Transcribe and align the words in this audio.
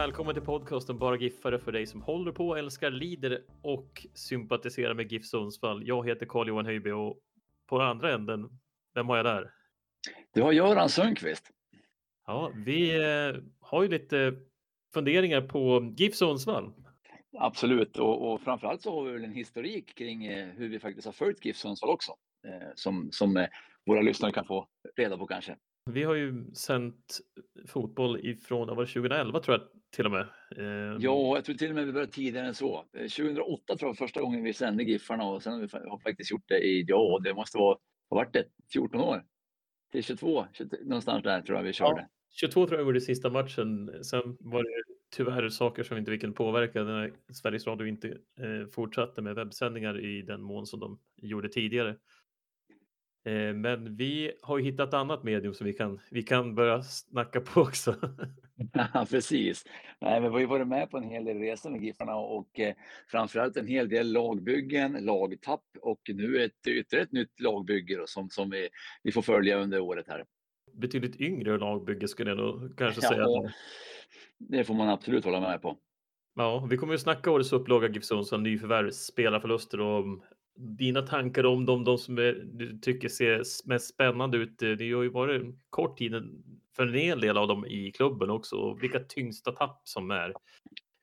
Välkommen 0.00 0.34
till 0.34 0.44
podcasten 0.44 0.98
Bara 0.98 1.16
Giffare 1.16 1.58
för 1.58 1.72
dig 1.72 1.86
som 1.86 2.02
håller 2.02 2.32
på, 2.32 2.56
älskar, 2.56 2.90
lider 2.90 3.42
och 3.62 4.06
sympatiserar 4.14 4.94
med 4.94 5.12
GIF 5.12 5.24
Sundsvall. 5.24 5.86
Jag 5.86 6.08
heter 6.08 6.26
Carl-Johan 6.26 6.66
Höjby 6.66 6.90
och 6.90 7.18
på 7.66 7.80
andra 7.80 8.14
änden, 8.14 8.48
vem 8.94 9.08
har 9.08 9.16
jag 9.16 9.26
där? 9.26 9.50
Du 10.34 10.42
har 10.42 10.52
Göran 10.52 10.88
Sundqvist. 10.88 11.50
Ja, 12.26 12.52
vi 12.54 12.96
eh, 12.96 13.42
har 13.60 13.82
ju 13.82 13.88
lite 13.88 14.36
funderingar 14.94 15.40
på 15.40 15.92
GIF 15.96 16.14
Sundsvall. 16.14 16.72
Absolut, 17.38 17.98
och, 17.98 18.32
och 18.32 18.40
framförallt 18.40 18.82
så 18.82 18.94
har 18.94 19.04
vi 19.04 19.12
väl 19.12 19.24
en 19.24 19.32
historik 19.32 19.94
kring 19.94 20.26
eh, 20.26 20.48
hur 20.48 20.68
vi 20.68 20.78
faktiskt 20.78 21.06
har 21.06 21.12
följt 21.12 21.44
GIF 21.44 21.56
Sundsvall 21.56 21.90
också, 21.90 22.12
eh, 22.46 22.68
som, 22.74 23.08
som 23.12 23.46
våra 23.86 24.00
lyssnare 24.00 24.32
kan 24.32 24.44
få 24.44 24.68
reda 24.96 25.18
på 25.18 25.26
kanske. 25.26 25.56
Vi 25.90 26.02
har 26.02 26.14
ju 26.14 26.54
sänt 26.54 27.20
fotboll 27.66 28.26
ifrån, 28.26 28.68
var 28.68 28.84
det 28.84 28.92
2011 28.92 29.40
tror 29.40 29.58
jag 29.58 29.79
till 29.90 30.06
och 30.06 30.12
med? 30.12 30.26
Eh, 30.56 30.96
ja, 31.00 31.36
jag 31.36 31.44
tror 31.44 31.54
till 31.54 31.68
och 31.68 31.74
med 31.74 31.86
vi 31.86 31.92
började 31.92 32.12
tidigare 32.12 32.46
än 32.46 32.54
så. 32.54 32.84
2008 32.92 33.76
tror 33.76 33.88
jag 33.88 33.96
första 33.96 34.20
gången 34.20 34.44
vi 34.44 34.52
sände 34.52 34.82
Giffarna 34.82 35.24
och 35.24 35.42
sen 35.42 35.52
har 35.52 35.60
vi 35.60 36.02
faktiskt 36.02 36.30
gjort 36.30 36.48
det 36.48 36.58
i, 36.58 36.84
ja, 36.88 37.20
det 37.24 37.34
måste 37.34 37.58
vara, 37.58 37.78
vad 38.08 38.24
vart 38.24 38.32
det, 38.32 38.44
14 38.72 39.00
år? 39.00 39.24
Till 39.92 40.04
22, 40.04 40.46
22, 40.52 40.76
någonstans 40.84 41.22
där 41.22 41.42
tror 41.42 41.58
jag 41.58 41.64
vi 41.64 41.72
körde. 41.72 42.00
Ja, 42.00 42.08
22 42.30 42.66
tror 42.66 42.80
jag 42.80 42.84
var 42.84 42.92
det 42.92 43.00
sista 43.00 43.30
matchen. 43.30 44.04
Sen 44.04 44.36
var 44.40 44.62
det 44.62 44.94
tyvärr 45.16 45.48
saker 45.48 45.82
som 45.82 45.98
inte 45.98 46.10
vi 46.10 46.18
kunde 46.18 46.36
påverka 46.36 46.82
när 46.84 47.12
Sveriges 47.32 47.66
Radio 47.66 47.86
inte 47.86 48.08
eh, 48.08 48.66
fortsatte 48.72 49.22
med 49.22 49.34
webbsändningar 49.34 50.04
i 50.04 50.22
den 50.22 50.42
mån 50.42 50.66
som 50.66 50.80
de 50.80 50.98
gjorde 51.16 51.48
tidigare. 51.48 51.96
Eh, 53.24 53.54
men 53.54 53.96
vi 53.96 54.32
har 54.42 54.58
ju 54.58 54.64
hittat 54.64 54.94
annat 54.94 55.22
medium 55.22 55.54
som 55.54 55.66
vi 55.66 55.72
kan, 55.72 56.00
vi 56.10 56.22
kan 56.22 56.54
börja 56.54 56.82
snacka 56.82 57.40
på 57.40 57.60
också. 57.60 57.94
Ja, 58.72 59.06
precis. 59.10 59.64
Nej, 60.00 60.20
men 60.20 60.22
vi 60.22 60.34
har 60.34 60.40
ju 60.40 60.46
varit 60.46 60.68
med 60.68 60.90
på 60.90 60.96
en 60.96 61.10
hel 61.10 61.24
del 61.24 61.38
resor 61.38 61.70
med 61.70 61.82
Giffarna 61.82 62.16
och 62.16 62.60
eh, 62.60 62.74
framförallt 63.08 63.56
en 63.56 63.66
hel 63.66 63.88
del 63.88 64.12
lagbyggen, 64.12 64.92
lagtapp 64.92 65.64
och 65.80 66.00
nu 66.08 66.44
ett, 66.44 66.66
ytterligare 66.66 67.04
ett 67.04 67.12
nytt 67.12 67.40
lagbygge 67.40 67.96
då, 67.96 68.06
som, 68.06 68.30
som 68.30 68.50
vi, 68.50 68.68
vi 69.02 69.12
får 69.12 69.22
följa 69.22 69.58
under 69.58 69.80
året 69.80 70.08
här. 70.08 70.24
Betydligt 70.72 71.20
yngre 71.20 71.58
lagbygge 71.58 72.08
skulle 72.08 72.30
jag 72.30 72.38
nog 72.38 72.78
kanske 72.78 73.00
säga. 73.08 73.20
Ja, 73.20 73.50
det 74.38 74.64
får 74.64 74.74
man 74.74 74.88
absolut 74.88 75.24
hålla 75.24 75.40
med 75.40 75.62
på. 75.62 75.76
Ja, 76.34 76.66
vi 76.70 76.76
kommer 76.76 76.92
ju 76.92 76.98
snacka 76.98 77.30
årets 77.30 77.52
upplaga 77.52 77.88
GIF 77.88 78.04
Sundsvall, 78.04 78.42
nyförvärv, 78.42 78.90
spelarförluster 78.90 79.80
och 79.80 80.04
dina 80.56 81.02
tankar 81.02 81.46
om 81.46 81.66
dem, 81.66 81.84
de 81.84 81.98
som 81.98 82.18
är, 82.18 82.32
du 82.44 82.78
tycker 82.78 83.08
ser 83.08 83.42
mest 83.68 83.94
spännande 83.94 84.38
ut. 84.38 84.58
Det 84.58 84.92
har 84.92 85.02
ju 85.02 85.08
varit 85.08 85.42
en 85.42 85.60
kort 85.70 85.98
tid 85.98 86.12
för 86.76 86.86
en 86.86 86.94
hel 86.94 87.20
del 87.20 87.36
av 87.36 87.48
dem 87.48 87.66
i 87.66 87.92
klubben 87.92 88.30
också 88.30 88.56
och 88.56 88.82
vilka 88.82 89.00
tyngsta 89.00 89.52
tapp 89.52 89.80
som 89.84 90.10
är. 90.10 90.34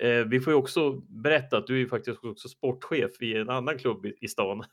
Eh, 0.04 0.26
vi 0.26 0.40
får 0.40 0.54
ju 0.54 0.58
också 0.58 0.92
berätta 0.92 1.58
att 1.58 1.68
du 1.68 1.74
är 1.74 1.80
ju 1.80 1.88
faktiskt 1.88 2.24
också 2.24 2.50
sportchef 2.50 3.22
i 3.22 3.38
en 3.38 3.50
annan 3.50 3.78
klubb 3.78 4.06
i, 4.06 4.14
i 4.22 4.28
stan. 4.28 4.64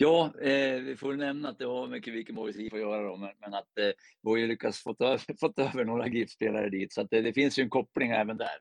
Ja, 0.00 0.32
eh, 0.40 0.80
vi 0.80 0.96
får 0.96 1.14
nämna 1.14 1.48
att 1.48 1.58
det 1.58 1.64
har 1.64 1.86
mycket 1.86 2.14
Vikenborgs 2.14 2.56
IF 2.56 2.72
att 2.72 2.80
göra 2.80 3.02
då, 3.02 3.16
men, 3.16 3.30
men 3.38 3.54
att 3.54 3.78
eh, 3.78 3.90
vi 4.22 4.30
har 4.30 4.36
ju 4.36 4.46
lyckats 4.46 4.82
få 4.82 4.96
över, 4.98 5.36
fått 5.40 5.58
över 5.58 5.84
några 5.84 6.06
GIF-spelare 6.06 6.68
dit, 6.68 6.92
så 6.92 7.00
att 7.00 7.10
det, 7.10 7.20
det, 7.20 7.32
finns 7.32 7.58
ju 7.58 7.62
en 7.62 7.70
koppling 7.70 8.10
även 8.10 8.36
där. 8.36 8.58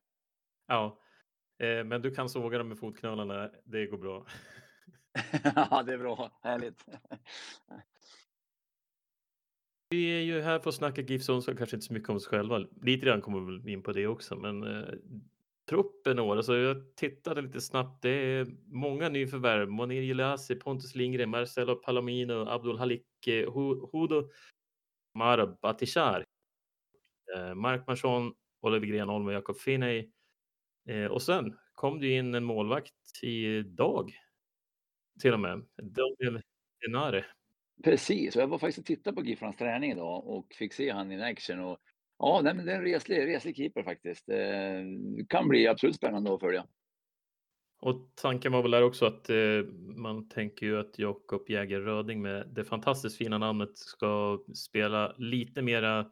Ja, 0.68 1.00
eh, 1.60 1.84
men 1.84 2.02
du 2.02 2.16
kan 2.16 2.30
såga 2.30 2.58
dem 2.58 2.68
med 2.68 2.80
fotknölarna, 2.80 3.52
det 3.64 3.86
går 3.86 3.98
bra. 3.98 4.26
ja, 5.56 5.84
det 5.84 5.94
är 5.94 5.98
bra. 5.98 6.40
Härligt. 6.44 6.86
Vi 9.90 10.18
är 10.18 10.22
ju 10.22 10.42
här 10.42 10.60
för 10.60 10.70
att 10.70 10.76
snacka 10.76 11.02
GIF 11.02 11.24
Sundsvall, 11.24 11.58
kanske 11.58 11.76
inte 11.76 11.86
så 11.88 11.94
mycket 11.94 12.10
om 12.10 12.16
oss 12.16 12.28
själva. 12.28 12.58
Lite 12.82 13.06
grann 13.06 13.22
kommer 13.22 13.62
vi 13.64 13.72
in 13.72 13.84
på 13.84 13.92
det 13.92 14.08
också, 14.08 14.36
men 14.36 14.64
eh, 14.64 14.94
truppen 15.70 16.20
år, 16.20 16.38
alltså 16.38 16.58
jag 16.58 16.96
tittade 16.96 17.42
lite 17.42 17.62
snabbt. 17.62 18.02
Det 18.02 18.10
är 18.10 18.48
många 18.66 19.10
nyförvärv. 19.10 19.70
Monir 19.70 20.02
Gilasi, 20.02 20.56
Pontus 20.56 20.96
Lindgren, 20.96 21.30
Marcelo 21.30 21.76
Palomino, 21.76 22.50
Abdul 22.50 22.78
Halik, 22.78 23.28
eh, 23.28 23.54
Hudo 23.92 24.30
Marab 25.14 25.58
Atishar, 25.62 26.26
eh, 27.36 27.56
Mark 27.56 27.88
Marsson, 27.88 28.34
Oliver 28.62 28.88
Grenholm 28.88 29.28
och 29.28 29.34
Jakob 29.34 29.58
Finney. 29.58 30.10
Eh, 30.90 31.06
och 31.06 31.22
sen 31.22 31.58
kom 31.74 32.00
det 32.00 32.08
in 32.08 32.36
en 32.36 32.44
målvakt 32.44 32.94
idag 33.22 34.12
till 35.20 35.34
och 35.34 35.40
med. 35.40 35.66
Daniel 35.78 36.42
Denare. 36.86 37.26
Precis, 37.84 38.36
och 38.36 38.42
jag 38.42 38.48
var 38.48 38.60
faktiskt 38.60 38.80
och 38.80 38.86
tittade 38.86 39.16
på 39.16 39.24
Giffarnas 39.24 39.58
träning 39.58 39.92
idag 39.92 40.28
och 40.28 40.54
fick 40.54 40.74
se 40.74 40.90
han 40.90 41.12
in 41.12 41.22
action. 41.22 41.60
Och, 41.60 41.78
ja, 42.20 42.42
nej, 42.44 42.54
men 42.54 42.66
det 42.66 42.72
är 42.72 42.76
en 42.76 42.84
reslig, 42.84 43.28
reslig 43.28 43.58
keeper 43.58 43.84
faktiskt. 43.84 44.30
Eh, 44.30 44.84
kan 45.30 45.48
bli 45.48 45.68
absolut 45.68 45.96
spännande 45.96 46.34
att 46.34 46.40
följa. 46.40 46.66
Och 47.80 48.12
tanken 48.16 48.52
var 48.52 48.62
väl 48.62 48.72
där 48.72 48.84
också 48.84 49.06
att 49.06 49.30
eh, 49.30 49.64
man 49.96 50.30
tänker 50.30 50.66
ju 50.66 50.80
att 50.80 51.00
Jakob 51.00 51.50
Jäger 51.50 51.80
Röding 51.80 52.22
med 52.22 52.48
det 52.48 52.64
fantastiskt 52.64 53.18
fina 53.18 53.38
namnet 53.38 53.78
ska 53.78 54.40
spela 54.56 55.16
lite 55.18 55.62
mera 55.62 56.12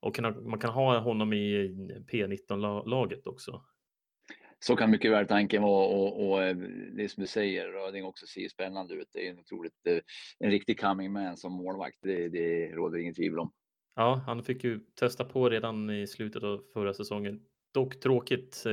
och 0.00 0.14
kunna, 0.14 0.30
man 0.30 0.58
kan 0.58 0.70
ha 0.70 0.98
honom 0.98 1.32
i 1.32 1.68
P19-laget 2.12 3.26
också 3.26 3.64
så 4.66 4.76
kan 4.76 4.90
mycket 4.90 5.10
väl 5.10 5.26
tanken 5.26 5.62
vara 5.62 5.86
och, 5.86 6.28
och 6.28 6.42
eh, 6.42 6.56
det 6.96 7.08
som 7.08 7.20
du 7.20 7.26
säger, 7.26 7.68
Röding 7.68 8.04
också 8.04 8.26
ser 8.26 8.48
spännande 8.48 8.94
ut. 8.94 9.08
Det 9.12 9.26
är 9.26 9.30
en 9.30 9.38
otroligt, 9.38 9.86
eh, 9.86 9.98
en 10.38 10.50
riktig 10.50 10.80
coming 10.80 11.12
man 11.12 11.36
som 11.36 11.52
målvakt. 11.52 11.98
Det, 12.02 12.28
det 12.28 12.72
råder 12.72 12.98
inget 12.98 13.16
tvivel 13.16 13.38
om. 13.38 13.52
Ja, 13.96 14.22
han 14.26 14.42
fick 14.42 14.64
ju 14.64 14.80
testa 15.00 15.24
på 15.24 15.50
redan 15.50 15.90
i 15.90 16.06
slutet 16.06 16.42
av 16.42 16.64
förra 16.72 16.94
säsongen. 16.94 17.40
Dock 17.74 18.00
tråkigt, 18.00 18.62
eh, 18.66 18.72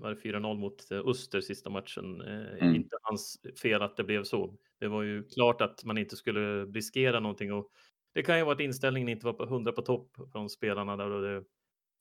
var 0.00 0.14
det 0.14 0.20
4-0 0.20 0.58
mot 0.58 0.90
eh, 0.90 0.98
Öster 1.06 1.40
sista 1.40 1.70
matchen. 1.70 2.20
Eh, 2.20 2.62
mm. 2.62 2.74
Inte 2.74 2.96
hans 3.02 3.40
fel 3.62 3.82
att 3.82 3.96
det 3.96 4.04
blev 4.04 4.24
så. 4.24 4.56
Det 4.80 4.88
var 4.88 5.02
ju 5.02 5.22
klart 5.22 5.60
att 5.60 5.84
man 5.84 5.98
inte 5.98 6.16
skulle 6.16 6.64
riskera 6.64 7.20
någonting 7.20 7.52
och 7.52 7.70
det 8.14 8.22
kan 8.22 8.38
ju 8.38 8.44
vara 8.44 8.54
att 8.54 8.60
inställningen 8.60 9.08
inte 9.08 9.26
var 9.26 9.32
på 9.32 9.44
100 9.44 9.72
på 9.72 9.82
topp 9.82 10.16
från 10.32 10.50
spelarna 10.50 10.96
där 10.96 11.10
och 11.10 11.22
det 11.22 11.44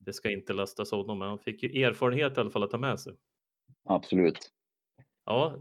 det 0.06 0.14
ska 0.14 0.32
inte 0.32 0.54
lastas 0.54 0.92
honom, 0.92 1.20
men 1.20 1.28
han 1.28 1.40
fick 1.40 1.64
ju 1.64 1.84
erfarenhet 1.84 2.38
i 2.38 2.40
alla 2.40 2.50
fall 2.50 2.64
att 2.64 2.72
ta 2.72 2.78
med 2.78 3.00
sig. 3.00 3.14
Absolut. 3.84 4.52
Ja, 5.26 5.60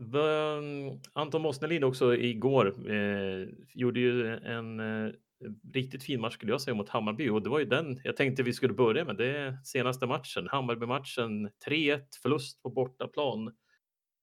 Anton 1.12 1.43
Mosnelin 1.43 1.84
också 1.84 2.16
igår 2.16 2.91
eh, 2.91 3.49
gjorde 3.75 4.00
ju 4.00 4.37
en 4.37 4.81
eh, 4.81 5.12
riktigt 5.72 6.05
fin 6.05 6.21
match 6.21 6.34
skulle 6.34 6.53
jag 6.53 6.60
säga 6.60 6.75
mot 6.75 6.88
Hammarby 6.88 7.28
och 7.28 7.43
det 7.43 7.50
var 7.50 7.59
ju 7.59 7.65
den 7.65 8.00
jag 8.05 8.16
tänkte 8.16 8.43
vi 8.43 8.53
skulle 8.53 8.75
börja 8.75 9.05
med. 9.05 9.16
Det 9.16 9.37
är 9.37 9.59
senaste 9.65 10.06
matchen, 10.06 10.49
Hammarby-matchen, 10.49 11.49
3-1 11.66 12.00
förlust 12.22 12.62
på 12.62 12.71
bortaplan. 12.71 13.47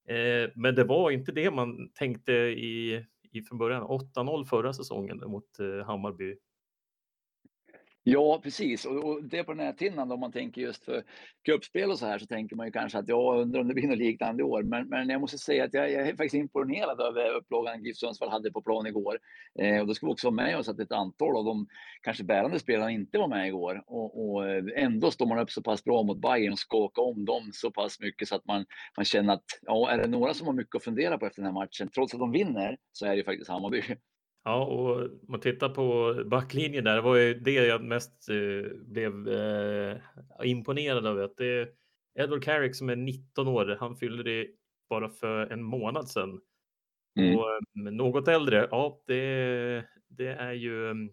Eh, 0.08 0.50
men 0.54 0.74
det 0.74 0.84
var 0.84 1.10
inte 1.10 1.32
det 1.32 1.50
man 1.50 1.90
tänkte 1.94 2.32
i, 2.32 3.04
i 3.32 3.42
från 3.42 3.58
början. 3.58 3.82
8-0 3.82 4.44
förra 4.44 4.72
säsongen 4.72 5.18
mot 5.18 5.58
eh, 5.60 5.86
Hammarby 5.86 6.36
Ja, 8.04 8.40
precis. 8.42 8.84
Och, 8.84 9.04
och 9.04 9.24
det 9.24 9.44
på 9.44 9.54
näthinnan. 9.54 10.12
om 10.12 10.20
man 10.20 10.32
tänker 10.32 10.60
just 10.60 10.84
för 10.84 11.04
cupspel 11.44 11.90
och 11.90 11.98
så 11.98 12.06
här, 12.06 12.18
så 12.18 12.26
tänker 12.26 12.56
man 12.56 12.66
ju 12.66 12.72
kanske 12.72 12.98
att 12.98 13.08
jag 13.08 13.40
undrar 13.40 13.60
om 13.60 13.68
det 13.68 13.74
blir 13.74 13.88
något 13.88 13.98
liknande 13.98 14.40
i 14.42 14.44
år. 14.44 14.62
Men, 14.62 14.88
men 14.88 15.08
jag 15.08 15.20
måste 15.20 15.38
säga 15.38 15.64
att 15.64 15.74
jag, 15.74 15.92
jag 15.92 16.08
är 16.08 16.16
faktiskt 16.16 16.34
imponerad 16.34 17.00
över 17.00 17.34
upplagan 17.34 17.84
GIF 17.84 17.96
Sundsvall 17.96 18.30
hade 18.30 18.52
på 18.52 18.62
plan 18.62 18.86
igår. 18.86 19.18
Eh, 19.58 19.80
och 19.80 19.86
då 19.86 19.94
ska 19.94 20.06
vi 20.06 20.12
också 20.12 20.26
ha 20.26 20.32
med 20.32 20.58
oss 20.58 20.68
att 20.68 20.80
ett 20.80 20.92
antal 20.92 21.36
av 21.36 21.44
de 21.44 21.66
kanske 22.02 22.24
bärande 22.24 22.58
spelarna 22.58 22.90
inte 22.90 23.18
var 23.18 23.28
med 23.28 23.48
igår. 23.48 23.82
Och, 23.86 24.34
och 24.34 24.48
eh, 24.48 24.64
ändå 24.76 25.10
står 25.10 25.26
man 25.26 25.38
upp 25.38 25.50
så 25.50 25.62
pass 25.62 25.84
bra 25.84 26.02
mot 26.02 26.20
Bayern 26.20 26.52
och 26.52 26.58
skakar 26.58 27.02
om 27.02 27.24
dem 27.24 27.50
så 27.52 27.70
pass 27.70 28.00
mycket 28.00 28.28
så 28.28 28.36
att 28.36 28.46
man, 28.46 28.66
man 28.96 29.04
känner 29.04 29.34
att 29.34 29.44
ja, 29.62 29.90
är 29.90 29.98
det 29.98 30.08
några 30.08 30.34
som 30.34 30.46
har 30.46 30.54
mycket 30.54 30.76
att 30.76 30.84
fundera 30.84 31.18
på 31.18 31.26
efter 31.26 31.42
den 31.42 31.54
här 31.54 31.60
matchen, 31.60 31.88
trots 31.94 32.14
att 32.14 32.20
de 32.20 32.32
vinner, 32.32 32.76
så 32.92 33.06
är 33.06 33.10
det 33.10 33.16
ju 33.16 33.24
faktiskt 33.24 33.50
Hammarby. 33.50 33.82
Ja, 34.44 34.64
och 34.64 34.96
om 34.96 35.20
man 35.28 35.40
tittar 35.40 35.68
på 35.68 36.14
backlinjen 36.26 36.84
där, 36.84 36.94
det 36.94 37.00
var 37.00 37.16
ju 37.16 37.34
det 37.34 37.52
jag 37.52 37.84
mest 37.84 38.28
eh, 38.28 38.72
blev 38.78 39.28
eh, 39.28 39.98
imponerad 40.42 41.06
av. 41.06 41.20
Att 41.20 41.36
det 41.36 41.46
är 41.46 41.68
Edward 42.18 42.44
Carrick 42.44 42.76
som 42.76 42.88
är 42.88 42.96
19 42.96 43.48
år, 43.48 43.76
han 43.80 43.96
fyllde 43.96 44.22
det 44.22 44.46
bara 44.88 45.08
för 45.08 45.52
en 45.52 45.62
månad 45.62 46.08
sedan. 46.08 46.40
Mm. 47.20 47.38
Och 47.38 47.44
um, 47.74 47.96
något 47.96 48.28
äldre, 48.28 48.68
ja 48.70 49.02
det, 49.06 49.84
det 50.08 50.28
är 50.28 50.52
ju, 50.52 50.90
mm, 50.90 51.12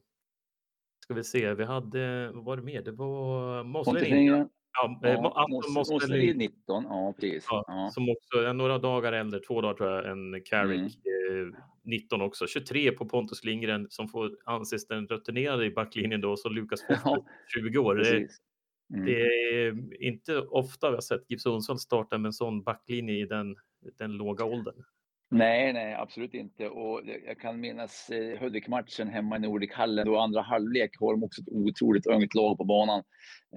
ska 1.04 1.14
vi 1.14 1.24
se, 1.24 1.54
vi 1.54 1.64
hade, 1.64 2.32
vad 2.32 2.46
var 2.46 2.58
det 2.58 2.64
mer? 2.64 2.82
Det 2.82 2.92
var 2.92 3.64
Mosley. 3.64 4.48
Ja, 4.74 5.10
eh, 5.10 5.14
ja, 5.14 5.34
Anton 5.36 6.10
bli 6.10 6.34
19, 6.34 6.84
ja 6.84 7.14
precis. 7.20 7.48
Ja, 7.50 7.64
ja. 7.68 7.90
Som 7.94 8.10
också 8.10 8.38
är 8.38 8.54
några 8.54 8.78
dagar 8.78 9.14
äldre, 9.14 9.40
två 9.40 9.62
dagar 9.62 9.74
tror 9.74 9.90
jag, 9.90 10.12
än 10.12 10.42
Carrick. 10.46 11.00
Mm. 11.30 11.54
Eh, 11.54 11.60
19 11.84 12.22
också. 12.22 12.48
23 12.48 12.92
på 12.92 13.06
Pontus 13.06 13.44
Lindgren 13.44 13.88
som 13.90 14.08
får 14.08 14.32
anses 14.46 14.88
den 14.88 15.08
rutinerade 15.08 15.66
i 15.66 15.72
backlinjen 15.72 16.22
då, 16.22 16.38
så 16.38 16.50
Lukas 16.50 16.80
ja, 17.04 17.26
20 17.54 17.80
år. 17.80 17.96
Det, 17.96 18.28
mm. 18.94 19.06
det, 19.06 19.22
är 19.22 20.04
inte 20.04 20.38
ofta 20.38 20.90
vi 20.90 20.96
har 20.96 21.02
sett 21.02 21.32
GIF 21.32 21.42
Sundsvall 21.42 21.80
starta 21.80 22.18
med 22.18 22.30
en 22.30 22.34
sån 22.34 22.64
backlinje 22.64 23.16
i 23.16 23.26
den, 23.26 23.56
den 23.98 24.12
låga 24.12 24.46
åldern. 24.46 24.84
Nej, 25.32 25.74
nej, 25.74 25.94
absolut 25.94 26.34
inte. 26.34 26.70
Och 26.70 27.02
jag 27.28 27.40
kan 27.40 27.60
minnas 27.60 28.10
eh, 28.10 28.40
Hudik-matchen 28.40 29.08
hemma 29.08 29.36
i 29.36 29.40
Nordic-hallen, 29.40 30.06
Då 30.06 30.20
andra 30.20 30.42
halvlek 30.42 31.00
har 31.00 31.14
de 31.14 31.24
också 31.24 31.42
ett 31.42 31.48
otroligt 31.52 32.08
ungt 32.08 32.36
lag 32.36 32.58
på 32.58 32.64
banan. 32.64 33.04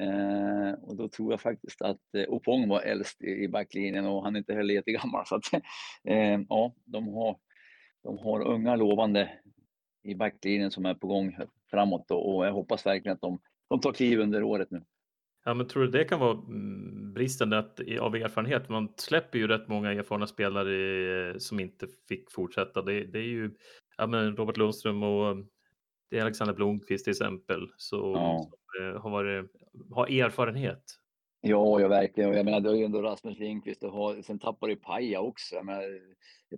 Eh, 0.00 0.72
och 0.82 0.96
då 0.96 1.08
tror 1.08 1.32
jag 1.32 1.40
faktiskt 1.40 1.82
att 1.82 2.14
eh, 2.16 2.24
Opong 2.28 2.68
var 2.68 2.80
äldst 2.80 3.22
i 3.22 3.48
backlinjen 3.48 4.06
och 4.06 4.24
han 4.24 4.34
är 4.34 4.38
inte 4.38 4.54
heller 4.54 4.74
jättegammal. 4.74 5.24
Så 5.26 5.36
att, 5.36 5.52
eh, 6.08 6.40
ja, 6.48 6.74
de 6.84 7.08
har, 7.08 7.36
de 8.02 8.18
har 8.18 8.40
unga 8.40 8.76
lovande 8.76 9.30
i 10.04 10.14
backlinjen 10.14 10.70
som 10.70 10.86
är 10.86 10.94
på 10.94 11.06
gång 11.06 11.36
framåt 11.70 12.10
och, 12.10 12.34
och 12.34 12.46
jag 12.46 12.52
hoppas 12.52 12.86
verkligen 12.86 13.14
att 13.14 13.20
de, 13.20 13.38
de 13.68 13.80
tar 13.80 13.92
kliv 13.92 14.20
under 14.20 14.42
året 14.42 14.70
nu. 14.70 14.84
Ja, 15.44 15.54
men 15.54 15.68
tror 15.68 15.82
du 15.82 15.90
det 15.90 16.04
kan 16.04 16.20
vara 16.20 16.32
mm, 16.32 17.12
bristen 17.12 17.52
att, 17.52 17.80
av 18.00 18.16
erfarenhet? 18.16 18.68
Man 18.68 18.88
släpper 18.96 19.38
ju 19.38 19.46
rätt 19.48 19.68
många 19.68 19.92
erfarna 19.92 20.26
spelare 20.26 21.30
eh, 21.30 21.36
som 21.38 21.60
inte 21.60 21.86
fick 22.08 22.32
fortsätta. 22.32 22.82
Det, 22.82 23.04
det 23.04 23.18
är 23.18 23.22
ju 23.22 23.50
ja, 23.96 24.06
men 24.06 24.36
Robert 24.36 24.56
Lundström 24.56 25.02
och 25.02 25.36
det 26.10 26.18
är 26.18 26.22
Alexander 26.22 26.54
Blomqvist 26.54 27.04
till 27.04 27.10
exempel 27.10 27.68
så, 27.76 27.96
Ja. 27.96 28.48
som 28.50 28.86
eh, 28.86 29.02
har, 29.02 29.10
varit, 29.10 29.50
har 29.90 30.06
erfarenhet. 30.06 30.82
Ja, 31.44 31.80
ja 31.80 31.88
verkligen. 31.88 32.32
Jag 32.32 32.44
menar, 32.44 32.60
det 32.60 32.70
är 32.70 32.74
ju 32.74 32.84
ändå 32.84 33.02
Rasmus 33.02 33.38
Lindqvist 33.38 33.82
och 33.82 33.92
har, 33.92 34.22
sen 34.22 34.38
tappar 34.38 34.68
du 34.68 34.76
Paja 34.76 35.20
också. 35.20 35.54
Jag 35.54 35.66
menar, 35.66 35.84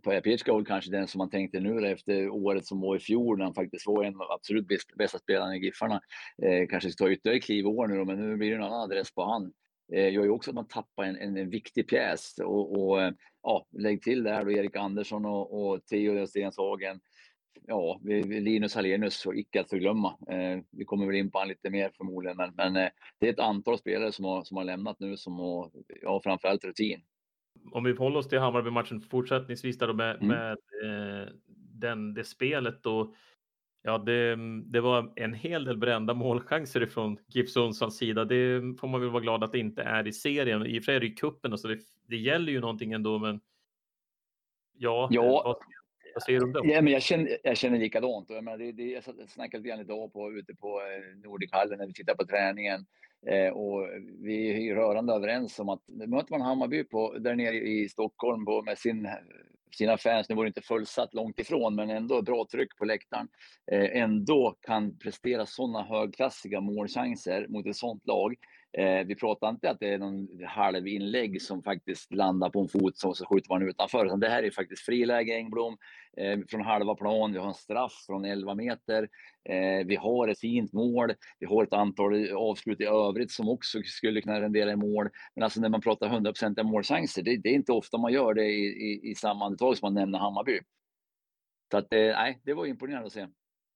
Paja 0.03 0.21
Pirska 0.21 0.53
var 0.53 0.65
kanske 0.65 0.91
den 0.91 1.09
som 1.09 1.19
man 1.19 1.31
tänkte 1.31 1.61
nu 1.61 1.89
efter 1.89 2.29
året 2.29 2.67
som 2.67 2.81
var 2.81 2.97
i 2.97 2.99
fjol 2.99 3.39
när 3.39 3.45
han 3.45 3.55
faktiskt 3.55 3.87
var 3.87 4.05
en 4.05 4.15
av 4.15 4.19
de 4.29 4.35
absolut 4.35 4.67
bästa 4.99 5.19
spelarna 5.19 5.57
i 5.57 5.59
Giffarna. 5.59 6.01
Eh, 6.43 6.69
kanske 6.71 6.91
ska 6.91 7.05
ta 7.05 7.11
ytterligare 7.11 7.41
kliv 7.41 7.65
i 7.65 7.69
år 7.69 7.87
nu 7.87 7.97
då, 7.97 8.05
men 8.05 8.31
nu 8.31 8.37
blir 8.37 8.51
det 8.51 8.57
en 8.57 8.63
annan 8.63 8.81
adress 8.81 9.15
på 9.15 9.25
han. 9.25 9.53
Eh, 9.93 10.13
gör 10.13 10.25
ju 10.25 10.31
också 10.31 10.51
att 10.51 10.55
man 10.55 10.69
tappar 10.69 11.05
en, 11.05 11.17
en, 11.17 11.37
en 11.37 11.51
viktig 11.51 11.89
pjäs 11.89 12.39
och, 12.39 12.83
och 12.83 13.03
eh, 13.03 13.13
ja, 13.43 13.67
lägg 13.79 14.03
till 14.03 14.23
där 14.23 14.45
då 14.45 14.51
Erik 14.51 14.77
Andersson 14.77 15.27
och, 15.27 15.67
och 15.67 15.87
Theo 15.87 16.27
Stenshagen. 16.27 17.01
Ja, 17.67 18.01
Linus 18.25 18.75
Hallenius 18.75 19.27
och 19.27 19.35
icke 19.37 19.61
att 19.61 19.71
förglömma. 19.71 20.19
Eh, 20.29 20.61
vi 20.71 20.85
kommer 20.85 21.07
väl 21.07 21.15
in 21.15 21.31
på 21.31 21.39
han 21.39 21.49
lite 21.49 21.71
mer 21.71 21.91
förmodligen, 21.97 22.37
men, 22.37 22.55
men 22.55 22.77
eh, 22.77 22.89
det 23.19 23.29
är 23.29 23.33
ett 23.33 23.39
antal 23.41 23.79
spelare 23.79 24.13
som 24.13 24.25
har, 24.25 24.45
som 24.45 24.57
har 24.57 24.65
lämnat 24.65 25.01
nu 25.01 25.17
som 25.17 25.39
har, 25.39 25.71
ja, 26.03 26.21
framförallt 26.25 26.65
rutin. 26.65 27.03
Om 27.73 27.85
vi 27.85 27.93
håller 27.97 28.19
oss 28.19 28.29
till 28.29 28.39
Hammarby-matchen 28.39 29.01
fortsättningsvis 29.01 29.79
där 29.79 29.87
då 29.87 29.95
med, 29.95 30.17
Mm. 30.17 30.29
med 30.29 30.53
eh, 30.53 31.29
den, 31.57 32.15
det 32.15 32.25
spelet 32.25 32.83
då. 32.83 33.15
Ja, 33.83 33.99
det, 33.99 34.37
det 34.65 34.81
var 34.81 35.13
en 35.17 35.35
hel 35.35 35.65
del 35.65 35.77
brända 35.79 36.15
målchanser 36.15 36.83
ifrån 36.83 37.19
GIF 37.27 37.51
Sundsvalls 37.51 37.97
sida. 37.97 38.25
Det 38.25 38.61
får 38.81 38.89
man 38.89 39.01
väl 39.01 39.11
vara 39.11 39.23
glad 39.23 39.45
att 39.45 39.53
det 39.53 39.59
inte 39.59 39.83
är 39.83 40.07
i 40.07 40.13
serien. 40.13 40.67
I 40.67 40.79
och 40.81 40.83
för 40.83 40.85
sig 40.85 40.97
är 40.97 41.01
det 41.01 41.07
ju 41.07 41.15
cupen 41.15 41.59
så 41.59 41.69
det, 41.69 41.79
det 42.09 42.17
gäller 42.17 42.53
ju 42.53 42.61
någonting 42.61 42.93
ändå, 42.93 43.19
men 43.19 43.41
ja, 44.79 45.09
Ja. 45.11 45.23
eh, 45.23 45.31
vad, 45.45 45.57
vad 46.15 46.23
säger 46.23 46.41
du 46.41 46.47
om 46.47 46.53
det? 46.53 46.73
Ja, 46.73 46.83
men 46.83 46.93
jag, 46.93 47.03
känner, 47.03 47.39
jag 47.43 47.57
känner 47.57 47.79
likadant. 47.79 48.31
Jag, 48.31 48.45
menar, 48.45 48.59
det, 48.59 48.73
det, 48.73 48.85
jag 48.85 49.05
snackade 49.29 49.63
lite 49.63 49.69
grann 49.69 49.81
idag 49.81 50.13
på, 50.13 50.33
ute 50.33 50.55
på 50.55 50.81
eh, 50.81 51.29
Nordichallen 51.29 51.79
när 51.79 51.87
vi 51.87 51.93
tittade 51.93 52.17
på 52.17 52.27
träningen. 52.27 52.87
Eh, 53.27 53.49
och 53.49 53.89
vi 54.23 54.51
är 54.51 54.59
ju 54.59 54.75
rörande 54.75 55.13
överens 55.13 55.59
om 55.59 55.69
att 55.69 55.81
möter 55.89 56.31
man 56.31 56.41
Hammarby 56.41 56.85
på, 56.85 57.19
där 57.19 57.35
nere 57.35 57.57
i 57.57 57.89
Stockholm 57.89 58.45
på, 58.45 58.63
med 58.63 58.79
sin, 58.79 59.09
sina 59.77 59.97
fans, 59.97 60.29
nu 60.29 60.35
var 60.35 60.45
det 60.45 60.49
inte 60.49 60.63
fullsatt 60.63 61.15
långt 61.15 61.39
ifrån, 61.39 61.75
men 61.75 61.91
ändå 61.91 62.23
bra 62.23 62.47
tryck 62.53 62.77
på 62.79 62.85
läktaren, 62.85 63.29
eh, 63.73 64.03
ändå 64.03 64.57
kan 64.61 64.99
prestera 64.99 65.47
sådana 65.47 65.83
högklassiga 65.83 66.61
målchanser 66.61 67.47
mot 67.49 67.67
ett 67.67 67.77
sådant 67.77 68.07
lag. 68.07 68.35
Eh, 68.79 69.07
vi 69.07 69.15
pratar 69.15 69.49
inte 69.49 69.71
att 69.71 69.81
det 69.81 69.89
är 69.89 69.99
någon 69.99 70.29
halv 70.47 70.89
inlägg 70.89 71.43
som 71.43 71.63
faktiskt 71.63 72.15
landar 72.15 72.51
på 72.51 72.61
en 72.61 72.69
fot 72.69 72.97
som 72.99 73.15
så 73.15 73.27
skjuter 73.27 73.49
man 73.49 73.69
utanför. 73.69 74.07
Utan 74.07 74.21
det 74.21 74.29
här 74.29 74.43
är 74.43 74.51
faktiskt 74.51 74.85
friläge 74.85 75.37
Engblom 75.37 75.77
eh, 76.17 76.39
från 76.49 76.61
halva 76.61 76.95
plan. 76.95 77.33
Vi 77.33 77.39
har 77.39 77.49
en 77.49 77.55
straff 77.55 78.05
från 78.07 78.25
11 78.25 78.55
meter. 78.55 79.09
Eh, 79.49 79.87
vi 79.87 79.97
har 79.97 80.29
ett 80.29 80.41
fint 80.41 80.73
mål. 80.73 81.13
Vi 81.39 81.47
har 81.47 81.63
ett 81.63 81.73
antal 81.73 82.33
avslut 82.33 82.81
i 82.81 82.85
övrigt 82.85 83.31
som 83.31 83.49
också 83.49 83.83
skulle 83.83 84.21
kunna 84.21 84.41
rendera 84.41 84.73
i 84.73 84.77
mål. 84.77 85.09
Men 85.35 85.45
alltså 85.45 85.61
när 85.61 85.69
man 85.69 85.81
pratar 85.81 86.09
100% 86.09 86.63
målchanser, 86.63 87.23
det, 87.23 87.37
det 87.37 87.49
är 87.49 87.55
inte 87.55 87.73
ofta 87.73 87.99
man 87.99 88.13
gör 88.13 88.35
det 88.35 88.47
i, 88.47 88.65
i, 88.65 89.11
i 89.11 89.15
samma 89.15 89.47
andetag 89.47 89.77
som 89.77 89.87
man 89.87 89.95
nämner 89.95 90.19
Hammarby. 90.19 90.61
Så 91.71 91.79
att, 91.79 91.93
eh, 91.93 91.99
nej, 91.99 92.41
det 92.45 92.55
var 92.55 92.67
imponerande 92.67 93.07
att 93.07 93.13
se. 93.13 93.27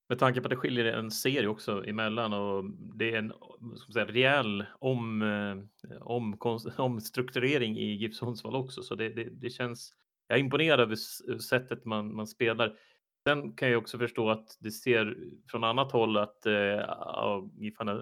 Med 0.09 0.19
tanke 0.19 0.41
på 0.41 0.47
att 0.47 0.51
det 0.51 0.57
skiljer 0.57 0.85
en 0.85 1.11
serie 1.11 1.49
också 1.49 1.85
emellan 1.87 2.33
och 2.33 2.65
det 2.95 3.15
är 3.15 3.19
en 3.19 3.33
ska 3.77 3.87
man 3.87 3.93
säga, 3.93 4.07
rejäl 4.07 4.65
om, 4.79 5.23
eh, 5.23 5.97
om, 6.01 6.37
omstrukturering 6.77 7.79
i 7.79 7.93
GIF 7.95 8.15
Sundsvall 8.15 8.57
också. 8.57 8.83
Så 8.83 8.95
det, 8.95 9.09
det, 9.09 9.25
det 9.25 9.51
känns, 9.51 9.95
jag 10.29 10.39
är 10.39 10.43
imponerad 10.43 10.81
över 10.81 10.97
sättet 11.39 11.85
man, 11.85 12.15
man 12.15 12.27
spelar. 12.27 12.79
Sen 13.27 13.53
kan 13.53 13.71
jag 13.71 13.79
också 13.79 13.99
förstå 13.99 14.31
att 14.31 14.57
det 14.61 14.71
ser 14.71 15.17
från 15.51 15.65
annat 15.65 15.93
håll 15.93 16.17
att 16.17 16.47
eh, 16.47 16.53
ja, 16.53 17.51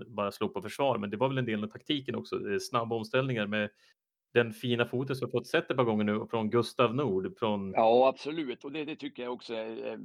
bara 0.07 0.33
slår 0.33 0.49
på 0.49 0.63
försvar, 0.63 0.99
men 0.99 1.11
det 1.11 1.17
var 1.17 1.29
väl 1.29 1.39
en 1.39 1.45
del 1.45 1.65
av 1.65 1.69
taktiken 1.69 2.15
också. 2.15 2.51
Eh, 2.51 2.59
snabba 2.59 2.97
omställningar 2.97 3.47
med 3.47 3.71
den 4.37 4.53
fina 4.53 4.87
foten 4.87 5.17
som 5.17 5.29
vi 5.29 5.33
fått 5.33 5.47
sett 5.47 5.71
ett 5.71 5.77
par 5.77 5.85
gånger 5.85 6.05
nu 6.05 6.27
från 6.31 6.51
Gustav 6.51 6.95
Nord. 6.95 7.39
Från, 7.39 7.73
Ja, 7.73 8.09
absolut. 8.09 8.65
Och 8.65 8.73
det, 8.73 8.85
det 8.85 8.97
tycker 8.97 9.23
jag 9.23 9.33
också 9.33 9.55
är, 9.55 9.99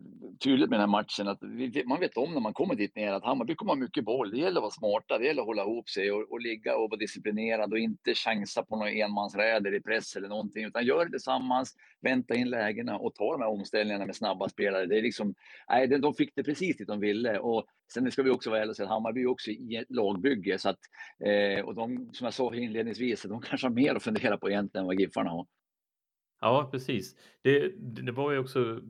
tydligt 0.44 0.70
med 0.70 0.80
den 0.80 0.90
här 0.90 0.98
matchen. 0.98 1.28
Att 1.28 1.40
vi, 1.42 1.84
man 1.86 2.00
vet 2.00 2.18
om 2.18 2.34
när 2.34 2.40
man 2.42 2.54
kommer 2.54 2.76
dit 2.76 2.96
ner 2.96 3.14
att 3.14 3.24
Hammarby 3.24 3.56
kommer 3.56 3.72
ha 3.72 3.80
mycket 3.80 4.06
boll. 4.06 4.32
Det 4.32 4.38
gäller 4.38 4.58
att 4.58 4.62
vara 4.62 4.72
smarta, 4.72 5.18
det 5.18 5.26
gäller 5.26 5.42
att 5.42 5.48
hålla 5.48 5.62
ihop 5.64 5.90
sig 5.90 6.12
och, 6.12 6.32
och 6.32 6.42
ligga 6.42 6.78
och 6.78 6.90
vara 6.90 6.98
disciplinerad 7.00 7.72
och 7.74 7.80
inte 7.80 8.14
chansa 8.14 8.64
på 8.64 8.76
några 8.76 8.92
enmansräder 8.92 9.74
i 9.76 9.82
press 9.82 10.16
eller 10.16 10.28
någonting. 10.30 10.66
Utan 10.66 10.86
gör 10.86 11.06
det 11.06 11.12
tillsammans, 11.12 11.76
vänta 12.02 12.36
in 12.36 12.50
lägena 12.50 12.98
och 12.98 13.16
ta 13.16 13.32
de 13.32 13.42
här 13.42 13.50
omställningarna 13.50 14.06
med 14.06 14.16
snabba 14.16 14.50
spelare. 14.50 14.86
Det 14.86 14.98
är 14.98 15.02
liksom, 15.02 15.36
nej, 15.70 15.88
de- 15.88 15.98
de 16.02 16.14
fick 16.14 16.36
det 16.36 16.44
precis 16.44 16.78
dit 16.78 16.88
de 16.88 17.00
ville. 17.00 17.40
Och 17.40 17.66
sen 17.94 18.12
ska 18.12 18.24
vi 18.24 18.30
också 18.30 18.50
vara 18.50 18.60
ärliga 18.60 18.70
och 18.70 18.76
säga 18.76 18.86
att 18.86 18.92
Hammarby 18.92 19.22
är 19.22 19.28
också 19.28 19.52
i 19.52 19.76
ett 19.76 19.92
lagbygge. 19.92 20.60
Så 20.60 20.70
att, 20.70 20.80
eh, 21.26 21.66
och 21.66 21.76
de, 21.76 22.10
som 22.14 22.26
jag 22.26 22.34
sa 22.34 22.56
inledningsvis, 22.56 23.24
de 23.24 23.42
kanske 23.50 23.68
har 23.68 23.74
mer 23.74 23.96
att 23.96 24.04
fundera 24.04 24.38
på 24.38 24.50
egentligen 24.50 24.84
än 24.84 24.88
vad 24.88 25.00
Giffarna 25.00 25.30
har. 25.30 25.48
Ja, 26.42 26.70
precis. 26.72 27.16
Det, 27.42 27.74
det 27.78 28.12
var 28.12 28.32
ju 28.32 28.38
också 28.38 28.82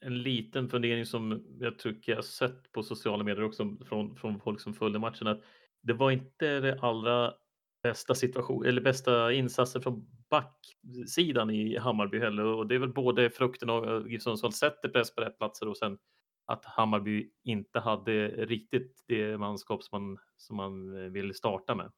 en 0.00 0.22
liten 0.22 0.68
fundering 0.68 1.06
som 1.06 1.44
jag 1.60 1.78
tycker 1.78 2.12
jag 2.12 2.24
sett 2.24 2.72
på 2.72 2.82
sociala 2.82 3.24
medier 3.24 3.44
också 3.44 3.76
från, 3.88 4.16
från 4.16 4.40
folk 4.40 4.60
som 4.60 4.74
följde 4.74 4.98
matchen 4.98 5.26
att 5.26 5.42
det 5.82 5.92
var 5.92 6.10
inte 6.10 6.60
det 6.60 6.78
allra 6.80 7.34
bästa 7.82 8.14
situation 8.14 8.66
eller 8.66 8.80
bästa 8.80 9.32
insatsen 9.32 9.82
från 9.82 10.06
backsidan 10.30 11.50
i 11.50 11.78
Hammarby 11.78 12.18
heller 12.18 12.44
och 12.44 12.66
det 12.66 12.74
är 12.74 12.78
väl 12.78 12.92
både 12.92 13.30
frukten 13.30 13.70
av 13.70 14.10
GIF 14.10 14.22
Sundsvall 14.22 14.52
sätter 14.52 14.88
press 14.88 15.14
på 15.14 15.22
rätt 15.22 15.38
platser 15.38 15.68
och 15.68 15.76
sen 15.76 15.98
att 16.46 16.64
Hammarby 16.64 17.30
inte 17.44 17.80
hade 17.80 18.28
riktigt 18.28 19.04
det 19.08 19.38
manskap 19.38 19.82
som 19.82 20.02
man, 20.02 20.18
som 20.36 20.56
man 20.56 21.04
eh, 21.04 21.10
ville 21.10 21.34
starta 21.34 21.74
med. 21.74 21.92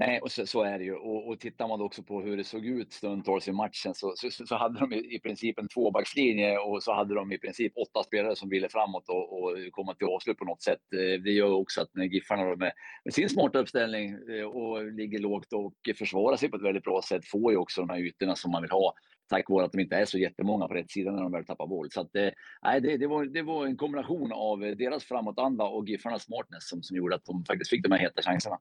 Nej, 0.00 0.20
och 0.20 0.32
så, 0.32 0.46
så 0.46 0.62
är 0.62 0.78
det 0.78 0.84
ju. 0.84 0.94
Och, 0.94 1.28
och 1.28 1.40
tittar 1.40 1.68
man 1.68 1.80
också 1.80 2.02
på 2.02 2.20
hur 2.20 2.36
det 2.36 2.44
såg 2.44 2.66
ut 2.66 2.92
stundtals 2.92 3.48
i 3.48 3.52
matchen 3.52 3.94
så, 3.94 4.12
så, 4.16 4.46
så 4.46 4.56
hade 4.56 4.80
de 4.80 4.92
i, 4.92 5.18
princip 5.18 5.58
en 5.58 5.68
tvåbackslinje 5.68 6.58
och 6.58 6.82
så 6.82 6.92
hade 6.92 7.14
de 7.14 7.32
i 7.32 7.38
princip 7.38 7.72
åtta 7.76 8.02
spelare 8.02 8.36
som 8.36 8.48
ville 8.48 8.68
framåt 8.68 9.08
och, 9.08 9.32
och 9.32 9.56
komma 9.70 9.94
till 9.94 10.06
avslut 10.06 10.38
på 10.38 10.44
något 10.44 10.62
sätt. 10.62 10.80
Eh, 10.94 11.22
det 11.22 11.30
gör 11.30 11.50
också 11.50 11.80
att 11.80 11.88
när 11.94 12.04
Giffarna 12.04 12.44
med, 12.44 12.72
med 13.04 13.14
sin 13.14 13.28
smarta 13.28 13.58
uppställning 13.58 14.10
eh, 14.10 14.44
och 14.44 14.92
ligger 14.92 15.18
lågt 15.18 15.52
och 15.52 15.74
försvarar 15.98 16.36
sig 16.36 16.48
på 16.48 16.56
ett 16.56 16.62
väldigt 16.62 16.84
bra 16.84 17.02
sätt 17.08 17.26
får 17.26 17.52
ju 17.52 17.58
också 17.58 17.80
de 17.80 17.90
här 17.90 17.98
ytorna 17.98 18.36
som 18.36 18.50
man 18.50 18.62
vill 18.62 18.70
ha 18.70 18.94
tack 19.28 19.50
vare 19.50 19.64
att 19.64 19.72
de 19.72 19.80
inte 19.80 19.96
är 19.96 20.04
så 20.04 20.18
jättemånga 20.18 20.68
på 20.68 20.74
rätt 20.74 20.90
sida 20.90 21.10
när 21.10 21.22
de 21.22 21.32
väl 21.32 21.44
tappar 21.44 21.66
boll. 21.66 21.88
Så 21.90 22.00
att, 22.00 22.16
eh, 22.16 22.28
nej, 22.62 22.80
det, 22.80 22.96
det, 22.96 23.06
var, 23.06 23.24
det 23.24 23.42
var 23.42 23.66
en 23.66 23.76
kombination 23.76 24.32
av 24.32 24.58
deras 24.60 25.04
framåtanda 25.04 25.64
och 25.64 25.88
Giffarnas 25.88 26.22
smartness 26.22 26.68
som, 26.68 26.82
som 26.82 26.96
gjorde 26.96 27.14
att 27.14 27.24
de 27.24 27.44
faktiskt 27.44 27.70
fick 27.70 27.82
de 27.82 27.92
här 27.92 27.98
heta 27.98 28.22
chanserna. 28.22 28.58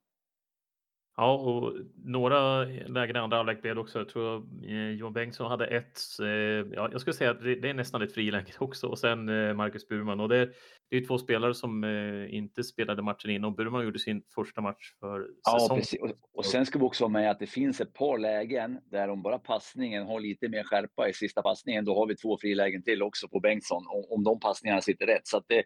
Ja, 1.20 1.34
och 1.34 1.74
några 2.04 2.64
lägen 2.66 3.16
i 3.16 3.20
andra 3.20 3.38
halvlek 3.38 3.62
blev 3.62 3.80
också. 3.80 4.00
Jag 4.00 4.10
tror 4.10 4.48
eh, 4.64 4.90
Johan 4.90 5.14
Bengtsson 5.14 5.52
hade 5.52 5.68
ett. 5.68 6.00
Eh, 6.22 6.28
ja, 6.28 6.90
jag 6.92 7.02
skulle 7.02 7.14
säga 7.14 7.32
att 7.32 7.42
det, 7.42 7.56
det 7.56 7.70
är 7.70 7.74
nästan 7.74 8.02
ett 8.02 8.14
friläge 8.14 8.54
också 8.60 8.88
och 8.88 9.00
sen 9.00 9.30
eh, 9.30 9.54
Marcus 9.54 9.88
Burman 9.88 10.20
och 10.20 10.30
det, 10.30 10.50
det 10.90 10.98
är 10.98 11.06
två 11.06 11.18
spelare 11.18 11.54
som 11.54 11.84
inte 12.30 12.64
spelade 12.64 13.02
matchen 13.02 13.32
innan. 13.32 13.56
Burman 13.56 13.84
gjorde 13.84 14.00
sin 14.00 14.24
första 14.36 14.62
match 14.62 14.94
för 15.00 15.28
Ja, 15.44 15.60
säsongen. 15.60 15.82
precis. 15.82 16.00
Och, 16.34 16.46
sen 16.46 16.66
ska 16.66 16.80
vi 16.80 16.86
också 16.86 17.04
ha 17.04 17.10
med 17.10 17.32
att 17.32 17.40
det 17.40 17.48
finns 17.48 17.82
ett 17.82 17.94
par 17.94 18.18
lägen 18.18 18.80
där 18.86 19.10
om 19.10 19.22
bara 19.22 19.40
passningen 19.40 20.06
har 20.06 20.20
lite 20.20 20.50
mer 20.50 20.64
skärpa 20.64 21.10
i 21.10 21.14
sista 21.14 21.42
passningen, 21.42 21.86
då 21.86 21.96
har 21.96 22.08
vi 22.08 22.16
två 22.16 22.38
frilägen 22.42 22.84
till 22.84 23.04
också 23.04 23.28
på 23.28 23.40
Bengtsson, 23.40 23.84
om, 24.10 24.24
de 24.24 24.40
passningarna 24.40 24.82
sitter 24.82 25.06
rätt. 25.06 25.28
Så 25.28 25.38
att 25.38 25.46
det, 25.48 25.64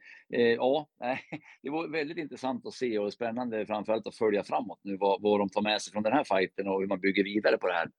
ja, 0.55 0.87
det 1.61 1.69
var 1.69 1.87
väldigt 1.87 2.17
intressant 2.17 2.65
att 2.65 2.73
se 2.73 2.99
och 2.99 3.13
spännande 3.13 3.65
framförallt 3.65 4.07
att 4.07 4.15
följa 4.15 4.43
framåt 4.43 4.79
nu 4.83 4.97
vad, 4.97 5.21
vad 5.21 5.40
de 5.41 5.49
tar 5.49 5.61
med 5.61 5.81
sig 5.81 5.93
från 5.93 6.03
den 6.03 6.13
här 6.13 6.23
fighten 6.23 6.67
och 6.67 6.79
hur 6.81 6.87
man 6.87 6.99
bygger 6.99 7.23
vidare 7.23 7.57
på 7.57 7.67
det 7.67 7.73
här. 7.73 7.89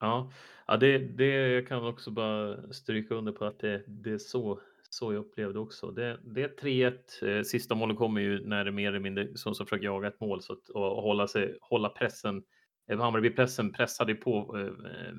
Ja, 0.00 0.30
ja 0.66 0.76
det, 0.76 0.98
det 0.98 1.26
jag 1.26 1.68
kan 1.68 1.86
också 1.86 2.10
bara 2.10 2.72
stryka 2.72 3.14
under 3.14 3.32
på 3.32 3.44
att 3.44 3.58
det, 3.58 3.82
det 3.86 4.10
är 4.10 4.18
så, 4.18 4.60
så 4.90 5.12
jag 5.12 5.20
upplevde 5.20 5.58
också. 5.58 5.90
Det, 5.90 6.20
det 6.24 6.42
är 6.42 6.48
3-1. 6.48 7.38
Eh, 7.38 7.42
Sista 7.42 7.74
målet 7.74 7.96
kommer 7.96 8.20
ju 8.20 8.46
när 8.46 8.64
det 8.64 8.72
mer 8.72 8.88
eller 8.88 9.00
mindre 9.00 9.36
som 9.36 9.54
som 9.54 9.66
försöker 9.66 9.84
jaga 9.84 10.08
ett 10.08 10.20
mål 10.20 10.42
så 10.42 10.52
att, 10.52 10.68
och 10.68 11.02
hålla, 11.02 11.28
sig, 11.28 11.58
hålla 11.60 11.88
pressen. 11.88 12.42
Eh, 12.90 12.98
Hammarby-pressen 12.98 13.72
pressade 13.72 14.14
på 14.14 14.56
eh, 14.58 14.90
eh, 14.90 15.14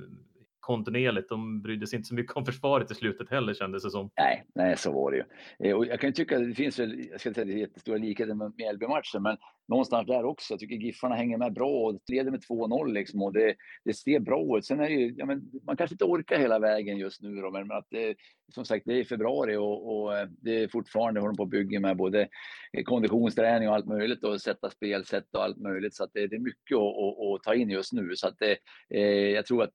kontinuerligt. 0.67 1.29
De 1.29 1.61
brydde 1.61 1.87
sig 1.87 1.97
inte 1.97 2.07
så 2.07 2.15
mycket 2.15 2.37
om 2.37 2.45
försvaret 2.45 2.91
i 2.91 2.95
slutet 2.95 3.29
heller 3.29 3.53
kändes 3.53 3.83
det 3.83 3.91
som. 3.91 4.09
Nej, 4.17 4.45
nej, 4.55 4.77
så 4.77 4.91
var 4.91 5.11
det 5.11 5.17
ju. 5.17 5.23
Eh, 5.69 5.75
och 5.75 5.85
jag 5.85 5.99
kan 5.99 6.13
tycka 6.13 6.37
att 6.37 6.47
det 6.47 6.55
finns 6.55 6.79
väl, 6.79 7.07
jag 7.11 7.19
ska 7.19 7.29
inte 7.29 7.41
säga 7.41 7.57
jättestora 7.57 7.97
likheter 7.97 8.33
med 8.33 8.53
Mjällby-matchen, 8.57 9.23
men 9.23 9.37
någonstans 9.67 10.07
där 10.07 10.25
också. 10.25 10.53
Jag 10.53 10.59
tycker 10.59 10.75
Giffarna 10.75 11.15
hänger 11.15 11.37
med 11.37 11.53
bra 11.53 11.69
och 11.69 11.99
leder 12.07 12.31
med 12.31 12.43
2-0 12.43 12.93
liksom 12.93 13.21
och 13.21 13.33
det, 13.33 13.55
det 13.85 13.93
ser 13.93 14.19
bra 14.19 14.57
ut. 14.57 14.65
Sen 14.65 14.79
är 14.79 14.89
det 14.89 14.95
ju, 14.95 15.13
ja, 15.17 15.25
men 15.25 15.51
man 15.63 15.77
kanske 15.77 15.93
inte 15.93 16.05
orkar 16.05 16.39
hela 16.39 16.59
vägen 16.59 16.97
just 16.97 17.21
nu 17.21 17.35
då, 17.41 17.51
men 17.51 17.71
att 17.71 17.87
det, 17.89 18.15
som 18.53 18.65
sagt, 18.65 18.85
det 18.85 18.99
är 18.99 19.03
februari 19.03 19.55
och, 19.55 19.97
och 19.97 20.17
eh, 20.17 20.27
det 20.29 20.63
är 20.63 20.67
fortfarande 20.67 21.19
håller 21.21 21.35
på 21.35 21.43
att 21.43 21.49
bygga 21.49 21.79
med 21.79 21.97
både 21.97 22.27
eh, 22.73 22.83
konditionsträning 22.83 23.69
och 23.69 23.75
allt 23.75 23.87
möjligt 23.87 24.23
och 24.23 24.41
sätta 24.41 24.69
spelsätt 24.69 25.35
och 25.35 25.43
allt 25.43 25.57
möjligt. 25.57 25.95
Så 25.95 26.03
att 26.03 26.11
det, 26.13 26.27
det 26.27 26.35
är 26.35 26.39
mycket 26.39 26.77
att, 26.77 26.97
att, 26.97 27.35
att, 27.35 27.43
ta 27.43 27.55
in 27.55 27.69
just 27.69 27.93
nu. 27.93 28.15
Så 28.15 28.27
att 28.27 28.39
det, 28.39 28.57
eh, 28.89 29.29
jag 29.29 29.45
tror 29.45 29.63
att 29.63 29.73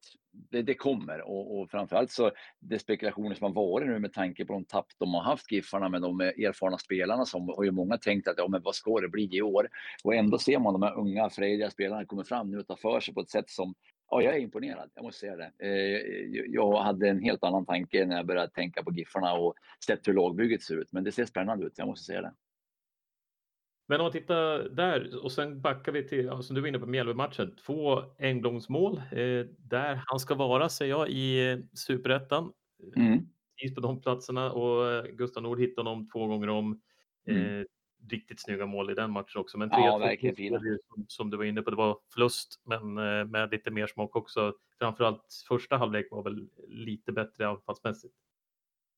det, 0.50 0.62
det 0.62 0.75
kommer 0.75 1.20
och, 1.20 1.58
och 1.58 1.70
framförallt 1.70 2.11
så 2.11 2.30
det 2.61 2.78
spekulationer 2.78 3.34
som 3.34 3.44
har 3.44 3.54
varit 3.54 3.88
nu 3.88 3.99
med 3.99 4.12
tanke 4.12 4.44
på 4.44 4.52
de 4.52 4.64
tapp 4.64 4.87
de 4.99 5.14
har 5.14 5.22
haft 5.22 5.52
Giffarna 5.52 5.88
med 5.88 6.02
de 6.02 6.20
erfarna 6.20 6.78
spelarna 6.78 7.25
som 7.25 7.49
har 7.49 7.64
ju 7.64 7.70
många 7.70 7.99
tänkt 7.99 8.28
att 8.28 8.38
ja, 8.38 8.49
men 8.49 8.62
vad 8.62 8.75
ska 8.75 9.00
det 9.00 9.08
bli 9.08 9.28
i 9.32 9.42
år? 9.42 9.68
Och 10.04 10.14
ändå 10.14 10.38
ser 10.38 10.58
man 10.58 10.72
de 10.72 10.82
här 10.82 10.98
unga 10.98 11.30
frejdiga 11.30 11.70
spelarna 11.70 12.04
komma 12.04 12.24
fram 12.24 12.50
nu 12.50 12.58
och 12.58 12.66
ta 12.66 12.76
för 12.76 13.00
sig 13.00 13.14
på 13.14 13.20
ett 13.20 13.30
sätt 13.30 13.50
som 13.50 13.74
Ja, 14.14 14.22
jag 14.22 14.36
är 14.36 14.38
imponerad, 14.38 14.90
jag 14.94 15.04
måste 15.04 15.20
säga 15.20 15.36
det. 15.36 15.52
Eh, 15.58 16.44
jag 16.48 16.82
hade 16.82 17.08
en 17.08 17.22
helt 17.22 17.44
annan 17.44 17.66
tanke 17.66 18.06
när 18.06 18.16
jag 18.16 18.26
började 18.26 18.52
tänka 18.52 18.82
på 18.82 18.92
Giffarna 18.92 19.32
och 19.34 19.54
sett 19.86 20.08
hur 20.08 20.14
lagbygget 20.14 20.62
ser 20.62 20.76
ut. 20.76 20.92
Men 20.92 21.04
det 21.04 21.12
ser 21.12 21.24
spännande 21.24 21.66
ut, 21.66 21.72
jag 21.76 21.88
måste 21.88 22.04
säga 22.04 22.22
det. 22.22 22.34
Men 23.88 24.00
om 24.00 24.04
man 24.04 24.12
tittar 24.12 24.68
där 24.68 25.24
och 25.24 25.32
sen 25.32 25.60
backar 25.60 25.92
vi 25.92 26.08
till, 26.08 26.30
som 26.42 26.54
du 26.54 26.60
var 26.60 26.68
inne 26.68 26.78
på, 26.78 26.86
Mjällby-matchen. 26.86 27.56
Två 27.66 28.02
Engblomsmål 28.18 28.96
eh, 28.96 29.46
där 29.58 30.02
han 30.06 30.20
ska 30.20 30.34
vara, 30.34 30.68
säger 30.68 30.90
jag, 30.90 31.08
i 31.10 31.62
superettan. 31.74 32.52
Mm. 32.96 33.26
på 33.74 33.80
de 33.80 34.00
platserna 34.00 34.52
och 34.52 35.06
Gustav 35.08 35.42
Nord 35.42 35.60
hittar 35.60 35.82
honom 35.82 36.08
två 36.08 36.26
gånger 36.26 36.48
om. 36.48 36.80
Mm. 37.26 37.60
Eh, 37.60 37.64
riktigt 38.11 38.40
snygga 38.40 38.66
mål 38.66 38.90
i 38.90 38.94
den 38.94 39.11
matchen 39.11 39.40
också. 39.40 39.59
Men 39.59 39.71
3 39.71 39.78
ja, 39.78 39.99
verkligen 39.99 40.37
fina. 40.37 40.61
Som, 40.61 41.04
som, 41.09 41.30
du 41.30 41.37
var 41.37 41.44
inne 41.44 41.62
på, 41.62 41.71
det 41.71 41.76
var 41.76 41.99
förlust, 42.12 42.61
men 42.64 42.99
eh, 42.99 43.25
med 43.25 43.50
lite 43.50 43.71
mer 43.71 43.87
smak 43.87 44.16
också. 44.16 44.54
Framförallt 44.78 45.44
första 45.49 45.76
halvlek 45.76 46.09
var 46.11 46.23
väl 46.23 46.49
lite 46.68 47.12
bättre 47.12 47.49
anfallsmässigt. 47.49 48.14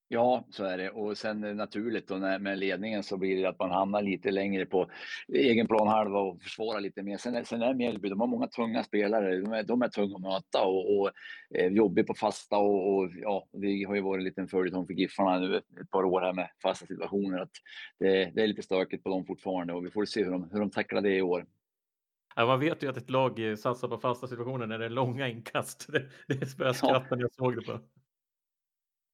Ja, 0.09 0.47
så 0.51 0.65
är 0.65 0.79
det. 0.79 0.91
Och 0.91 1.19
sen 1.19 1.41
naturligt 1.41 2.09
då 2.09 2.19
med 2.19 2.59
ledningen 2.59 3.03
så 3.03 3.17
blir 3.17 3.37
det 3.37 3.49
att 3.49 3.59
man 3.59 3.71
hamnar 3.71 4.03
lite 4.03 4.31
längre 4.31 4.67
på 4.67 4.91
egen 5.29 5.67
planhalva 5.67 6.21
och 6.21 6.43
försvarar 6.43 6.81
lite 6.81 7.03
mer. 7.03 7.17
Sen, 7.17 7.45
sen 7.45 7.63
är 7.63 7.75
Mjällby, 7.75 8.09
de 8.09 8.21
har 8.21 8.27
många 8.27 8.47
tunga 8.47 8.85
spelare. 8.85 9.41
De 9.41 9.53
är, 9.53 9.63
de 9.63 9.83
är 9.83 9.89
tunga 9.89 10.17
att 10.17 10.23
möta 10.23 10.65
och, 10.65 11.01
och 11.01 11.11
eh, 11.55 11.73
jobbiga 11.73 12.05
på 12.05 12.15
fasta 12.15 12.57
och, 12.57 12.95
och, 12.95 13.11
ja, 13.15 13.47
det 13.53 13.85
har 13.85 13.95
ju 13.95 14.01
varit 14.01 14.21
en 14.21 14.25
liten 14.25 14.49
följetong 14.49 14.87
för 14.87 14.95
Giffarna 14.95 15.39
nu 15.39 15.57
ett, 15.57 15.91
par 15.91 16.05
år 16.05 16.21
här 16.21 16.33
med 16.33 16.49
fasta 16.63 16.87
situationer. 16.87 17.39
Att 17.39 17.53
det, 17.99 18.31
det 18.35 18.43
är 18.43 18.47
lite 18.47 18.63
stökigt 18.63 19.05
på 19.05 19.11
dem 19.11 19.27
fortfarande 19.27 19.73
och 19.73 19.87
vi 19.87 19.91
får 19.91 20.05
se 20.05 20.25
hur 20.25 20.31
de, 20.31 20.49
hur 20.53 20.61
de 20.61 20.71
tacklar 20.71 21.01
det 21.01 21.17
i 21.17 21.23
år. 21.23 21.47
Ja, 22.37 22.47
man 22.47 22.61
vet 22.61 22.83
ju 22.83 22.89
att 22.91 22.97
ett 22.97 23.11
lag 23.11 23.59
satsar 23.59 23.89
på 23.89 23.99
fasta 23.99 24.27
situationer 24.27 24.67
när 24.67 24.79
det 24.79 24.85
är 24.85 24.91
långa 24.91 25.29
inkast. 25.29 25.87
Det, 25.93 26.35
det 26.35 26.47
spöskratt 26.47 27.07
ja. 27.11 27.17
när 27.17 27.23
jag 27.23 27.33
såg 27.33 27.57
det 27.57 27.63
på. 27.63 27.81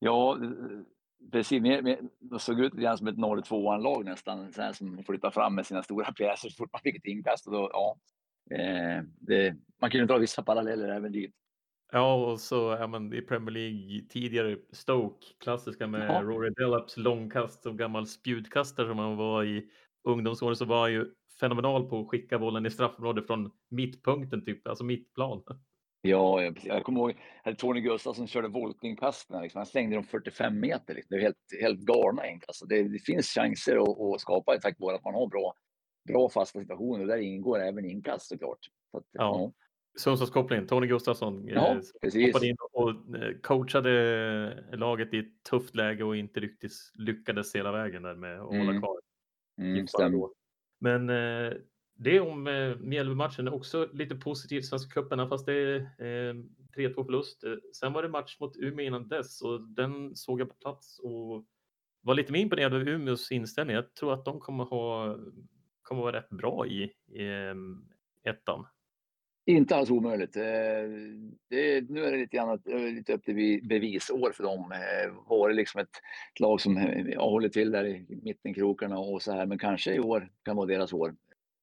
Ja, 0.01 0.39
precis. 1.33 1.63
Mer, 1.63 1.83
mer, 1.83 1.99
det 2.19 2.39
såg 2.39 2.61
ut 2.61 2.73
lite 2.75 2.83
grann 2.83 2.99
som 2.99 3.07
ett 3.07 3.17
0-2-lag 3.17 4.05
nästan, 4.05 4.53
så 4.53 4.63
här, 4.63 4.73
som 4.73 5.03
flyttar 5.07 5.31
fram 5.31 5.55
med 5.55 5.67
sina 5.67 5.83
stora 5.83 6.13
pjäser 6.17 6.49
så 6.49 6.57
fort 6.57 6.73
man 6.73 6.81
fick 6.81 6.97
ett 6.97 7.05
inkast. 7.07 7.47
Och 7.47 7.53
då, 7.53 7.71
ja, 7.73 7.97
eh, 8.57 9.03
det, 9.21 9.57
man 9.81 9.91
kan 9.91 10.01
ju 10.01 10.07
dra 10.07 10.19
vissa 10.19 10.43
paralleller 10.43 10.89
även 10.89 11.13
dit. 11.13 11.35
Ja, 11.93 12.15
och 12.15 12.41
så 12.41 12.77
ja, 12.81 12.87
men, 12.87 13.13
i 13.15 13.23
Premier 13.23 13.51
League 13.51 14.09
tidigare 14.09 14.57
Stoke, 14.73 15.27
klassiska 15.39 15.87
med 15.87 16.11
ja. 16.11 16.23
Rory 16.23 16.51
Dellops 16.51 16.97
långkast 16.97 17.67
och 17.67 17.79
gammal 17.79 18.07
spjutkastare 18.07 18.89
som 18.89 18.99
han 18.99 19.17
var 19.17 19.45
i 19.45 19.71
ungdomsåren 20.05 20.57
så 20.57 20.65
var 20.65 20.81
han 20.81 20.93
ju 20.93 21.07
fenomenal 21.41 21.89
på 21.89 22.01
att 22.01 22.09
skicka 22.09 22.39
bollen 22.39 22.67
i 22.67 22.71
straffområdet 22.71 23.27
från 23.27 23.51
mittpunkten, 23.71 24.45
typ, 24.45 24.69
alltså 24.69 24.85
mittplan. 24.85 25.43
Ja, 26.03 26.53
jag 26.63 26.85
kommer 26.85 27.01
ihåg 27.01 27.15
att 27.43 27.59
Tony 27.59 27.81
Gustafsson 27.81 28.27
körde 28.27 28.49
voltingkastningar. 28.49 29.43
Liksom. 29.43 29.59
Han 29.59 29.67
slängde 29.67 29.97
dem 29.97 30.05
45 30.05 30.61
meter. 30.61 30.95
Liksom. 30.95 31.09
Det 31.11 31.17
är 31.17 31.23
helt, 31.23 31.37
helt 31.61 31.81
galna. 31.81 32.23
Alltså 32.47 32.67
det, 32.67 32.83
det, 32.83 32.99
finns 32.99 33.27
chanser 33.27 33.77
att, 33.77 34.01
att 34.01 34.21
skapa 34.21 34.59
tack 34.59 34.77
vare 34.79 34.97
att 34.97 35.05
man 35.05 35.15
har 35.15 35.27
bra, 35.27 35.55
bra 36.09 36.31
fasta 36.31 36.61
situationer. 36.61 37.07
Där 37.07 37.19
ingår 37.19 37.61
även 37.61 37.85
inkast 37.85 38.29
såklart. 38.29 38.59
Så 38.91 38.99
att, 38.99 39.05
ja. 39.13 39.21
Ja. 39.23 39.53
Sundsvallskopplingen, 39.99 40.67
Tony 40.67 40.87
Gustafsson 40.87 41.49
eh, 41.49 41.55
ja, 41.55 41.81
hoppade 42.03 42.47
in 42.47 42.57
och 42.73 42.91
eh, 42.91 43.37
coachade 43.43 44.65
laget 44.73 45.15
i 45.15 45.19
ett 45.19 45.43
tufft 45.51 45.75
läge 45.75 46.05
och 46.05 46.17
inte 46.17 46.41
riktigt 46.41 46.73
lyckades 46.95 47.55
hela 47.55 47.73
vägen 47.73 48.03
där 48.03 48.15
med 48.15 48.41
att 48.41 48.53
mm. 48.53 48.67
hålla 48.67 48.81
kvar. 48.81 49.01
Mm, 49.61 49.87
Men 50.81 51.11
eh, 51.11 51.53
det 52.03 52.21
om 52.21 52.47
eh, 52.47 52.77
Mjällby-matchen 52.77 53.47
är 53.47 53.55
också 53.55 53.89
lite 53.93 54.15
positivt 54.15 54.65
Svenska 54.65 55.01
cupen, 55.03 55.29
fast 55.29 55.47
det 55.47 55.53
är 55.53 55.77
eh, 55.77 56.35
3-2 56.77 57.05
förlust. 57.05 57.45
Eh, 57.45 57.55
sen 57.73 57.93
var 57.93 58.03
det 58.03 58.09
match 58.09 58.37
mot 58.41 58.57
Umeå 58.57 58.87
innan 58.87 59.09
dess 59.09 59.43
och 59.43 59.61
den 59.61 60.17
såg 60.17 60.41
jag 60.41 60.49
på 60.49 60.55
plats 60.55 60.99
och 60.99 61.45
var 62.01 62.15
lite 62.15 62.33
mer 62.33 62.41
imponerad 62.41 62.75
av 62.75 62.89
Umeås 62.89 63.33
inställning. 63.33 63.77
Jag 63.77 63.95
tror 63.95 64.13
att 64.13 64.25
de 64.25 64.41
kommer 64.41 64.65
ha 64.65 65.17
kommer 65.83 66.03
vara 66.03 66.17
rätt 66.17 66.31
bra 66.31 66.67
i, 66.67 66.83
i 66.83 67.29
eh, 67.29 68.33
ettan. 68.33 68.67
Inte 69.47 69.77
alls 69.77 69.91
omöjligt. 69.91 70.37
Eh, 70.37 70.43
det, 71.49 71.91
nu 71.91 72.05
är 72.05 72.13
det 72.13 72.19
lite, 72.19 72.37
grann, 72.37 72.61
lite 72.95 73.13
upp 73.13 73.25
till 73.25 73.61
bevisår 73.63 74.33
för 74.33 74.43
dem. 74.43 74.73
Eh, 74.73 75.13
var 75.27 75.49
det 75.49 75.55
liksom 75.55 75.81
ett, 75.81 75.97
ett 76.35 76.41
lag 76.41 76.61
som 76.61 76.77
håller 77.17 77.49
till 77.49 77.71
där 77.71 77.85
i 77.87 78.21
mittenkrokarna 78.23 78.99
och 78.99 79.23
så 79.23 79.33
här, 79.33 79.47
men 79.47 79.59
kanske 79.59 79.95
i 79.95 80.01
år 80.01 80.31
kan 80.45 80.57
vara 80.57 80.67
deras 80.67 80.93
år. 80.93 81.15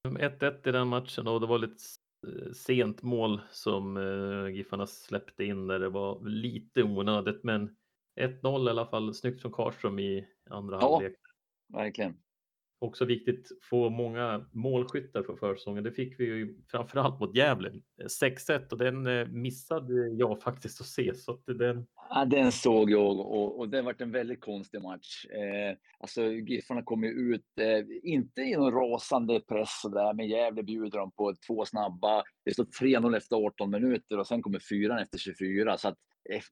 1-1 0.09 0.67
i 0.67 0.71
den 0.71 0.87
matchen 0.87 1.27
och 1.27 1.41
det 1.41 1.47
var 1.47 1.57
lite 1.57 1.83
eh, 2.27 2.51
sent 2.51 3.03
mål 3.03 3.41
som 3.51 3.97
uh, 3.97 4.49
Giffarna 4.49 4.87
släppte 4.87 5.43
in 5.43 5.67
där 5.67 5.79
det 5.79 5.89
var 5.89 6.29
lite 6.29 6.83
onödigt 6.83 7.43
men 7.43 7.75
1-0 8.19 8.67
i 8.67 8.69
alla 8.69 8.85
fall 8.85 9.13
snyggt 9.13 9.41
från 9.41 9.51
Karlström 9.51 9.99
i 9.99 10.27
andra 10.49 10.77
ja, 10.81 10.91
halvlek. 10.91 11.15
Verkligen. 11.73 12.17
Också 12.79 13.05
viktigt 13.05 13.51
få 13.69 13.89
många 13.89 14.45
målskyttar 14.51 15.23
för 15.23 15.35
försäsongen. 15.35 15.83
Det 15.83 15.91
fick 15.91 16.19
vi 16.19 16.25
ju 16.25 16.57
framförallt 16.71 17.19
mot 17.19 17.35
Gävle. 17.35 17.69
Eh, 18.01 18.05
6-1 18.21 18.71
och 18.71 18.77
den 18.77 19.07
eh, 19.07 19.27
missade 19.27 20.09
jag 20.09 20.41
faktiskt 20.41 20.81
att 20.81 20.87
se. 20.87 21.13
Så 21.15 21.31
att 21.31 21.45
den... 21.45 21.87
Ja, 22.09 22.25
den 22.25 22.51
såg 22.51 22.91
jag 22.91 23.19
och, 23.19 23.59
och 23.59 23.69
det 23.69 23.81
varit 23.81 24.01
en 24.01 24.11
väldigt 24.11 24.41
konstig 24.41 24.81
match. 24.81 25.25
Eh, 25.25 25.77
alltså 25.99 26.23
Giffarna 26.23 26.83
kom 26.83 27.03
ju 27.03 27.09
ut, 27.09 27.45
eh, 27.59 28.09
inte 28.11 28.41
i 28.41 28.55
någon 28.55 28.73
rasande 28.73 29.39
press 29.39 29.81
och 29.85 29.91
där, 29.91 30.13
men 30.13 30.27
Gävle 30.27 30.63
bjuder 30.63 30.99
dem 30.99 31.11
på 31.11 31.33
två 31.47 31.65
snabba. 31.65 32.23
Det 32.45 32.53
står 32.53 32.65
3-0 32.81 33.17
efter 33.17 33.35
18 33.35 33.71
minuter 33.71 34.19
och 34.19 34.27
sen 34.27 34.41
kommer 34.41 34.59
fyran 34.59 34.99
efter 34.99 35.17
24. 35.17 35.77
Så 35.77 35.87
att 35.87 35.97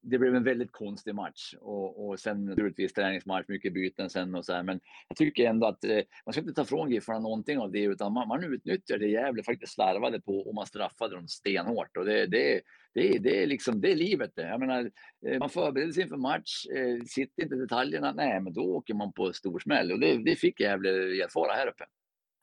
det 0.01 0.17
blev 0.17 0.35
en 0.35 0.43
väldigt 0.43 0.71
konstig 0.71 1.15
match 1.15 1.53
och, 1.61 2.07
och 2.07 2.19
sen 2.19 2.45
naturligtvis 2.45 2.93
träningsmatch, 2.93 3.45
mycket 3.47 3.73
byten 3.73 4.09
sen 4.09 4.35
och 4.35 4.45
så 4.45 4.53
här. 4.53 4.63
Men 4.63 4.79
jag 5.07 5.17
tycker 5.17 5.49
ändå 5.49 5.67
att 5.67 5.83
eh, 5.83 5.99
man 6.25 6.33
ska 6.33 6.41
inte 6.41 6.53
ta 6.53 6.65
från 6.65 6.91
Giffarna 6.91 7.19
någonting 7.19 7.59
av 7.59 7.71
det 7.71 7.83
utan 7.83 8.13
man, 8.13 8.27
man 8.27 8.43
utnyttjar 8.43 8.97
det 8.97 9.07
Gävle 9.07 9.43
faktiskt 9.43 9.73
slarvade 9.73 10.21
på 10.21 10.39
och 10.39 10.55
man 10.55 10.65
straffade 10.65 11.15
dem 11.15 11.27
stenhårt 11.27 11.97
och 11.97 12.05
det, 12.05 12.25
det, 12.25 12.61
det, 12.93 13.17
det 13.19 13.43
är 13.43 13.47
liksom 13.47 13.81
det 13.81 13.91
är 13.91 13.95
livet 13.95 14.31
det. 14.35 14.47
Jag 14.47 14.59
menar, 14.59 14.91
eh, 15.27 15.39
man 15.39 15.49
förbereder 15.49 15.91
sig 15.91 16.03
inför 16.03 16.17
match, 16.17 16.65
eh, 16.65 17.03
sitter 17.05 17.43
inte 17.43 17.55
detaljerna, 17.55 18.11
nej, 18.11 18.41
men 18.41 18.53
då 18.53 18.61
åker 18.61 18.93
man 18.93 19.13
på 19.13 19.33
stor 19.33 19.59
smäll 19.59 19.91
och 19.91 19.99
det, 19.99 20.23
det 20.23 20.35
fick 20.35 20.59
Gävle 20.59 20.89
erfara 21.23 21.53
här 21.53 21.67
uppe. 21.67 21.83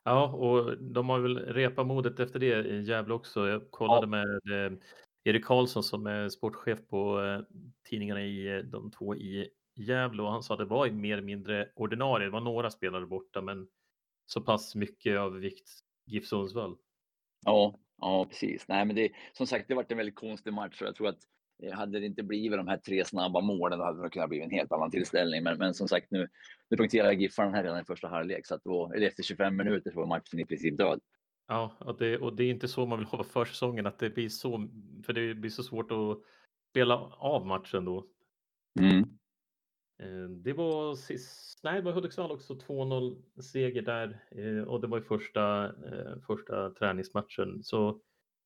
Ja, 0.05 0.29
och 0.29 0.79
de 0.79 1.09
har 1.09 1.21
väl 1.21 1.39
repat 1.39 1.87
modet 1.87 2.21
efter 2.21 2.39
det 2.39 2.69
i 2.69 2.83
Gävle 2.83 3.15
också. 3.15 3.49
Jag 3.49 3.71
kollade 3.71 4.01
ja. 4.01 4.07
med 4.07 4.67
eh, 4.67 4.79
Erik 5.25 5.45
Karlsson 5.45 5.83
som 5.83 6.07
är 6.07 6.29
sportchef 6.29 6.79
på 6.88 7.23
eh, 7.23 7.41
tidningarna 7.88 8.23
i 8.23 8.57
eh, 8.57 8.59
de 8.59 8.91
två 8.91 9.14
i 9.14 9.49
Gävle 9.75 10.23
och 10.23 10.33
han 10.33 10.43
sa 10.43 10.55
att 10.55 10.61
det 10.61 10.64
var 10.64 10.91
mer 10.91 11.12
eller 11.12 11.23
mindre 11.23 11.69
ordinarie. 11.75 12.26
Det 12.26 12.31
var 12.31 12.41
några 12.41 12.71
spelare 12.71 13.07
borta, 13.07 13.41
men 13.41 13.69
så 14.26 14.41
pass 14.41 14.75
mycket 14.75 15.19
av 15.19 15.33
vikt 15.33 15.71
GIF 16.07 16.26
Sundsvall. 16.26 16.76
Ja, 17.45 17.79
ja, 18.00 18.25
precis. 18.25 18.69
Nej, 18.69 18.85
men 18.85 18.97
det 18.97 19.11
som 19.33 19.47
sagt, 19.47 19.69
det 19.69 19.75
varit 19.75 19.91
en 19.91 19.97
väldigt 19.97 20.14
konstig 20.14 20.52
match 20.52 20.81
och 20.81 20.87
jag 20.87 20.95
tror 20.95 21.09
att 21.09 21.19
eh, 21.62 21.73
hade 21.73 22.00
det 22.00 22.07
inte 22.07 22.23
blivit 22.23 22.59
de 22.59 22.69
här 22.69 22.76
tre 22.76 23.05
snabba 23.05 23.41
målen, 23.41 23.79
då 23.79 23.85
hade 23.85 24.02
det 24.02 24.11
kunnat 24.11 24.29
bli 24.29 24.41
en 24.41 24.50
helt 24.50 24.73
annan 24.73 24.91
tillställning. 24.91 25.43
Men, 25.43 25.59
men 25.59 25.75
som 25.75 25.88
sagt, 25.88 26.11
nu, 26.11 26.29
nu 26.71 26.76
punkterade 26.76 27.14
Giffarna 27.14 27.57
här 27.57 27.62
redan 27.62 27.81
i 27.81 27.85
första 27.85 28.09
halvlek, 28.09 28.47
så 28.47 28.55
att 28.55 28.64
då, 28.64 28.93
eller 28.95 29.07
efter 29.07 29.23
25 29.23 29.57
minuter 29.57 29.91
så 29.91 30.00
var 30.00 30.07
matchen 30.07 30.41
i 30.41 30.45
princip 30.45 30.79
död. 30.79 31.00
Ja, 31.49 31.77
och 31.81 31.99
det, 31.99 32.19
och 32.19 32.37
det 32.37 32.45
är 32.45 32.51
inte 32.51 32.69
så 32.69 32.87
man 32.87 32.99
vill 32.99 33.09
ha 33.09 33.25
försäsongen, 33.25 33.87
att 33.87 33.99
det 33.99 34.11
blir 34.11 34.29
så, 34.29 34.69
för 35.07 35.13
det 35.13 35.35
blir 35.35 35.51
så 35.51 35.63
svårt 35.63 35.91
att 35.93 36.19
spela 36.71 36.97
av 37.19 37.47
matchen 37.47 37.85
då. 37.85 38.07
Mm. 38.81 39.01
Eh, 40.03 40.31
det 40.31 40.53
var 40.53 40.95
sist, 40.95 41.61
nej, 41.63 41.75
det 41.75 41.83
var 41.83 41.93
Hudiksvall 41.93 42.33
också 42.33 42.55
2-0 42.55 43.23
seger 43.43 43.83
där 43.83 44.25
eh, 44.31 44.63
och 44.63 44.81
det 44.81 44.87
var 44.87 44.99
ju 44.99 45.05
första, 45.05 45.65
eh, 45.65 46.21
första 46.27 46.71
träningsmatchen. 46.71 47.63
Så 47.63 48.01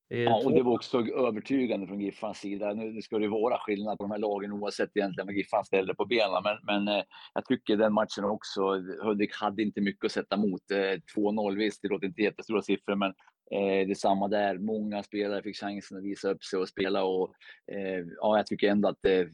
Ja, 0.09 0.45
och 0.45 0.53
det 0.53 0.63
var 0.63 0.73
också 0.73 1.07
övertygande 1.07 1.87
från 1.87 2.01
Giffarnas 2.01 2.39
sida. 2.39 2.73
Nu 2.73 3.01
ska 3.01 3.19
det 3.19 3.27
vara 3.27 3.57
skillnad 3.57 3.97
på 3.97 4.03
de 4.03 4.11
här 4.11 4.17
lagen 4.17 4.51
oavsett 4.51 4.97
egentligen 4.97 5.27
vad 5.27 5.35
Giffarna 5.35 5.63
ställde 5.63 5.95
på 5.95 6.05
benen, 6.05 6.43
men 6.43 6.57
men, 6.63 6.97
eh, 6.97 7.03
jag 7.33 7.45
tycker 7.45 7.77
den 7.77 7.93
matchen 7.93 8.23
också, 8.23 8.61
Hudik 9.03 9.35
hade 9.35 9.61
inte 9.63 9.81
mycket 9.81 10.05
att 10.05 10.11
sätta 10.11 10.35
emot. 10.35 10.71
Eh, 10.71 11.01
2-0 11.15 11.57
visst, 11.57 11.81
det 11.81 11.87
låter 11.87 12.07
inte 12.07 12.21
jättestora 12.21 12.61
siffror, 12.61 12.95
men 12.95 13.09
eh, 13.51 13.87
det 13.87 13.91
är 13.91 13.95
samma 13.95 14.27
där. 14.27 14.57
Många 14.57 15.03
spelare 15.03 15.43
fick 15.43 15.57
chansen 15.57 15.97
att 15.97 16.03
visa 16.03 16.29
upp 16.29 16.43
sig 16.43 16.59
och 16.59 16.69
spela 16.69 17.03
och 17.03 17.33
eh, 17.71 18.05
ja, 18.17 18.37
jag 18.37 18.45
tycker 18.45 18.71
ändå 18.71 18.89
att 18.89 19.05
eh, 19.05 19.25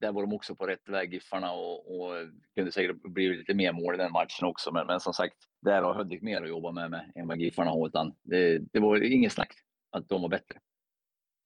där 0.00 0.12
var 0.12 0.22
de 0.22 0.32
också 0.32 0.54
på 0.54 0.66
rätt 0.66 0.88
väg 0.88 1.14
Giffarna 1.14 1.52
och, 1.52 2.00
och 2.00 2.12
kunde 2.56 2.72
säkert 2.72 3.02
blivit 3.02 3.38
lite 3.38 3.54
mer 3.54 3.72
mål 3.72 3.94
i 3.94 3.98
den 3.98 4.12
matchen 4.12 4.46
också. 4.46 4.72
Men, 4.72 4.86
men 4.86 5.00
som 5.00 5.12
sagt, 5.12 5.36
där 5.62 5.82
har 5.82 5.94
Hudik 5.94 6.22
mer 6.22 6.42
att 6.42 6.48
jobba 6.48 6.72
med, 6.72 6.90
med 6.90 7.12
än 7.14 7.28
vad 7.28 7.40
Giffarna 7.40 7.70
har, 7.70 7.86
utan 7.86 8.14
det, 8.22 8.58
det 8.58 8.80
var 8.80 9.02
inget 9.02 9.32
snack 9.32 9.52
att 9.96 10.08
de 10.08 10.22
var 10.22 10.28
bättre. 10.28 10.58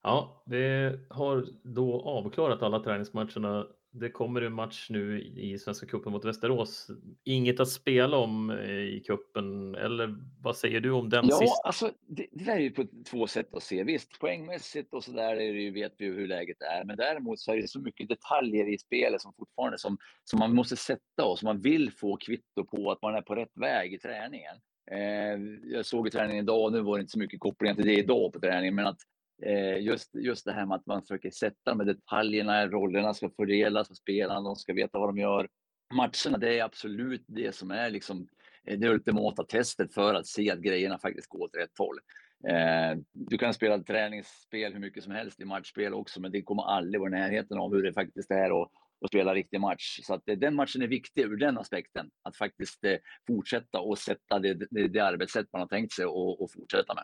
Ja, 0.03 0.43
det 0.45 0.99
har 1.09 1.45
då 1.63 2.01
avklarat 2.01 2.61
alla 2.61 2.79
träningsmatcherna. 2.79 3.67
Det 3.93 4.09
kommer 4.11 4.41
en 4.41 4.53
match 4.53 4.87
nu 4.89 5.21
i 5.21 5.57
Svenska 5.59 5.85
cupen 5.85 6.11
mot 6.11 6.25
Västerås. 6.25 6.87
Inget 7.23 7.59
att 7.59 7.69
spela 7.69 8.17
om 8.17 8.49
eh, 8.49 8.69
i 8.69 9.03
cupen, 9.07 9.75
eller 9.75 10.15
vad 10.41 10.57
säger 10.57 10.79
du 10.81 10.91
om 10.91 11.09
den 11.09 11.25
Ja, 11.27 11.37
sista? 11.37 11.61
alltså 11.63 11.91
det, 12.07 12.27
det 12.31 12.45
där 12.45 12.55
är 12.55 12.59
ju 12.59 12.71
på 12.71 12.85
två 13.11 13.27
sätt 13.27 13.53
att 13.53 13.63
se. 13.63 13.83
Visst, 13.83 14.19
poängmässigt 14.19 14.93
och 14.93 15.03
så 15.03 15.11
där 15.11 15.31
är 15.31 15.53
det 15.53 15.61
ju, 15.61 15.71
vet 15.71 15.93
vi 15.97 16.05
ju 16.05 16.13
hur 16.15 16.27
läget 16.27 16.61
är. 16.61 16.83
Men 16.83 16.97
däremot 16.97 17.39
så 17.39 17.51
är 17.51 17.57
det 17.57 17.67
så 17.67 17.79
mycket 17.79 18.09
detaljer 18.09 18.73
i 18.73 18.77
spelet 18.77 19.21
som 19.21 19.33
fortfarande 19.33 19.77
som, 19.77 19.97
som 20.23 20.39
man 20.39 20.55
måste 20.55 20.75
sätta 20.75 21.25
och 21.25 21.39
som 21.39 21.45
man 21.45 21.61
vill 21.61 21.91
få 21.91 22.17
kvitto 22.17 22.65
på 22.65 22.91
att 22.91 23.01
man 23.01 23.15
är 23.15 23.21
på 23.21 23.35
rätt 23.35 23.57
väg 23.57 23.93
i 23.93 23.99
träningen. 23.99 24.55
Eh, 24.91 25.39
jag 25.63 25.85
såg 25.85 26.07
i 26.07 26.11
träningen 26.11 26.43
idag, 26.43 26.71
nu 26.71 26.81
var 26.81 26.97
det 26.97 27.01
inte 27.01 27.11
så 27.11 27.19
mycket 27.19 27.39
kopplingar 27.39 27.75
till 27.75 27.85
det 27.85 27.99
idag 27.99 28.33
på 28.33 28.39
träningen, 28.39 28.75
men 28.75 28.87
att 28.87 28.99
eh, 29.43 29.81
just, 29.81 30.15
just 30.15 30.45
det 30.45 30.51
här 30.51 30.65
med 30.65 30.75
att 30.75 30.85
man 30.85 31.01
försöker 31.01 31.31
sätta 31.31 31.75
med 31.75 31.87
detaljerna, 31.87 32.67
rollerna 32.67 33.13
ska 33.13 33.29
fördelas 33.29 33.87
för 33.87 33.95
spelarna, 33.95 34.41
de 34.41 34.55
ska 34.55 34.73
veta 34.73 34.99
vad 34.99 35.09
de 35.09 35.17
gör. 35.17 35.47
Matcherna, 35.93 36.37
det 36.37 36.59
är 36.59 36.63
absolut 36.63 37.23
det 37.27 37.55
som 37.55 37.71
är 37.71 37.89
liksom 37.89 38.27
eh, 38.67 38.79
det 38.79 38.89
ultimata 38.89 39.43
testet 39.43 39.93
för 39.93 40.13
att 40.13 40.27
se 40.27 40.51
att 40.51 40.59
grejerna 40.59 40.97
faktiskt 40.97 41.29
går 41.29 41.43
åt 41.43 41.55
rätt 41.55 41.77
håll. 41.77 41.99
Eh, 42.47 42.99
du 43.13 43.37
kan 43.37 43.53
spela 43.53 43.79
träningsspel 43.79 44.73
hur 44.73 44.79
mycket 44.79 45.03
som 45.03 45.13
helst 45.13 45.39
i 45.39 45.45
matchspel 45.45 45.93
också, 45.93 46.21
men 46.21 46.31
det 46.31 46.41
kommer 46.41 46.63
aldrig 46.63 47.01
vara 47.01 47.09
i 47.09 47.19
närheten 47.19 47.57
av 47.57 47.73
hur 47.73 47.83
det 47.83 47.93
faktiskt 47.93 48.31
är 48.31 48.61
att, 48.61 48.71
och 49.01 49.07
spela 49.07 49.35
riktig 49.35 49.61
match. 49.61 49.99
Så 50.03 50.13
att 50.13 50.29
eh, 50.29 50.37
den 50.37 50.55
matchen 50.55 50.81
är 50.81 50.87
viktig 50.87 51.21
ur 51.21 51.37
den 51.37 51.57
aspekten, 51.57 52.09
att 52.23 52.37
faktiskt 52.37 52.83
eh, 52.83 52.97
fortsätta 53.27 53.79
och 53.79 53.97
sätta 53.97 54.39
det, 54.39 54.53
det, 54.53 54.87
det 54.87 54.99
arbetssätt 54.99 55.47
man 55.53 55.61
har 55.61 55.67
tänkt 55.67 55.93
sig 55.93 56.05
och, 56.05 56.43
och 56.43 56.51
fortsätta 56.51 56.93
med. 56.93 57.03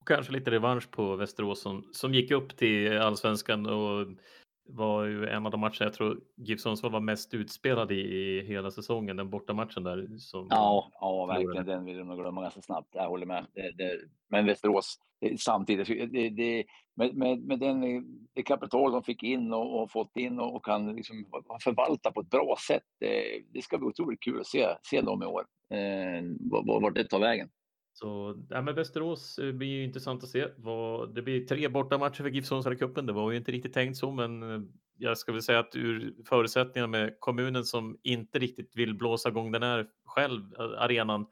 Och 0.00 0.08
kanske 0.08 0.32
lite 0.32 0.50
revansch 0.50 0.90
på 0.90 1.16
Västerås 1.16 1.60
som, 1.60 1.88
som 1.92 2.14
gick 2.14 2.30
upp 2.30 2.56
till 2.56 2.98
allsvenskan 2.98 3.66
och 3.66 4.06
var 4.72 5.04
ju 5.04 5.26
en 5.26 5.46
av 5.46 5.52
de 5.52 5.60
matcher 5.60 5.84
jag 5.84 5.92
tror 5.92 6.20
GIF 6.36 6.60
Sundsvall 6.60 6.92
var 6.92 7.00
mest 7.00 7.34
utspelad 7.34 7.92
i, 7.92 7.94
i 7.94 8.44
hela 8.46 8.70
säsongen, 8.70 9.16
den 9.16 9.30
bortamatchen 9.30 9.82
där. 9.82 10.18
Som 10.18 10.46
Ja, 10.50 10.90
ja 11.00 11.26
verkligen. 11.26 11.66
Den 11.66 11.84
vill 11.84 12.04
nog 12.04 12.18
glömma 12.18 12.42
ganska 12.42 12.62
snabbt. 12.62 12.88
Jag 12.92 13.08
håller 13.08 13.26
med. 13.26 13.46
Det, 13.54 13.72
det, 13.72 14.00
men 14.28 14.46
Västerås, 14.46 14.98
det, 15.20 15.40
samtidigt, 15.40 16.12
det, 16.12 16.28
det, 16.28 16.64
med, 16.94 17.14
med, 17.14 17.38
med 17.38 17.58
den, 17.58 17.80
det 18.34 18.42
kapital 18.42 18.92
de 18.92 19.02
fick 19.02 19.22
in 19.22 19.52
och, 19.52 19.82
och 19.82 19.90
fått 19.90 20.16
in 20.16 20.40
och, 20.40 20.56
och 20.56 20.64
kan 20.64 20.96
liksom 20.96 21.24
förvalta 21.64 22.12
på 22.12 22.20
ett 22.20 22.30
bra 22.30 22.56
sätt. 22.66 22.84
Det, 23.00 23.42
det 23.52 23.62
ska 23.62 23.78
bli 23.78 23.86
otroligt 23.86 24.22
kul 24.22 24.40
att 24.40 24.46
se, 24.46 24.66
se 24.82 25.00
dem 25.00 25.22
i 25.22 25.26
år. 25.26 25.44
Eh, 25.70 26.22
vart 26.50 26.82
var 26.82 26.90
det 26.90 27.04
tar 27.04 27.20
vägen. 27.20 27.48
Så 28.00 28.36
ja, 28.48 28.62
men 28.62 28.74
Västerås 28.74 29.38
eh, 29.38 29.52
blir 29.52 29.68
ju 29.68 29.84
intressant 29.84 30.22
att 30.24 30.28
se. 30.30 30.46
Det 31.14 31.22
blir 31.22 31.46
tre 31.46 31.68
bortamatcher 31.68 32.22
för 32.22 32.28
GIF 32.30 32.46
Sundsvall 32.46 32.74
i 32.74 32.76
cupen. 32.76 33.06
Det 33.06 33.12
var 33.12 33.30
ju 33.30 33.36
inte 33.36 33.52
riktigt 33.52 33.72
tänkt 33.72 33.96
så, 33.96 34.10
men 34.10 34.42
eh, 34.42 34.60
jag 34.98 35.18
ska 35.18 35.32
väl 35.32 35.42
säga 35.42 35.58
att 35.58 35.76
ur 35.76 36.14
förutsättningarna 36.28 36.90
med 36.90 37.16
kommunen 37.18 37.64
som 37.64 37.98
inte 38.02 38.38
riktigt 38.38 38.76
vill 38.76 38.94
blåsa 38.94 39.28
igång 39.28 39.52
den 39.52 39.62
här 39.62 39.86
själv, 40.04 40.42
eh, 40.58 40.82
arenan. 40.82 41.26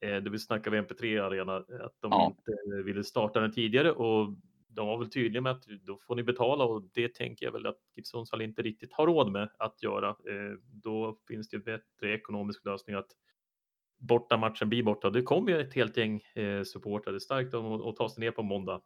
Det 0.00 0.30
vill 0.30 0.40
snacka 0.40 0.70
vi 0.70 0.78
MP3 0.78 1.22
arena, 1.22 1.56
att 1.56 1.96
de 2.00 2.10
Ja. 2.10 2.26
inte 2.26 2.82
ville 2.84 3.04
starta 3.04 3.40
den 3.40 3.52
tidigare 3.52 3.92
och 3.92 4.34
de 4.68 4.86
var 4.86 4.98
väl 4.98 5.10
tydliga 5.10 5.42
med 5.42 5.52
att 5.52 5.64
då 5.86 5.98
får 6.06 6.16
ni 6.16 6.22
betala 6.22 6.64
och 6.64 6.82
det 6.94 7.14
tänker 7.14 7.46
jag 7.46 7.52
väl 7.52 7.66
att 7.66 7.78
GIF 7.96 8.06
Sundsvall 8.06 8.42
inte 8.42 8.62
riktigt 8.62 8.92
har 8.92 9.06
råd 9.06 9.32
med 9.32 9.48
att 9.58 9.82
göra. 9.82 10.16
Då 10.82 11.18
finns 11.28 11.48
det 11.48 11.58
bättre 11.58 12.14
ekonomisk 12.14 12.64
lösning 12.64 12.96
att 12.96 13.08
borta 13.98 14.36
matchen 14.36 14.68
blir 14.68 14.82
borta. 14.82 15.10
Det 15.10 15.22
kommer 15.22 15.52
ju 15.52 15.60
ett 15.60 15.74
helt 15.74 15.96
gäng 15.96 16.22
eh, 16.34 16.62
supportrar. 16.62 17.12
Det 17.12 17.16
är 17.16 17.20
starkt 17.20 17.54
att, 17.54 17.96
ta 17.96 18.08
sig 18.08 18.20
ner 18.20 18.30
på 18.30 18.42
måndag. 18.42 18.80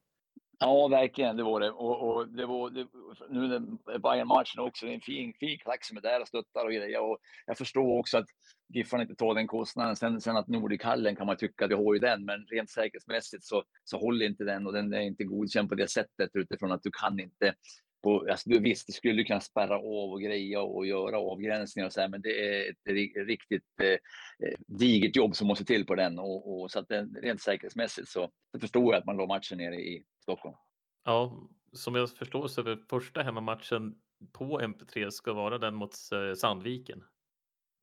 Ja, 0.62 0.88
verkligen, 0.88 1.37
det 1.37 1.42
var 1.42 1.61
det. 1.61 1.70
Och, 1.70 2.09
och 2.09 2.29
det 2.29 2.46
var 2.46 2.70
det, 2.70 2.87
nu 3.29 3.49
den 3.49 3.79
Bayern-matchen 4.03 4.61
också, 4.61 4.87
det 4.87 4.92
är 4.92 4.94
en 4.94 5.01
fin, 5.01 5.33
fin 5.40 5.59
klack 5.59 5.85
som 5.85 5.96
är 5.96 6.01
där 6.01 6.20
och 6.20 6.29
stöttar 6.29 6.64
och 6.64 6.73
grejer. 6.73 7.01
Och 7.01 7.18
jag 7.46 7.59
förstår 7.59 7.99
också 7.99 8.18
att 8.18 8.27
Giffarna 8.68 9.03
inte 9.03 9.14
tar 9.14 9.35
den 9.35 9.46
kostnaden. 9.46 9.96
Sen, 9.96 10.20
sen 10.20 10.37
att 10.37 10.49
Nordichallen 10.49 11.16
kan 11.16 11.27
man 11.27 11.37
tycka, 11.37 11.66
det 11.66 11.77
har 11.77 11.94
ju 11.94 12.01
den, 12.01 12.25
men 12.25 12.46
rent 12.46 12.70
säkerhetsmässigt 12.70 13.44
så, 13.44 13.64
så 13.85 13.99
håller 13.99 14.27
inte 14.27 14.44
den 14.44 14.66
och 14.66 14.73
den 14.73 14.92
är 14.92 15.01
inte 15.01 15.25
godkänd 15.25 15.68
på 15.68 15.75
det 15.75 15.90
sättet 15.90 16.31
utifrån 16.35 16.73
att 16.73 16.83
du 16.83 16.90
kan 16.90 17.20
inte 17.20 17.55
på, 18.03 18.27
alltså, 18.31 18.51
du, 18.51 18.59
visst, 18.59 18.87
du 18.87 18.93
skulle 18.93 19.25
kunna 19.25 19.41
spärra 19.41 19.77
av 19.77 20.11
och 20.13 20.21
greja 20.23 20.63
och 20.63 20.87
göra 20.87 21.19
avgränsningar 21.19 21.87
och 21.87 21.93
så 21.93 22.01
här, 22.01 22.09
men 22.09 22.23
det 22.23 22.49
är 22.49 22.71
ett 22.71 22.77
ri- 22.89 23.25
riktigt 23.25 23.65
eh, 23.83 23.89
eh, 24.49 24.59
digert 24.67 25.17
jobb 25.17 25.37
som 25.37 25.47
måste 25.47 25.65
till 25.65 25.87
på 25.87 25.95
den. 25.95 26.19
Och, 26.19 26.61
och 26.63 26.71
så 26.71 26.79
att 26.79 26.89
den, 26.89 27.15
rent 27.23 27.41
säkerhetsmässigt 27.43 28.09
så, 28.09 28.31
förstår 28.61 28.95
jag 28.95 29.01
att 29.01 29.07
man 29.07 29.17
la 29.17 29.27
matchen 29.27 29.59
nere 29.59 29.75
i 29.77 30.05
Stockholm. 30.23 30.57
Ja, 31.05 31.49
som 31.73 31.95
jag 31.95 32.11
förstår 32.11 32.49
så 32.49 32.61
är 32.61 32.79
första 32.91 33.23
hemmamatchen 33.23 33.95
på 34.33 34.61
MP3 34.61 35.11
ska 35.11 35.33
vara 35.33 35.59
den 35.59 35.75
mot 35.75 35.95
eh, 36.13 36.35
Sandviken. 36.35 37.05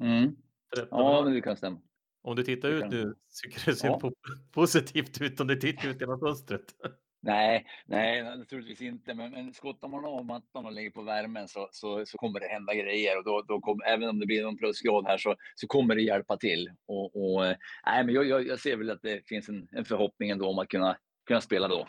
Mm. 0.03 0.35
13 0.75 0.99
Ja, 0.99 1.21
det 1.21 1.41
kan 1.41 1.57
stämma. 1.57 1.81
Om 2.21 2.35
du 2.35 2.43
tittar 2.43 2.69
ut 2.69 2.89
nu, 2.89 3.15
tycker 3.43 3.65
du 3.65 3.71
det 3.71 3.77
ser 3.77 3.87
Ja. 3.87 3.99
po- 4.01 4.13
positivt 4.51 5.21
ut 5.21 5.39
om 5.39 5.47
du 5.47 5.55
tittar 5.55 5.89
ut 5.89 6.01
genom 6.01 6.19
fönstret? 6.19 6.75
Nej, 7.27 7.65
nej, 7.85 8.23
naturligtvis 8.23 8.81
inte. 8.81 9.13
Men, 9.13 9.31
men 9.31 9.53
skottar 9.53 9.87
man 9.87 10.05
av 10.05 10.25
mattan 10.25 10.65
och 10.65 10.71
lägger 10.71 10.91
på 10.91 11.01
värmen 11.01 11.47
så, 11.47 11.69
så, 11.71 12.05
så 12.05 12.17
kommer 12.17 12.39
det 12.39 12.47
hända 12.47 12.73
grejer. 12.73 13.17
Och 13.17 13.23
då, 13.23 13.41
då 13.47 13.59
kommer, 13.59 13.85
även 13.85 14.09
om 14.09 14.19
det 14.19 14.25
blir 14.25 14.43
någon 14.43 14.57
plusgrad 14.57 15.05
här 15.07 15.17
så, 15.17 15.35
så 15.55 15.67
kommer 15.67 15.95
det 15.95 16.01
hjälpa 16.01 16.37
till. 16.37 16.69
Och, 16.87 17.15
och, 17.35 17.45
eh, 17.45 17.55
nej, 17.85 18.03
men 18.03 18.15
jag, 18.15 18.25
jag, 18.27 18.47
jag 18.47 18.59
ser 18.59 18.77
väl 18.77 18.89
att 18.91 19.01
det 19.01 19.27
finns 19.27 19.49
en, 19.49 19.67
en 19.71 19.85
förhoppning 19.85 20.29
ändå 20.29 20.47
om 20.49 20.59
att 20.59 20.67
kunna, 20.67 20.97
kunna 21.25 21.41
spela 21.41 21.67
då. 21.67 21.87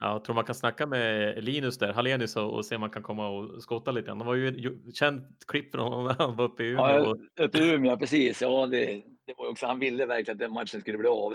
Ja, 0.00 0.12
jag 0.12 0.24
tror 0.24 0.34
man 0.34 0.44
kan 0.44 0.54
snacka 0.54 0.86
med 0.86 1.44
Linus 1.44 1.78
där, 1.78 1.92
Hallenius 1.92 2.36
och, 2.36 2.66
se 2.66 2.74
om 2.74 2.80
man 2.80 2.90
kan 2.90 3.02
komma 3.02 3.28
och 3.28 3.62
skotta 3.62 3.90
lite. 3.90 4.08
Det 4.14 4.24
var 4.24 4.34
ju 4.34 4.50
ju- 4.50 4.92
känt 4.92 5.46
klipp 5.46 5.74
från 5.74 5.92
honom 5.92 6.04
när 6.04 6.14
han 6.14 6.36
var 6.36 6.44
uppe 6.44 6.62
i 6.64 6.66
Umeå. 6.66 7.16
Ja, 7.34 7.44
uppe 7.44 7.58
i 7.58 7.70
Umeå, 7.74 7.96
precis. 7.96 8.42
Ja, 8.42 8.66
det, 8.66 8.86
det 9.26 9.34
var 9.36 9.48
också, 9.50 9.66
han 9.66 9.78
ville 9.78 10.06
verkligen 10.06 10.34
att 10.34 10.38
den 10.40 10.52
matchen 10.52 10.80
skulle 10.80 10.98
bli 10.98 11.08
av. 11.08 11.34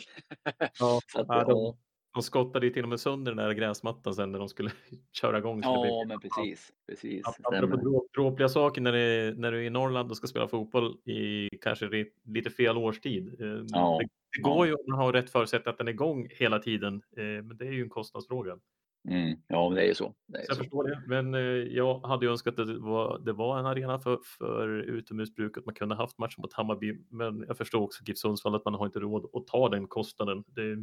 Ja, 0.79 0.99
att, 1.15 1.25
ja, 1.27 1.43
de- 1.43 1.77
de 2.13 2.23
skottade 2.23 2.65
ju 2.65 2.73
till 2.73 2.83
och 2.83 2.89
med 2.89 2.99
sönder 2.99 3.31
den 3.31 3.45
där 3.45 3.53
gräsmattan 3.53 4.13
sen 4.13 4.31
när 4.31 4.39
de 4.39 4.49
skulle 4.49 4.71
köra 5.11 5.37
igång. 5.37 5.61
Ja, 5.63 6.03
men 6.07 6.19
precis. 6.19 6.69
precis 6.87 7.25
Apropå 7.43 8.05
dråpliga 8.13 8.49
saker 8.49 8.81
när, 8.81 8.91
det, 8.91 9.33
när 9.37 9.51
du 9.51 9.57
är 9.57 9.63
i 9.63 9.69
Norrland 9.69 10.11
och 10.11 10.17
ska 10.17 10.27
spela 10.27 10.47
fotboll 10.47 10.97
i 11.05 11.49
kanske 11.61 12.05
lite 12.25 12.49
fel 12.49 12.77
årstid. 12.77 13.41
Eh, 13.41 13.63
Ja, 13.67 13.99
Det, 14.35 14.41
går 14.41 14.67
ju 14.67 14.73
om 14.73 14.83
man 14.87 14.99
har 14.99 15.13
rätt 15.13 15.29
förutsättningar 15.29 15.71
att 15.71 15.77
den 15.77 15.87
är 15.87 15.91
igång 15.91 16.27
hela 16.31 16.59
tiden, 16.59 17.01
eh, 17.17 17.23
men 17.23 17.57
det 17.57 17.65
är 17.67 17.71
ju 17.71 17.83
en 17.83 17.89
kostnadsfråga. 17.89 18.57
Mm, 19.09 19.37
ja, 19.47 19.69
det 19.69 19.81
är 19.81 19.85
ju 19.87 19.93
så. 19.93 20.13
Det 20.27 20.37
är 20.37 20.41
Så 20.43 20.49
jag 20.49 20.57
så. 20.57 20.63
förstår 20.63 20.83
det, 20.83 21.01
men 21.07 21.33
eh, 21.33 21.41
jag 21.77 21.99
hade 21.99 22.25
ju 22.25 22.31
önskat 22.31 22.59
att 22.59 22.67
det 22.67 22.79
var, 22.79 23.19
det 23.19 23.33
var 23.33 23.59
en 23.59 23.65
arena 23.65 23.99
för, 23.99 24.19
för 24.37 24.67
utomhusbruk, 24.69 25.57
att 25.57 25.65
man 25.65 25.75
kunde 25.75 25.95
haft 25.95 26.17
matchen 26.17 26.41
mot 26.41 26.53
Hammarby, 26.53 26.97
men 27.09 27.45
jag 27.47 27.57
förstår 27.57 27.81
också 27.81 28.03
GIF 28.05 28.17
Sundsvall 28.17 28.55
att 28.55 28.65
man 28.65 28.73
har 28.73 28.85
inte 28.85 28.99
råd 28.99 29.29
att 29.33 29.47
ta 29.47 29.69
den 29.69 29.87
kostnaden. 29.87 30.43
Det, 30.47 30.75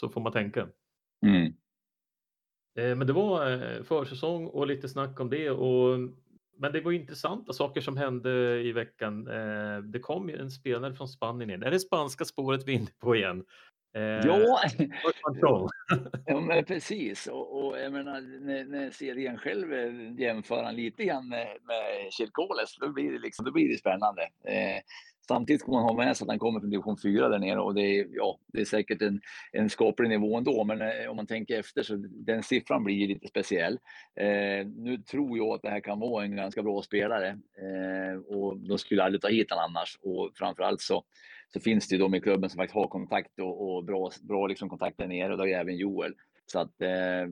så 0.00 0.08
får 0.08 0.20
man 0.20 0.32
tänka. 0.32 0.68
Mm. 1.26 1.44
Eh, 2.78 2.96
Men 2.96 3.06
det 3.06 3.12
var 3.12 3.52
eh, 3.52 3.82
försäsong 3.82 4.46
och 4.46 4.66
lite 4.66 4.88
snack 4.88 5.20
om 5.20 5.30
det. 5.30 5.50
Och, 5.50 5.98
men 6.58 6.72
det 6.72 6.80
var 6.80 6.92
intressanta 6.92 7.52
saker 7.52 7.80
som 7.80 7.96
hände 7.96 8.60
i 8.62 8.72
veckan. 8.72 9.26
Eh, 9.28 9.78
Det 9.78 9.98
kom 10.00 10.28
ju 10.28 10.36
en 10.36 10.50
spelare 10.50 10.94
från 10.94 11.08
Spanien 11.08 11.50
in. 11.50 11.62
Är 11.62 11.70
det 11.70 11.80
spanska 11.80 12.24
spåret 12.24 12.62
vi 12.66 12.72
är 12.72 12.76
inne 12.78 12.90
på 12.98 13.16
igen? 13.16 13.44
Ja. 13.92 14.60
Ja, 16.26 16.40
men 16.40 16.64
precis. 16.64 17.26
Och, 17.26 17.66
och 17.66 17.78
jag 17.80 17.92
menar, 17.92 18.20
när, 18.20 18.64
när 18.64 18.90
serien 18.90 19.38
själv 19.38 19.72
jämför 20.20 20.64
han 20.64 20.74
lite 20.74 21.04
grann 21.04 21.28
med, 21.28 21.56
med 21.62 22.12
Chirkoles, 22.12 22.76
då 22.76 22.88
blir 22.92 23.12
det, 23.12 23.18
liksom, 23.18 23.44
då 23.44 23.52
blir 23.52 23.68
det 23.68 23.78
spännande. 23.78 24.22
Eh, 24.44 24.82
samtidigt 25.30 25.60
ska 25.60 25.72
man 25.72 25.82
ha 25.82 25.94
med 25.94 26.16
sig 26.16 26.24
att 26.24 26.28
han 26.28 26.38
kommer 26.38 26.60
från 26.60 26.70
division 26.70 26.98
4 27.02 27.28
där 27.28 27.38
nere 27.38 27.60
och 27.60 27.74
det 27.74 27.82
är, 27.82 28.06
ja, 28.12 28.38
det 28.52 28.60
är 28.60 28.64
säkert 28.64 29.02
en, 29.02 29.20
en 29.52 29.70
skaplig 29.70 30.08
nivå 30.08 30.36
ändå, 30.36 30.64
men 30.64 30.80
eh, 30.80 31.10
om 31.10 31.16
man 31.16 31.26
tänker 31.26 31.60
efter 31.60 31.82
så 31.82 31.96
den 32.10 32.42
siffran 32.42 32.84
blir 32.84 33.08
lite 33.08 33.28
speciell. 33.28 33.78
Eh, 34.20 34.66
nu 34.66 34.98
tror 35.10 35.38
jag 35.38 35.48
att 35.48 35.62
det 35.62 35.70
här 35.70 35.80
kan 35.80 36.00
vara 36.00 36.24
en 36.24 36.36
ganska 36.36 36.62
bra 36.62 36.82
spelare 36.82 37.28
eh, 37.28 38.36
och 38.36 38.58
de 38.58 38.78
skulle 38.78 39.02
aldrig 39.02 39.22
ta 39.22 39.28
hit 39.28 39.50
honom 39.50 39.64
annars 39.64 39.98
och 40.02 40.30
framförallt 40.34 40.80
så 40.80 41.04
så 41.52 41.60
finns 41.60 41.88
det 41.88 41.94
ju 41.94 42.02
de 42.02 42.14
i 42.14 42.20
klubben 42.20 42.50
som 42.50 42.58
faktiskt 42.58 42.74
har 42.74 42.88
kontakt 42.88 43.40
och, 43.40 43.76
och 43.76 43.84
bra, 43.84 44.10
bra 44.22 44.46
liksom 44.46 44.68
kontakt 44.68 44.98
där 44.98 45.06
nere 45.06 45.32
och 45.32 45.36
det 45.36 45.42
har 45.42 45.48
ju 45.48 45.54
även 45.54 45.76
Joel. 45.76 46.14
Så 46.46 46.58
att 46.58 46.82
eh, 46.82 47.26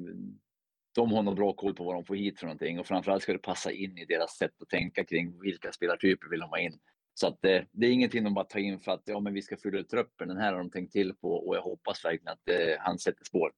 de 0.95 1.13
har 1.13 1.23
nog 1.23 1.37
bra 1.37 1.53
koll 1.53 1.75
på 1.75 1.85
vad 1.85 1.95
de 1.95 2.05
får 2.05 2.17
hit 2.17 2.39
för 2.39 2.47
någonting 2.47 2.81
och 2.81 2.87
framförallt 2.87 3.23
ska 3.23 3.33
det 3.33 3.39
passa 3.39 3.73
in 3.73 3.99
i 3.99 4.05
deras 4.05 4.37
sätt 4.37 4.63
att 4.63 4.69
tänka 4.69 5.05
kring 5.05 5.41
vilka 5.41 5.73
spelartyper 5.73 6.29
vill 6.29 6.41
de 6.41 6.51
ha 6.51 6.59
in. 6.59 6.79
Så 7.21 7.27
att 7.27 7.45
eh, 7.45 7.63
det 7.73 7.87
är 7.87 7.91
ingenting 7.93 8.25
de 8.25 8.35
bara 8.35 8.45
tar 8.45 8.59
in 8.61 8.79
för 8.81 8.93
att 8.93 9.03
ja, 9.05 9.21
men 9.21 9.35
vi 9.35 9.43
ska 9.43 9.57
fylla 9.57 9.79
ut 9.79 9.89
truppen. 9.89 10.29
Den 10.29 10.37
här 10.37 10.53
har 10.53 10.59
de 10.59 10.71
tänkt 10.71 10.93
till 10.93 11.15
på 11.15 11.49
och 11.49 11.57
jag 11.57 11.63
hoppas 11.63 12.05
verkligen 12.05 12.33
att 12.33 12.49
eh, 12.49 12.77
han 12.79 12.99
sätter 12.99 13.25
spår. 13.25 13.53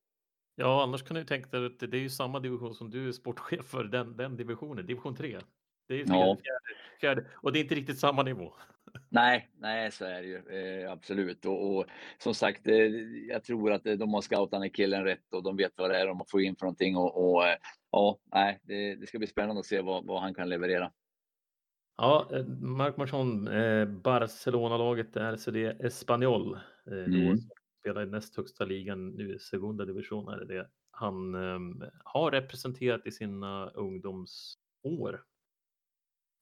Ja, 0.55 0.83
annars 0.83 1.03
kan 1.03 1.17
du 1.17 1.25
tänka 1.25 1.59
dig 1.59 1.67
att 1.67 1.91
det 1.91 1.97
är 1.97 2.01
ju 2.01 2.11
samma 2.11 2.41
division 2.41 2.75
som 2.75 2.91
du 2.91 3.09
är 3.09 3.13
sportchef 3.13 3.65
för, 3.67 3.85
den, 3.85 4.17
den 4.17 4.37
divisionen, 4.37 4.87
division 4.87 5.17
3. 5.17 5.39
Det 5.89 5.95
är 5.95 6.05
fjärde, 6.07 6.19
Ja. 6.19 6.37
fjärde, 6.37 6.81
fjärde, 7.01 7.27
och 7.35 7.53
det 7.53 7.59
är 7.59 7.63
inte 7.63 7.75
riktigt 7.75 7.99
samma 7.99 8.23
nivå. 8.23 8.53
Nej, 9.09 9.51
nej, 9.59 9.93
så 9.93 10.05
är 10.05 10.23
det 10.23 10.29
ju 10.29 10.83
eh, 10.83 10.93
absolut. 10.93 11.45
Och, 11.45 11.77
och 11.77 11.87
som 12.19 12.35
sagt, 12.35 12.67
eh, 12.67 12.75
jag 13.29 13.45
tror 13.45 13.73
att 13.73 13.87
eh, 13.87 13.95
de 13.95 14.15
har 14.15 14.21
scoutat 14.21 14.61
den 14.61 14.71
killen 14.71 15.05
rätt 15.05 15.35
och 15.35 15.43
de 15.43 15.57
vet 15.57 15.73
vad 15.77 15.91
det 15.91 16.01
är 16.01 16.07
de 16.07 16.25
får 16.29 16.43
in 16.43 16.57
för 16.57 16.67
någonting. 16.67 16.97
Och, 16.97 17.33
och 17.33 17.47
eh, 17.47 17.57
ja, 17.91 18.19
nej, 18.35 18.59
det, 18.63 18.95
det 18.95 19.07
ska 19.07 19.19
bli 19.19 19.27
spännande 19.27 19.61
att 19.61 19.67
se 19.67 19.81
vad, 19.81 20.07
vad 20.07 20.21
han 20.21 20.35
kan 20.35 20.49
leverera. 20.49 20.93
Ja, 22.01 22.29
eh, 22.33 22.45
Marc 22.61 22.97
Marchand, 22.97 23.49
eh, 23.49 23.85
Barcelona-laget 23.85 25.17
RCD 25.17 25.57
Espanyol, 25.87 26.55
eh, 26.87 26.93
Mm. 26.93 27.39
spelar 27.81 28.03
i 28.03 28.07
näst 28.07 28.37
högsta 28.37 28.65
ligan 28.65 29.09
nu 29.09 29.39
segunda 29.39 29.85
division 29.85 30.29
är 30.29 30.45
det. 30.45 30.69
Han 30.91 31.35
eh, 31.35 31.89
har 32.05 32.31
representerat 32.31 33.07
i 33.07 33.11
sina 33.11 33.71
ungdomsår. 33.71 35.25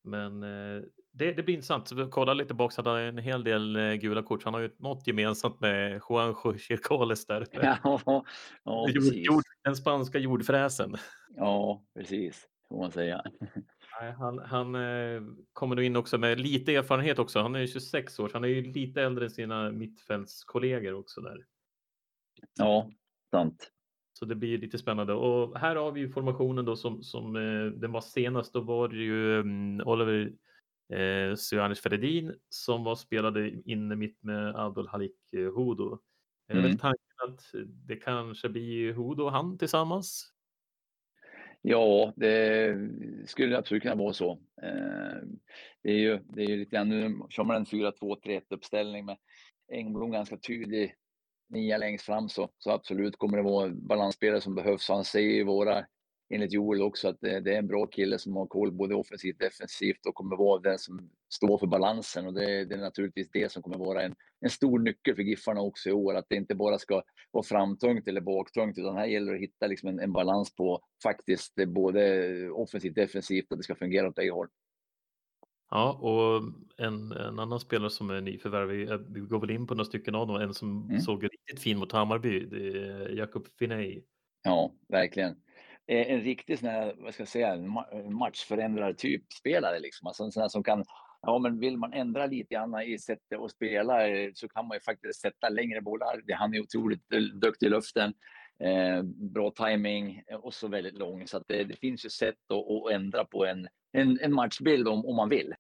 Men 0.05 0.43
eh, 0.43 0.83
det, 1.13 1.33
det 1.33 1.43
blir 1.43 1.55
intressant. 1.55 1.89
Så 1.89 1.95
vi 1.95 2.11
kollar 2.11 2.35
lite 2.35 2.55
bak 2.55 2.73
så 2.73 2.83
han 2.83 2.99
en 3.01 3.19
hel 3.19 3.45
del 3.45 3.77
eh, 3.77 3.93
gula 3.95 4.23
kort. 4.23 4.45
Han 4.45 4.55
har 4.55 4.61
ju 4.61 4.71
något 4.79 5.07
gemensamt 5.07 5.61
med 5.61 6.01
Juanjo 6.09 6.59
Chircoles 6.59 7.27
där. 7.27 7.47
Ja, 7.53 7.79
ja, 7.85 8.25
Jord, 8.89 9.15
jord, 9.15 9.43
den 9.65 9.77
spanska 9.77 10.19
jordfräsen. 10.19 10.95
Ja, 11.37 11.83
precis, 11.95 12.49
får 12.69 12.79
man 12.79 12.91
säga. 12.91 13.23
Han 14.19 14.39
han 14.39 14.75
eh, 14.75 15.23
kommer 15.53 15.77
nog 15.77 15.85
in 15.85 15.97
också 15.97 16.19
med 16.19 16.41
lite 16.41 16.75
erfarenhet 16.75 17.19
också. 17.19 17.39
Han 17.41 17.55
är 17.55 17.61
ju 17.61 17.67
26 17.67 18.19
år, 18.19 18.29
så 18.29 18.33
han 18.37 18.45
är 18.45 18.49
ju 18.49 18.73
lite 18.73 19.03
äldre 19.03 19.25
än 19.25 19.31
sina 19.31 19.71
mittfältskollegor 19.71 20.95
också 20.95 21.21
där. 21.21 21.47
Ja, 22.59 22.91
sant. 23.31 23.73
Så 24.13 24.25
det 24.25 24.35
blir 24.35 24.59
lite 24.59 24.79
spännande. 24.79 25.13
Och 25.13 25.59
här 25.59 25.77
har 25.77 25.93
vi 25.93 26.01
ju 26.01 26.09
formationen 26.09 26.65
då 26.65 26.77
som, 26.77 27.03
som 27.03 27.37
eh, 27.37 27.67
den 27.67 27.93
var 27.93 28.01
senast. 28.01 28.53
Då 28.53 28.61
var 28.61 28.89
det 28.89 28.97
ju 28.97 29.39
um, 29.41 29.81
Oliver 29.81 30.33
eh, 30.93 31.35
Sujanis 31.37 31.81
Feredin 31.81 32.35
som 32.49 32.85
var 32.85 32.95
spelade 32.95 33.51
inne 33.71 33.97
mitt 33.97 34.23
med 34.23 34.57
Abdul 34.57 34.89
Halik 34.89 35.33
eh, 35.33 35.41
Hudo. 35.57 35.99
Är 36.49 36.55
det 36.55 36.61
Mm. 36.61 36.71
väl 36.71 36.79
tanken 36.79 37.05
att 37.29 37.41
det 37.87 37.97
kanske 37.97 38.49
blir 38.49 38.93
Hudo 38.93 39.23
och 39.25 39.33
han 39.33 39.59
tillsammans? 39.59 40.33
Ja, 41.63 42.13
det 42.17 42.77
skulle 43.27 43.59
absolut 43.59 43.83
kunna 43.83 43.95
vara 43.95 44.13
så. 44.13 44.31
Eh, 44.63 45.19
det 45.83 45.91
är 45.91 45.99
ju, 45.99 46.19
det 46.25 46.43
är 46.43 46.49
ju 46.49 46.57
lite 46.57 46.77
grann, 46.77 46.89
nu 46.89 47.21
kör 47.31 47.45
man 47.45 47.57
en 47.57 47.65
4-2-3-1 47.65 48.43
uppställning 48.51 49.05
med 49.05 49.17
Engblom 49.73 50.11
ganska 50.11 50.37
tydlig 50.37 50.95
nia 51.49 51.79
längst 51.79 52.05
fram 52.05 52.29
så, 52.29 52.49
så 52.59 52.71
absolut 52.71 53.17
kommer 53.17 53.37
det 53.37 53.43
vara 53.43 53.69
balansspelare 53.69 54.41
som 54.41 54.55
behövs. 54.55 54.89
Han 54.89 55.05
ser 55.05 55.21
ju 55.21 55.45
våra, 55.45 55.87
enligt 56.31 56.53
Joel 56.53 56.83
också, 56.83 57.09
att 57.09 57.21
det, 57.21 57.41
det 57.41 57.55
är 57.55 57.59
en 57.59 57.67
bra 57.67 57.87
kille 57.87 58.19
som 58.19 58.37
har 58.37 58.47
koll 58.47 58.73
både 58.73 58.95
offensivt 58.95 59.37
och 59.37 59.41
defensivt 59.41 60.07
och 60.07 60.15
kommer 60.15 60.37
vara 60.37 60.61
den 60.61 60.79
som 60.79 61.11
står 61.29 61.59
för 61.59 61.67
balansen 61.67 62.27
och 62.27 62.35
det, 62.35 62.65
det 62.65 62.75
är 62.75 62.79
naturligtvis 62.79 63.31
det 63.31 63.53
som 63.53 63.63
kommer 63.63 63.79
vara 63.79 64.03
en, 64.03 64.15
en 64.41 64.51
stor 64.51 64.79
nyckel 64.79 65.15
för 65.15 65.23
Giffarna 65.23 65.61
också 65.61 65.89
i 65.89 65.93
år, 65.93 66.15
att 66.15 66.27
det 66.29 66.37
inte 66.37 66.55
bara 66.55 66.79
ska 66.79 67.03
vara 67.31 67.45
framtungt 67.45 68.09
eller 68.09 68.21
baktungt, 68.21 68.79
utan 68.79 68.97
här 68.97 69.07
gäller 69.07 69.33
det 69.33 69.39
att 69.39 69.43
hitta 69.43 69.67
liksom 69.67 69.89
en, 69.89 70.01
en 70.01 70.13
balans 70.13 70.57
på 70.57 70.81
faktiskt 71.03 71.55
både 71.67 72.51
offensivt 72.51 72.91
och 72.91 73.03
defensivt, 73.03 73.53
att 73.53 73.59
det 73.59 73.65
ska 73.65 73.75
fungera 73.75 74.09
åt 74.09 74.15
bägge 74.15 74.31
håll. 74.31 74.49
Ja, 75.71 75.93
och 75.93 76.43
en, 76.87 77.13
en 77.13 77.39
annan 77.39 77.61
spelare 77.61 77.91
som 77.91 78.11
är 78.11 78.21
nyförvärv, 78.21 78.69
vi, 78.69 78.99
vi 79.09 79.21
går 79.21 79.41
väl 79.41 79.51
in 79.51 79.67
på 79.67 79.75
några 79.75 79.85
stycken 79.85 80.15
av 80.15 80.27
dem, 80.27 80.37
en 80.37 80.55
som 80.55 80.89
Mm. 80.89 81.01
såg 81.01 81.25
riktigt 81.25 81.61
fin 81.61 81.79
mot 81.79 81.93
Hammarby, 81.93 82.41
det 82.41 82.79
är 82.79 83.09
Jakob 83.09 83.47
Finney. 83.59 84.03
Ja, 84.43 84.73
verkligen. 84.89 85.37
Eh, 85.89 86.13
en 86.13 86.21
riktig 86.21 86.59
sån 86.59 86.69
här, 86.69 86.95
vad 86.99 87.15
ska 87.15 87.21
jag 87.21 87.29
säga, 87.29 87.57
matchförändrare 88.11 88.95
typ 88.95 89.33
spelare 89.33 89.81
liksom. 89.81 90.07
Alltså 90.07 90.25
en 90.25 90.33
sån 90.33 90.41
här 90.41 90.49
som 90.49 90.63
kan, 90.63 90.85
ja 91.23 91.39
men 91.39 91.59
vill 91.59 91.77
man 91.77 91.93
ändra 91.93 92.27
lite 92.27 92.55
grann 92.55 92.83
i 92.83 92.99
sättet 92.99 93.39
att 93.41 93.51
spela 93.51 94.09
eh, 94.09 94.31
så 94.35 94.49
kan 94.49 94.69
man 94.69 94.77
ju 94.77 94.81
faktiskt 94.81 95.21
sätta 95.21 95.49
längre 95.49 95.81
bollar. 95.81 96.23
Han 96.33 96.55
är 96.55 96.61
otroligt 96.61 97.13
eh, 97.13 97.21
duktig 97.21 97.67
i 97.67 97.71
luften, 97.71 98.15
eh, 98.65 99.03
bra 99.05 99.51
timing 99.51 100.23
och 100.43 100.55
så 100.55 100.69
väldigt 100.69 100.99
lång. 100.99 101.27
Så 101.27 101.37
att 101.37 101.45
det, 101.49 101.65
det 101.65 101.77
finns 101.77 102.05
ju 102.05 102.11
sätt 102.11 102.51
att, 102.51 102.71
att 102.71 102.93
ändra 102.93 103.25
på 103.25 103.47
en, 103.47 103.69
en, 103.93 104.19
en 104.21 104.35
matchbild 104.35 104.89
om, 104.89 105.07
om 105.07 105.17
man 105.17 105.29
vill. 105.29 105.55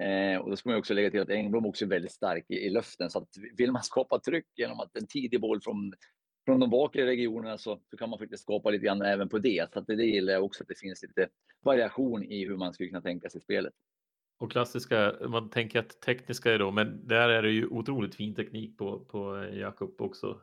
Eh, 0.00 0.40
och 0.40 0.50
då 0.50 0.56
ska 0.56 0.68
man 0.68 0.78
också 0.78 0.94
lägga 0.94 1.10
till 1.10 1.20
att 1.20 1.30
Engblom 1.30 1.66
också 1.66 1.84
är 1.84 1.88
väldigt 1.88 2.12
stark 2.12 2.44
i, 2.48 2.54
i 2.54 2.70
luften. 2.70 3.10
Så 3.10 3.18
att 3.18 3.28
vill 3.56 3.72
man 3.72 3.82
skapa 3.82 4.20
tryck 4.20 4.46
genom 4.56 4.80
att 4.80 4.96
en 4.96 5.06
tidig 5.06 5.40
boll 5.40 5.60
från 5.60 5.92
från 6.44 6.60
de 6.60 6.70
bakre 6.70 7.06
regionerna 7.06 7.58
så, 7.58 7.80
så 7.90 7.96
kan 7.96 8.10
man 8.10 8.18
faktiskt 8.18 8.42
skapa 8.42 8.70
lite 8.70 8.84
grann 8.84 9.02
även 9.02 9.28
på 9.28 9.38
det. 9.38 9.72
Så 9.72 9.78
att 9.78 9.86
det, 9.86 9.96
det 9.96 10.04
gillar 10.04 10.32
jag 10.32 10.44
också, 10.44 10.62
att 10.62 10.68
det 10.68 10.78
finns 10.78 11.02
lite 11.02 11.28
variation 11.64 12.22
i 12.24 12.46
hur 12.46 12.56
man 12.56 12.72
skulle 12.74 12.88
kunna 12.88 13.00
tänka 13.02 13.30
sig 13.30 13.40
spelet. 13.40 13.72
Och 14.38 14.52
klassiska, 14.52 15.14
man 15.28 15.50
tänker 15.50 15.78
att 15.78 16.00
tekniska 16.00 16.52
är 16.52 16.58
då, 16.58 16.70
men 16.70 17.08
där 17.08 17.28
är 17.28 17.42
det 17.42 17.50
ju 17.50 17.66
otroligt 17.66 18.14
fin 18.14 18.34
teknik 18.34 18.78
på, 18.78 19.00
på 19.00 19.36
eh, 19.36 19.58
Jakob 19.58 20.00
också. 20.00 20.40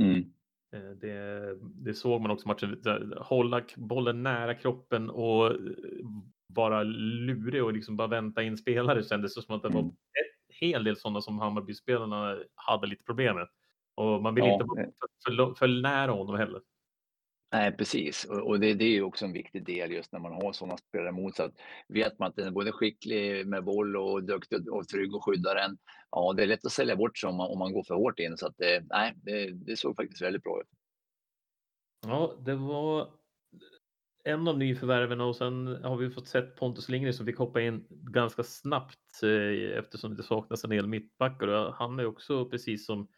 Mm. 0.00 0.18
Eh, 0.74 0.90
Det, 1.00 1.56
det 1.62 1.94
såg 1.94 2.20
man 2.20 2.30
också 2.30 2.48
matchen, 2.48 2.82
hålla 3.16 3.62
bollen 3.76 4.22
nära 4.22 4.54
kroppen 4.54 5.10
och 5.10 5.46
eh, 5.46 5.56
vara 6.54 6.82
lurig 6.82 7.64
och 7.64 7.72
liksom 7.72 7.96
bara 7.96 8.08
vänta 8.08 8.42
in 8.42 8.56
spelare 8.56 9.02
kändes 9.02 9.34
det 9.34 9.42
som 9.42 9.54
att 9.56 9.62
det 9.62 9.68
var 9.68 9.80
Mm. 9.80 9.92
en 9.92 10.54
hel 10.68 10.84
del 10.84 10.96
sådana 10.96 11.20
som 11.20 11.38
Hammarby-spelarna 11.38 12.38
hade 12.54 12.86
lite 12.86 13.04
problem 13.04 13.36
med. 13.36 13.48
Och 14.00 14.22
man 14.22 14.34
vill 14.34 14.44
Ja, 14.44 14.52
inte 14.52 14.64
vara 14.64 14.82
eh. 14.82 14.88
för, 15.24 15.54
för, 15.54 15.68
nära 15.68 16.12
honom 16.12 16.36
heller. 16.36 16.60
Nej, 17.52 17.72
precis. 17.72 18.24
Och, 18.24 18.60
det, 18.60 18.74
det 18.74 18.84
är 18.84 18.90
ju 18.90 19.02
också 19.02 19.24
en 19.24 19.32
viktig 19.32 19.64
del 19.64 19.92
just 19.92 20.12
när 20.12 20.20
man 20.20 20.32
har 20.32 20.52
sådana 20.52 20.76
spelare 20.76 21.08
emot 21.08 21.36
sig. 21.36 21.50
Vet 21.88 22.18
man 22.18 22.28
att 22.28 22.36
den 22.36 22.46
är 22.46 22.50
både 22.50 22.72
skicklig 22.72 23.46
med 23.46 23.64
boll 23.64 23.96
och 23.96 24.24
duktig 24.24 24.72
och 24.72 24.88
trygg 24.88 25.14
och 25.14 25.24
skyddar 25.24 25.54
den. 25.54 25.78
Ja, 26.10 26.32
det 26.32 26.42
är 26.42 26.46
lätt 26.46 26.66
att 26.66 26.72
sälja 26.72 26.96
bort 26.96 27.18
sig 27.18 27.28
om 27.28 27.36
man, 27.36 27.50
om 27.50 27.58
man 27.58 27.72
går 27.72 27.82
för 27.82 27.94
hårt 27.94 28.18
in. 28.18 28.36
Så 28.36 28.46
att 28.46 28.54
det, 28.56 28.84
nej, 28.90 29.12
det, 29.16 29.50
det 29.50 29.76
såg 29.76 29.96
faktiskt 29.96 30.22
väldigt 30.22 30.42
bra 30.42 30.60
ut. 30.60 30.68
Ja, 32.06 32.34
det 32.44 32.54
var 32.54 33.08
en 34.24 34.48
av 34.48 34.58
nyförvärven 34.58 35.20
och 35.20 35.36
sen 35.36 35.66
har 35.66 35.96
vi 35.96 36.10
fått 36.10 36.28
sett 36.28 36.56
Pontus 36.56 36.88
Lindgren 36.88 37.14
som 37.14 37.26
fick 37.26 37.38
hoppa 37.38 37.60
in 37.60 37.86
ganska 37.90 38.42
snabbt 38.42 39.22
eh, 39.22 39.78
eftersom 39.78 40.16
det 40.16 40.22
saknas 40.22 40.64
en 40.64 40.70
hel 40.70 40.86
mittback 40.86 41.42
och 41.42 41.74
han 41.74 41.98
är 41.98 42.06
också 42.06 42.48
precis 42.48 42.86
som 42.86 43.08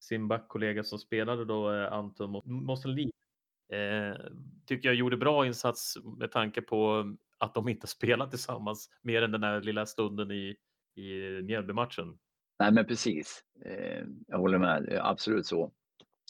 sin 0.00 0.28
backkollega 0.28 0.84
som 0.84 0.98
spelade 0.98 1.44
då 1.44 1.72
eh, 1.72 1.92
Anton 1.92 2.42
Mosselin. 2.44 3.10
Eh, 3.72 4.16
tycker 4.66 4.88
jag 4.88 4.96
gjorde 4.96 5.16
bra 5.16 5.46
insats 5.46 5.96
med 6.18 6.32
tanke 6.32 6.62
på 6.62 7.04
att 7.38 7.54
de 7.54 7.68
inte 7.68 7.86
spelat 7.96 8.30
tillsammans 8.30 8.90
mer 9.02 9.22
än 9.22 9.32
den 9.32 9.42
här 9.42 9.60
lilla 9.60 9.86
stunden 9.86 10.30
i, 10.30 10.56
i 10.96 11.42
Mjällby-matchen. 11.42 12.18
Nej, 12.58 12.72
men 12.72 12.86
precis. 12.86 13.44
Eh, 13.64 14.04
jag 14.26 14.38
håller 14.38 14.58
med. 14.58 14.98
Absolut 15.02 15.46
så. 15.46 15.72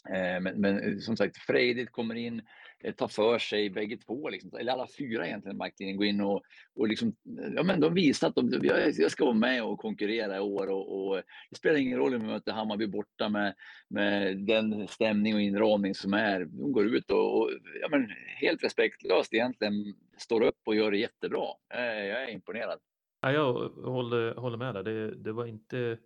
Eh, 0.09 0.41
men, 0.41 0.61
men 0.61 0.79
eh, 0.79 0.97
som 0.97 1.17
sagt, 1.17 1.37
Frejdit 1.37 1.91
kommer 1.91 2.15
in, 2.15 2.41
Eh, 2.83 2.93
ta 2.93 3.07
för 3.07 3.39
sig 3.39 3.69
bägge 3.69 3.97
två, 3.97 4.29
liksom, 4.29 4.51
eller 4.59 4.71
alla 4.71 4.87
fyra 4.97 5.27
egentligen, 5.27 5.57
backlinjen, 5.57 5.97
går 5.97 6.05
in 6.05 6.21
och, 6.21 6.41
och 6.75 6.87
liksom, 6.87 7.07
eh, 7.39 7.53
ja, 7.55 7.63
men 7.63 7.79
de 7.79 7.93
visar 7.93 8.27
att 8.27 8.35
de, 8.35 8.59
jag, 8.63 8.91
jag 8.97 9.11
ska 9.11 9.25
vara 9.25 9.35
med 9.35 9.63
och 9.63 9.79
konkurrera 9.79 10.37
i 10.37 10.39
år. 10.39 10.69
Och, 10.69 11.07
och 11.07 11.21
det 11.49 11.55
spelar 11.55 11.79
ingen 11.79 11.97
roll 11.97 12.15
om 12.15 12.21
vi 12.21 12.27
möter 12.27 12.51
Hammarby 12.51 12.87
borta 12.87 13.29
med, 13.29 13.53
med 13.87 14.37
den 14.37 14.87
stämning 14.87 15.35
och 15.35 15.41
inramning 15.41 15.95
som 15.95 16.13
är. 16.13 16.39
De 16.45 16.71
går 16.71 16.85
ut 16.85 17.11
och, 17.11 17.41
och 17.41 17.49
ja, 17.81 17.87
men, 17.91 18.09
helt 18.37 18.63
respektlöst 18.63 19.33
egentligen 19.33 19.73
står 20.17 20.43
upp 20.43 20.59
och 20.65 20.75
gör 20.75 20.91
det 20.91 20.97
jättebra. 20.97 21.45
Eh, 21.73 22.05
jag 22.05 22.23
är 22.23 22.29
imponerad. 22.29 22.79
Ja, 23.21 23.31
jag 23.31 23.53
håller, 23.69 24.35
håller 24.35 24.57
med 24.57 24.75
där. 24.75 24.83
Det, 24.83 25.15
det 25.15 25.31
var 25.31 25.45
inte 25.45 25.97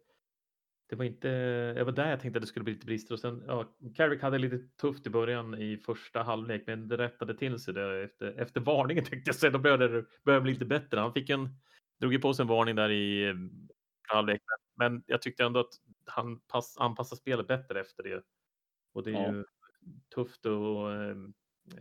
det 0.88 0.96
var 0.96 1.06
inte, 1.06 1.30
det 1.74 1.84
var 1.84 1.92
där 1.92 2.10
jag 2.10 2.20
tänkte 2.20 2.38
att 2.38 2.42
det 2.44 2.48
skulle 2.48 2.64
bli 2.64 2.74
lite 2.74 2.86
brister 2.86 3.14
och 3.14 3.20
sen, 3.20 3.44
ja, 3.48 3.76
Carrick 3.96 4.22
hade 4.22 4.38
lite 4.38 4.58
tufft 4.82 5.08
i 5.08 5.10
början 5.10 5.62
i 5.62 5.78
första 5.78 6.24
halvlek, 6.24 6.64
men 6.68 6.88
det 6.88 6.98
rättade 6.98 7.38
till 7.38 7.60
sig 7.60 7.74
där 7.74 8.04
efter, 8.04 8.32
efter 8.32 8.62
varningen 8.62 9.04
tänkte 9.06 9.30
jag 9.30 9.36
säga, 9.36 9.52
då 9.52 9.60
började 9.60 9.88
det 9.88 10.06
började 10.24 10.44
bli 10.44 10.54
lite 10.54 10.66
bättre. 10.66 11.00
Han 11.00 11.14
fick 11.14 11.30
en, 11.30 11.50
drog 12.00 12.14
ju 12.14 12.20
på 12.20 12.34
sig 12.34 12.44
en 12.44 12.48
varning 12.48 12.76
där 12.76 12.90
i 12.90 13.28
eh, 13.28 13.36
halvlek, 14.08 14.42
men, 14.76 15.04
jag 15.06 15.22
tyckte 15.22 15.44
ändå 15.44 15.60
att 15.60 15.74
han 16.06 16.40
pass, 16.40 16.78
anpassade 16.78 17.22
spelet 17.22 17.48
bättre 17.48 17.82
efter 17.82 18.04
det. 18.04 18.24
Och 18.94 19.04
det 19.04 19.10
är 19.12 19.14
Ja. 19.14 19.34
ju 19.34 19.44
tufft 20.16 20.46
och 20.46 20.92
eh, 20.94 21.18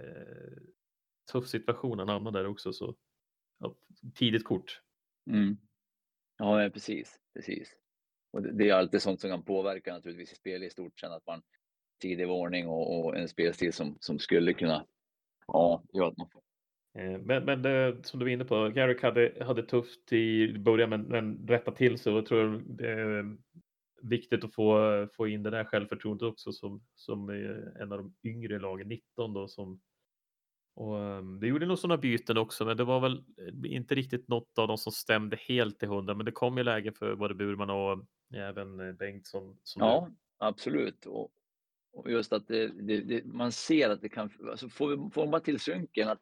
eh, 0.00 0.58
tuff 1.32 1.46
situation 1.46 1.98
han 1.98 2.08
hamnade 2.08 2.38
där 2.38 2.46
också, 2.46 2.72
så 2.72 2.96
ja, 3.58 3.74
tidigt 4.14 4.44
kort. 4.44 4.80
Mm. 5.30 5.56
Ja, 6.38 6.70
precis, 6.72 7.20
precis. 7.34 7.76
Och 8.34 8.42
det, 8.42 8.68
är 8.68 8.74
alltid 8.74 9.02
sånt 9.02 9.20
som 9.20 9.30
kan 9.30 9.42
påverka 9.42 9.92
naturligtvis 9.92 10.32
i 10.32 10.34
spel 10.34 10.62
i 10.62 10.70
stort 10.70 11.00
sen 11.00 11.12
att 11.12 11.26
man 11.26 11.42
tidig 12.02 12.28
varning 12.28 12.68
och, 12.68 13.04
och 13.04 13.16
en 13.16 13.28
spelstil 13.28 13.72
som, 13.72 13.96
som 14.00 14.18
skulle 14.18 14.52
kunna 14.52 14.86
ja, 15.46 15.82
göra 15.92 16.08
att 16.08 16.16
man 16.16 16.28
får 16.32 16.42
eh, 17.00 17.18
men, 17.18 17.44
men 17.44 17.62
det, 17.62 18.06
som 18.06 18.18
du 18.18 18.24
var 18.24 18.30
inne 18.30 18.44
på, 18.44 18.68
Garrick 18.68 19.02
hade, 19.02 19.44
hade 19.46 19.62
tufft 19.62 20.12
i 20.12 20.58
början 20.58 20.90
men, 20.90 21.02
men 21.02 21.48
rättat 21.48 21.76
till 21.76 21.98
sig 21.98 22.12
och 22.12 22.18
jag 22.18 22.26
tror 22.26 22.62
det 22.66 22.90
är 22.90 23.36
viktigt 24.02 24.44
att 24.44 24.54
få, 24.54 25.08
få 25.12 25.28
in 25.28 25.42
det 25.42 25.50
där 25.50 25.64
självförtroendet 25.64 26.22
också 26.22 26.52
som, 26.52 26.82
som 26.94 27.28
en 27.80 27.92
av 27.92 27.98
de 27.98 28.14
yngre 28.28 28.58
lagen, 28.58 28.88
19 28.88 29.32
då 29.34 29.48
som 29.48 29.80
och 30.76 30.98
ehm, 30.98 31.40
det 31.40 31.46
gjorde 31.46 31.66
nog 31.66 31.78
sådana 31.78 31.98
byten 31.98 32.38
också, 32.38 32.64
men 32.64 32.76
det 32.76 32.84
var 32.84 33.00
väl 33.00 33.24
eh, 33.38 33.72
inte 33.72 33.94
riktigt 33.94 34.28
något 34.28 34.58
av 34.58 34.68
dem 34.68 34.78
som 34.78 34.92
stämde 34.92 35.36
helt 35.36 35.78
till 35.78 35.88
hundra. 35.88 36.14
Men 36.14 36.26
det 36.26 36.32
kom 36.32 36.58
ju 36.58 36.64
lägen 36.64 36.94
för 36.94 37.16
både 37.16 37.34
Burman 37.34 37.70
och 37.70 38.04
även 38.36 38.96
Bengtsson. 38.96 39.58
ja, 39.74 40.08
det... 40.10 40.46
absolut. 40.46 41.06
Och, 41.06 41.30
och 41.94 42.10
just 42.10 42.32
att 42.32 42.48
det, 42.48 42.68
det, 42.68 43.00
det, 43.00 43.24
man 43.24 43.52
ser 43.52 43.90
att 43.90 44.02
det 44.02 44.08
kan, 44.08 44.30
alltså 44.50 44.68
får, 44.68 45.10
får 45.10 45.22
man 45.22 45.30
bara 45.30 45.40
till 45.40 45.60
synken 45.60 46.08
att 46.08 46.20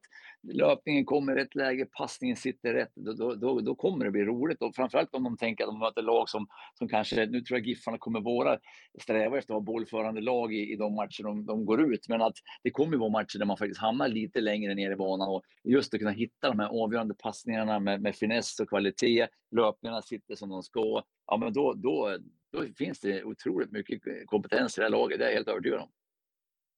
löpningen 0.52 1.04
kommer 1.04 1.32
i 1.32 1.42
rätt 1.42 1.54
läge, 1.54 1.86
passningen 1.98 2.36
sitter 2.36 2.74
rätt, 2.74 2.92
då, 2.94 3.34
då, 3.34 3.60
då 3.60 3.74
kommer 3.74 4.04
det 4.04 4.10
bli 4.10 4.24
roligt. 4.24 4.62
Och 4.62 4.74
framförallt 4.74 5.14
om 5.14 5.24
de 5.24 5.36
tänker 5.36 5.64
att 5.64 5.70
de 5.70 5.78
möter 5.78 6.02
lag 6.02 6.28
som, 6.28 6.46
som 6.74 6.88
kanske, 6.88 7.26
nu 7.26 7.40
tror 7.40 7.58
jag 7.58 7.66
Giffarna 7.66 7.98
kommer 7.98 8.20
våra 8.20 8.58
sträva 9.02 9.38
efter 9.38 9.54
att 9.54 9.56
ha 9.56 9.60
bollförande 9.60 10.20
lag 10.20 10.54
i, 10.54 10.72
i 10.72 10.76
de 10.76 10.94
matcher 10.94 11.22
de, 11.22 11.46
de 11.46 11.64
går 11.64 11.92
ut, 11.92 12.08
men 12.08 12.22
att 12.22 12.36
det 12.62 12.70
kommer 12.70 12.96
vara 12.96 13.10
matcher 13.10 13.38
där 13.38 13.46
man 13.46 13.56
faktiskt 13.56 13.80
hamnar 13.80 14.08
lite 14.08 14.40
längre 14.40 14.74
ner 14.74 14.90
i 14.90 14.96
banan. 14.96 15.28
Och 15.28 15.42
just 15.64 15.94
att 15.94 16.00
kunna 16.00 16.12
hitta 16.12 16.48
de 16.48 16.58
här 16.58 16.82
avgörande 16.84 17.14
passningarna 17.14 17.78
med, 17.78 18.02
med 18.02 18.16
finess 18.16 18.60
och 18.60 18.68
kvalitet, 18.68 19.26
löpningarna 19.56 20.02
sitter 20.02 20.34
som 20.34 20.48
de 20.48 20.62
ska, 20.62 21.02
ja 21.26 21.36
men 21.36 21.52
då, 21.52 21.72
då, 21.72 22.18
då 22.52 22.66
finns 22.76 23.00
det 23.00 23.24
otroligt 23.24 23.72
mycket 23.72 24.26
kompetens 24.26 24.78
i 24.78 24.80
det 24.80 24.84
här 24.84 24.90
laget, 24.90 25.18
det 25.18 25.24
är 25.24 25.28
jag 25.28 25.36
helt 25.36 25.48
övertygad 25.48 25.80
om. 25.80 25.88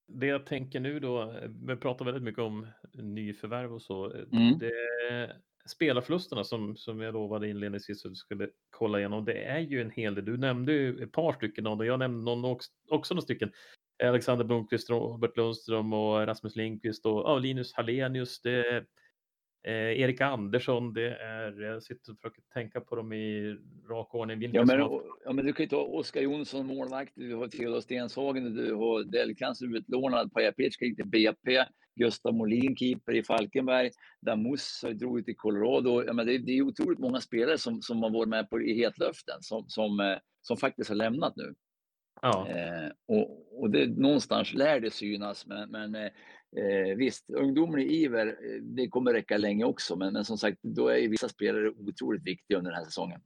Det 0.06 0.26
jag 0.26 0.46
tänker 0.46 0.80
nu 0.80 1.00
då, 1.00 1.34
vi 1.66 1.76
pratar 1.76 2.04
väldigt 2.04 2.22
mycket 2.22 2.42
om 2.42 2.66
nyförvärv 2.92 3.74
och 3.74 3.82
så. 3.82 4.12
Mm. 4.12 4.58
Det, 4.58 4.72
spelarförlusterna 5.66 6.44
som, 6.44 6.76
som 6.76 7.00
jag 7.00 7.14
lovade 7.14 7.48
inledningsvis 7.48 8.04
att 8.04 8.12
du 8.12 8.16
skulle 8.16 8.48
kolla 8.70 8.98
igenom, 8.98 9.24
det 9.24 9.44
är 9.44 9.58
ju 9.58 9.80
en 9.80 9.90
hel 9.90 10.14
del. 10.14 10.24
Du 10.24 10.36
nämnde 10.36 10.72
ju 10.72 11.02
ett 11.02 11.12
par 11.12 11.32
stycken 11.32 11.66
av 11.66 11.78
dem, 11.78 11.86
jag 11.86 11.98
nämnde 11.98 12.24
någon 12.24 12.44
också, 12.44 12.70
också 12.90 13.14
några 13.14 13.22
stycken. 13.22 13.52
Alexander 14.04 14.44
Blomqvist, 14.44 14.90
Robert 14.90 15.36
Lundström 15.36 15.92
och 15.92 16.26
Rasmus 16.26 16.56
Lindqvist 16.56 17.06
och 17.06 17.20
ja, 17.20 17.38
Linus 17.38 17.74
Hallenius. 17.74 18.40
Det, 18.40 18.84
Eh, 19.66 20.00
Erik 20.00 20.20
Andersson, 20.20 20.92
det 20.92 21.16
är, 21.16 21.60
jag 21.60 21.82
sitter 21.82 22.12
och 22.12 22.18
försöker 22.18 22.42
tänka 22.52 22.80
på 22.80 22.96
dem 22.96 23.12
i 23.12 23.56
rak 23.90 24.14
ordning. 24.14 24.50
Ja 24.52 24.64
men, 24.64 24.80
ja, 25.24 25.32
men 25.32 25.46
du 25.46 25.52
kan 25.52 25.64
ju 25.64 25.68
ta 25.68 25.82
Oskar 25.82 26.20
Jonsson, 26.20 26.66
målvakt, 26.66 27.12
du 27.14 27.34
har 27.34 27.48
Theodor 27.48 27.80
Stenshagen, 27.80 28.54
du 28.54 28.74
har 28.74 29.04
Delkans 29.04 29.62
utlånad, 29.62 30.32
Pajapitska 30.32 30.84
gick 30.84 30.96
till 30.96 31.08
BP, 31.08 31.64
Gustav 31.94 32.34
Molin, 32.34 32.76
keeper 32.76 33.14
i 33.14 33.22
Falkenberg, 33.22 33.90
Damus 34.20 34.84
drog 34.94 35.18
ut 35.18 35.28
i 35.28 35.34
Colorado. 35.34 36.04
Ja, 36.06 36.12
men 36.12 36.26
det, 36.26 36.38
det 36.38 36.52
är 36.52 36.62
otroligt 36.62 36.98
många 36.98 37.20
spelare 37.20 37.58
som, 37.58 37.82
som 37.82 38.02
har 38.02 38.10
varit 38.10 38.28
med 38.28 38.50
på, 38.50 38.60
i 38.60 38.74
hetlöften 38.74 39.36
som, 39.40 39.64
som, 39.68 40.00
eh, 40.00 40.16
som 40.42 40.56
faktiskt 40.56 40.88
har 40.88 40.96
lämnat 40.96 41.36
nu. 41.36 41.54
Ja. 42.22 42.48
Eh, 42.48 42.90
och, 43.08 43.62
och 43.62 43.70
det, 43.70 43.86
någonstans 43.86 44.54
lär 44.54 44.80
det 44.80 44.90
synas, 44.90 45.46
men, 45.46 45.70
men 45.70 45.94
eh, 45.94 46.10
Eh, 46.56 46.96
visst, 46.96 47.30
ungdomlig 47.30 47.92
iver, 47.92 48.26
eh, 48.26 48.62
det 48.62 48.88
kommer 48.88 49.12
räcka 49.12 49.36
länge 49.36 49.64
också, 49.64 49.96
men, 49.96 50.12
men 50.12 50.24
som 50.24 50.38
sagt, 50.38 50.58
då 50.62 50.88
är 50.88 51.08
vissa 51.08 51.28
spelare 51.28 51.70
otroligt 51.70 52.26
viktiga 52.26 52.58
under 52.58 52.70
den 52.70 52.78
här 52.78 52.84
säsongen. 52.84 53.20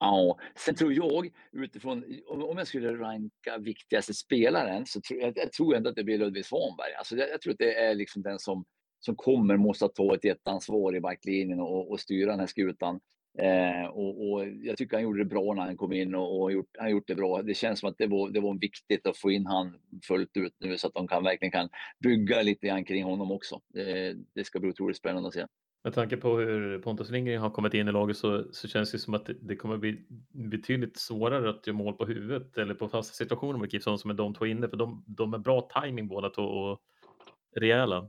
Ja, 0.00 0.38
sen 0.56 0.74
tror 0.74 0.92
jag 0.92 1.30
utifrån, 1.52 2.04
om 2.26 2.58
jag 2.58 2.66
skulle 2.66 2.94
ranka 2.94 3.58
viktigaste 3.58 4.14
spelaren 4.14 4.86
så 4.86 5.00
tror 5.00 5.20
jag, 5.20 5.32
jag 5.36 5.52
tror 5.52 5.76
ändå 5.76 5.90
att 5.90 5.96
det 5.96 6.04
blir 6.04 6.18
Ludvig 6.18 6.46
Svanberg. 6.46 6.94
Alltså 6.98 7.16
jag, 7.16 7.30
jag 7.30 7.40
tror 7.40 7.52
att 7.52 7.58
det 7.58 7.74
är 7.74 7.94
liksom 7.94 8.22
den 8.22 8.38
som, 8.38 8.64
som 9.00 9.16
kommer 9.16 9.56
måste 9.56 9.88
ta 9.88 10.14
ett 10.14 10.24
jätteansvar 10.24 10.96
i 10.96 11.00
backlinjen 11.00 11.60
och, 11.60 11.90
och 11.90 12.00
styra 12.00 12.30
den 12.30 12.40
här 12.40 12.46
skutan. 12.46 13.00
Eh, 13.38 13.86
och, 13.86 14.32
och, 14.32 14.46
jag 14.62 14.76
tycker 14.76 14.96
han 14.96 15.02
gjorde 15.02 15.18
det 15.18 15.24
bra 15.24 15.54
när 15.54 15.62
han 15.62 15.76
kom 15.76 15.92
in 15.92 16.14
och, 16.14 16.42
och 16.42 16.52
gjort, 16.52 16.70
han 16.78 16.90
gjort 16.90 17.06
det 17.06 17.14
bra. 17.14 17.42
Det 17.42 17.54
känns 17.54 17.80
som 17.80 17.88
att 17.88 17.98
det 17.98 18.06
var, 18.06 18.30
det 18.30 18.40
var 18.40 18.54
viktigt 18.54 19.06
att 19.06 19.16
få 19.16 19.30
in 19.30 19.46
han 19.46 19.74
fullt 20.02 20.36
ut 20.36 20.54
nu 20.58 20.78
så 20.78 20.86
att 20.86 20.94
de 20.94 21.08
kan 21.08 21.24
verkligen 21.24 21.52
kan 21.52 21.68
bygga 21.98 22.42
lite 22.42 22.66
grann 22.66 22.84
kring 22.84 23.04
honom 23.04 23.32
också. 23.32 23.60
Det, 23.68 24.16
det 24.34 24.44
ska 24.44 24.60
bli 24.60 24.70
otroligt 24.70 24.96
spännande 24.96 25.28
att 25.28 25.34
se. 25.34 25.46
Med 25.84 25.94
tanke 25.94 26.16
på 26.16 26.36
hur 26.36 26.78
Pontus 26.78 27.10
Lindgren 27.10 27.40
har 27.40 27.50
kommit 27.50 27.74
in 27.74 27.88
i 27.88 27.92
laget 27.92 28.16
så, 28.16 28.44
så 28.52 28.68
känns 28.68 28.92
det 28.92 28.98
som 28.98 29.14
att 29.14 29.26
det, 29.26 29.34
det 29.40 29.56
kommer 29.56 29.76
bli 29.76 30.06
betydligt 30.30 30.96
svårare 30.96 31.50
att 31.50 31.66
göra 31.66 31.76
mål 31.76 31.94
på 31.94 32.06
huvudet 32.06 32.58
eller 32.58 32.74
på 32.74 32.88
fasta 32.88 33.14
situationer 33.14 33.58
med 33.58 33.72
Gibson 33.72 33.98
som 33.98 34.10
är 34.10 34.14
de 34.14 34.34
två 34.34 34.46
inne 34.46 34.68
för 34.68 34.76
de, 34.76 35.04
de 35.06 35.34
är 35.34 35.38
bra 35.38 35.68
timing 35.82 36.08
båda 36.08 36.30
två 36.30 36.42
och 36.42 36.78
rejäla. 37.56 38.08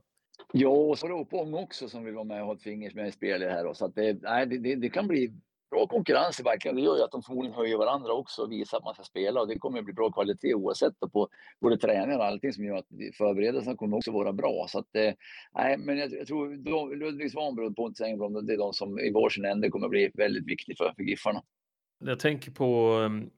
Ja, 0.53 0.69
och 0.69 0.99
så 0.99 1.05
är 1.05 1.09
det 1.09 1.15
Opong 1.15 1.53
också 1.53 1.89
som 1.89 2.03
vill 2.03 2.13
vara 2.13 2.23
med 2.23 2.41
och 2.41 2.47
ha 2.47 2.55
ett 2.55 2.61
finger 2.61 2.91
med 2.95 3.07
i 3.07 3.11
spelet 3.11 3.51
här. 3.51 3.63
Då. 3.63 3.73
Så 3.73 3.85
att 3.85 3.95
det, 3.95 4.21
nej, 4.21 4.45
det, 4.45 4.75
det, 4.75 4.89
kan 4.89 5.07
bli 5.07 5.33
bra 5.71 5.87
konkurrens 5.87 6.39
i 6.39 6.43
verkligen. 6.43 6.75
Det 6.75 6.81
gör 6.81 6.97
ju 6.97 7.03
att 7.03 7.11
de 7.11 7.23
förmodligen 7.23 7.57
höjer 7.57 7.77
varandra 7.77 8.13
också 8.13 8.41
och 8.41 8.51
visar 8.51 8.77
att 8.77 8.83
man 8.83 8.93
ska 8.93 9.03
spela 9.03 9.41
och 9.41 9.47
det 9.47 9.59
kommer 9.59 9.79
att 9.79 9.85
bli 9.85 9.93
bra 9.93 10.11
kvalitet 10.11 10.53
oavsett 10.53 10.99
på 10.99 11.29
både 11.61 11.77
träning 11.77 12.17
och 12.17 12.25
allting 12.25 12.53
som 12.53 12.63
gör 12.63 12.75
att 12.75 12.87
förberedelserna 13.17 13.75
kommer 13.75 13.97
också 13.97 14.11
vara 14.11 14.33
bra. 14.33 14.65
Så 14.69 14.79
att, 14.79 14.95
eh, 14.95 15.13
nej, 15.53 15.77
men 15.77 15.97
jag, 15.97 16.13
jag 16.13 16.27
tror 16.27 16.95
Ludvig 16.95 17.31
Svanberg 17.31 17.65
och 17.65 17.75
Pontus 17.75 18.01
Engblom, 18.01 18.45
det 18.45 18.53
är 18.53 18.57
de 18.57 18.73
som 18.73 18.99
i 18.99 19.11
varsin 19.11 19.45
ände 19.45 19.69
kommer 19.69 19.85
att 19.85 19.91
bli 19.91 20.11
väldigt 20.13 20.47
viktiga 20.47 20.75
för, 20.77 20.93
för 20.95 21.03
Giffarna. 21.03 21.43
Jag 21.99 22.19
tänker 22.19 22.51
på 22.51 22.93
um, 22.93 23.29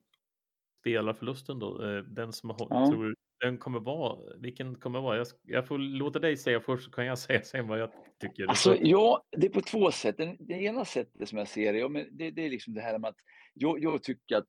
spelarförlusten 0.80 1.58
då, 1.58 1.84
eh, 1.84 2.02
den 2.02 2.32
som 2.32 2.50
har, 2.50 2.66
ja. 2.70 2.90
tror 2.90 3.14
den 3.42 3.58
kommer 3.58 3.80
vara, 3.80 4.18
vilken 4.36 4.74
kommer 4.74 5.00
vara? 5.00 5.16
Jag, 5.16 5.26
jag 5.42 5.66
får 5.66 5.78
låta 5.78 6.18
dig 6.18 6.36
säga 6.36 6.60
först 6.60 6.84
så 6.84 6.90
kan 6.90 7.06
jag 7.06 7.18
säga 7.26 7.42
sen 7.42 7.68
vad 7.68 7.78
jag 7.78 7.90
tycker. 8.20 8.46
Alltså, 8.46 8.76
ja, 8.80 9.24
det 9.36 9.46
är 9.46 9.50
på 9.50 9.60
två 9.60 9.90
sätt. 9.90 10.16
Det 10.38 10.54
ena 10.54 10.84
sättet 10.84 11.28
som 11.28 11.38
jag 11.38 11.48
ser 11.48 11.72
det, 11.72 11.78
ja, 11.78 11.88
men 11.88 12.06
det, 12.10 12.30
det 12.30 12.46
är 12.46 12.50
liksom 12.50 12.74
det 12.74 12.80
här 12.80 12.98
med 12.98 13.08
att 13.08 13.18
jag, 13.54 13.82
jag 13.82 14.02
tycker 14.02 14.36
att 14.36 14.48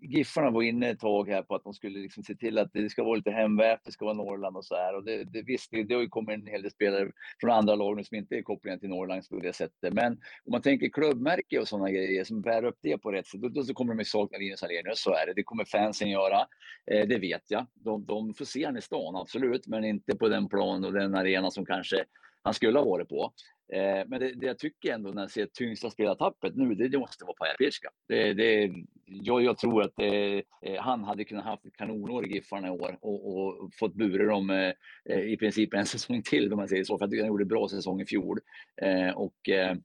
Giffarna 0.00 0.50
var 0.50 0.62
inne 0.62 0.90
ett 0.90 1.00
tag 1.00 1.28
här 1.28 1.42
på 1.42 1.54
att 1.54 1.64
de 1.64 1.74
skulle 1.74 1.98
liksom 1.98 2.22
se 2.22 2.34
till 2.34 2.58
att 2.58 2.72
det 2.72 2.90
ska 2.90 3.04
vara 3.04 3.16
lite 3.16 3.30
hemvävt, 3.30 3.80
det 3.84 3.92
ska 3.92 4.04
vara 4.04 4.14
Norrland 4.14 4.56
och 4.56 4.64
så 4.64 4.74
här. 4.74 4.96
Och 4.96 5.04
det, 5.04 5.24
det, 5.24 5.42
visst, 5.42 5.70
det, 5.70 5.84
det 5.84 5.94
har 5.94 6.02
ju 6.02 6.08
kommit 6.08 6.40
en 6.40 6.46
hel 6.46 6.62
del 6.62 6.70
spelare 6.70 7.10
från 7.40 7.50
andra 7.50 7.74
lag 7.74 7.96
nu 7.96 8.04
som 8.04 8.16
inte 8.16 8.36
är 8.36 8.42
kopplade 8.42 8.78
till 8.78 8.88
Norrland 8.88 9.28
på 9.30 9.38
det 9.38 9.52
sättet. 9.52 9.94
Men 9.94 10.12
om 10.44 10.50
man 10.50 10.62
tänker 10.62 10.88
klubbmärke 10.88 11.58
och 11.58 11.68
sådana 11.68 11.90
grejer 11.90 12.24
som 12.24 12.42
bär 12.42 12.64
upp 12.64 12.78
det 12.82 12.98
på 12.98 13.12
rätt 13.12 13.26
sätt, 13.26 13.40
då, 13.40 13.48
då 13.48 13.74
kommer 13.74 13.94
de 13.94 13.98
ju 13.98 14.04
sakna 14.04 14.38
Linus 14.38 14.62
Alenius. 14.62 15.00
Så 15.00 15.14
är 15.14 15.26
det. 15.26 15.32
Det 15.34 15.42
kommer 15.42 15.64
fansen 15.64 16.10
göra. 16.10 16.46
Eh, 16.90 17.08
det 17.08 17.18
vet 17.18 17.44
jag. 17.48 17.66
De, 17.74 18.04
de 18.04 18.34
får 18.34 18.44
se 18.44 18.64
honom 18.64 18.78
i 18.78 18.82
stan, 18.82 19.16
absolut, 19.16 19.66
men 19.66 19.84
inte 19.84 20.16
på 20.16 20.28
den 20.28 20.48
plan 20.48 20.84
och 20.84 20.92
den 20.92 21.14
arena 21.14 21.50
som 21.50 21.66
kanske 21.66 22.04
han 22.42 22.54
skulle 22.54 22.78
ha 22.78 22.84
varit 22.84 23.08
på. 23.08 23.32
Eh, 23.72 24.06
men 24.06 24.20
det, 24.20 24.34
det, 24.34 24.46
jag 24.46 24.58
tycker 24.58 24.92
ändå 24.92 25.10
när 25.10 25.22
jag 25.22 25.30
ser 25.30 25.46
tyngsta 25.46 25.90
spelartappet 25.90 26.56
nu, 26.56 26.74
det, 26.74 26.88
det 26.88 26.98
måste 26.98 27.24
vara 27.24 27.34
Paja 27.34 27.54
Pirska. 27.58 27.88
Det, 28.08 28.34
det, 28.34 28.72
jag, 29.08 29.42
jag 29.42 29.58
tror 29.58 29.82
att 29.82 29.92
det, 29.96 30.42
eh, 30.62 30.80
han 30.80 31.04
hade 31.04 31.24
kunnat 31.24 31.44
haft 31.44 31.66
ett 31.66 31.76
kanonår 31.76 32.26
i 32.26 32.32
Giffarna 32.32 32.68
i 32.68 32.70
år 32.70 32.98
och, 33.00 33.36
och 33.36 33.70
fått 33.74 33.94
bura 33.94 34.24
dem 34.24 34.50
eh, 34.50 34.72
eh, 35.04 35.20
i 35.20 35.36
princip 35.36 35.74
en 35.74 35.86
säsong 35.86 36.22
till 36.22 36.52
om 36.52 36.58
man 36.58 36.68
säger 36.68 36.84
så. 36.84 36.98
För 36.98 37.06
tycker 37.06 37.22
han 37.22 37.28
gjorde 37.28 37.44
en 37.44 37.48
bra 37.48 37.68
säsong 37.68 38.00
i 38.00 38.06
fjol. 38.06 38.38
Eh, 38.82 39.10
och 39.10 39.48
eh, 39.48 39.76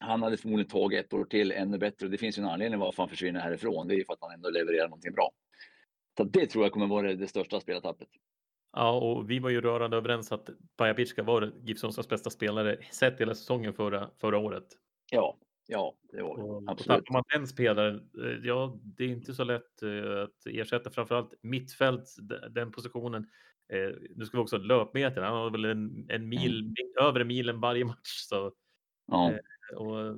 han 0.00 0.22
hade 0.22 0.36
förmodligen 0.36 0.70
tagit 0.70 1.04
ett 1.04 1.12
år 1.12 1.24
till 1.24 1.52
ännu 1.52 1.78
bättre. 1.78 2.08
Det 2.08 2.18
finns 2.18 2.38
ju 2.38 2.42
en 2.42 2.48
anledning 2.48 2.80
varför 2.80 3.02
han 3.02 3.10
försvinner 3.10 3.40
härifrån. 3.40 3.88
Det 3.88 3.94
är 3.94 4.04
för 4.04 4.12
att 4.12 4.18
han 4.20 4.32
ändå 4.32 4.50
levererar 4.50 4.88
någonting 4.88 5.12
bra. 5.12 5.30
Så 6.16 6.24
det 6.24 6.46
tror 6.46 6.64
jag 6.64 6.72
kommer 6.72 6.86
vara 6.86 7.14
det 7.14 7.28
största 7.28 7.60
spelartappet. 7.60 8.08
Ja, 8.72 8.98
och 8.98 9.30
vi 9.30 9.38
var 9.38 9.50
ju 9.50 9.60
rörande 9.60 9.96
överens 9.96 10.32
att 10.32 10.50
Pajapitska 10.76 11.22
var 11.22 11.52
Gibsons 11.62 12.08
bästa 12.08 12.30
spelare 12.30 12.78
sett 12.90 13.20
hela 13.20 13.34
säsongen 13.34 13.74
förra, 13.74 14.10
förra 14.20 14.38
året. 14.38 14.64
Ja, 15.10 15.38
ja, 15.70 15.94
det 16.12 16.22
var 16.22 16.38
och, 16.38 16.62
absolut. 16.66 17.04
Tappar 17.04 17.12
man 17.12 17.22
den 17.34 17.46
spelaren, 17.46 17.96
eh, 17.96 18.46
ja, 18.46 18.78
det 18.82 19.04
är 19.04 19.08
inte 19.08 19.34
så 19.34 19.44
lätt 19.44 19.82
eh, 19.82 20.22
att 20.22 20.46
ersätta 20.46 20.90
framförallt 20.90 21.34
mittfält, 21.42 22.16
den 22.50 22.72
positionen. 22.72 23.26
Eh, 23.72 23.96
nu 24.16 24.26
ska 24.26 24.36
vi 24.36 24.42
också 24.42 24.56
ha 24.56 24.62
löpmeter. 24.64 25.22
Han 25.22 25.34
har 25.34 25.50
väl 25.50 25.64
en, 25.64 26.06
en 26.08 26.28
mil, 26.28 26.60
mm. 26.60 27.08
över 27.08 27.20
en 27.20 27.26
milen 27.26 27.60
varje 27.60 27.84
match. 27.84 28.08
Så, 28.28 28.52
ja. 29.06 29.32
och 29.76 30.16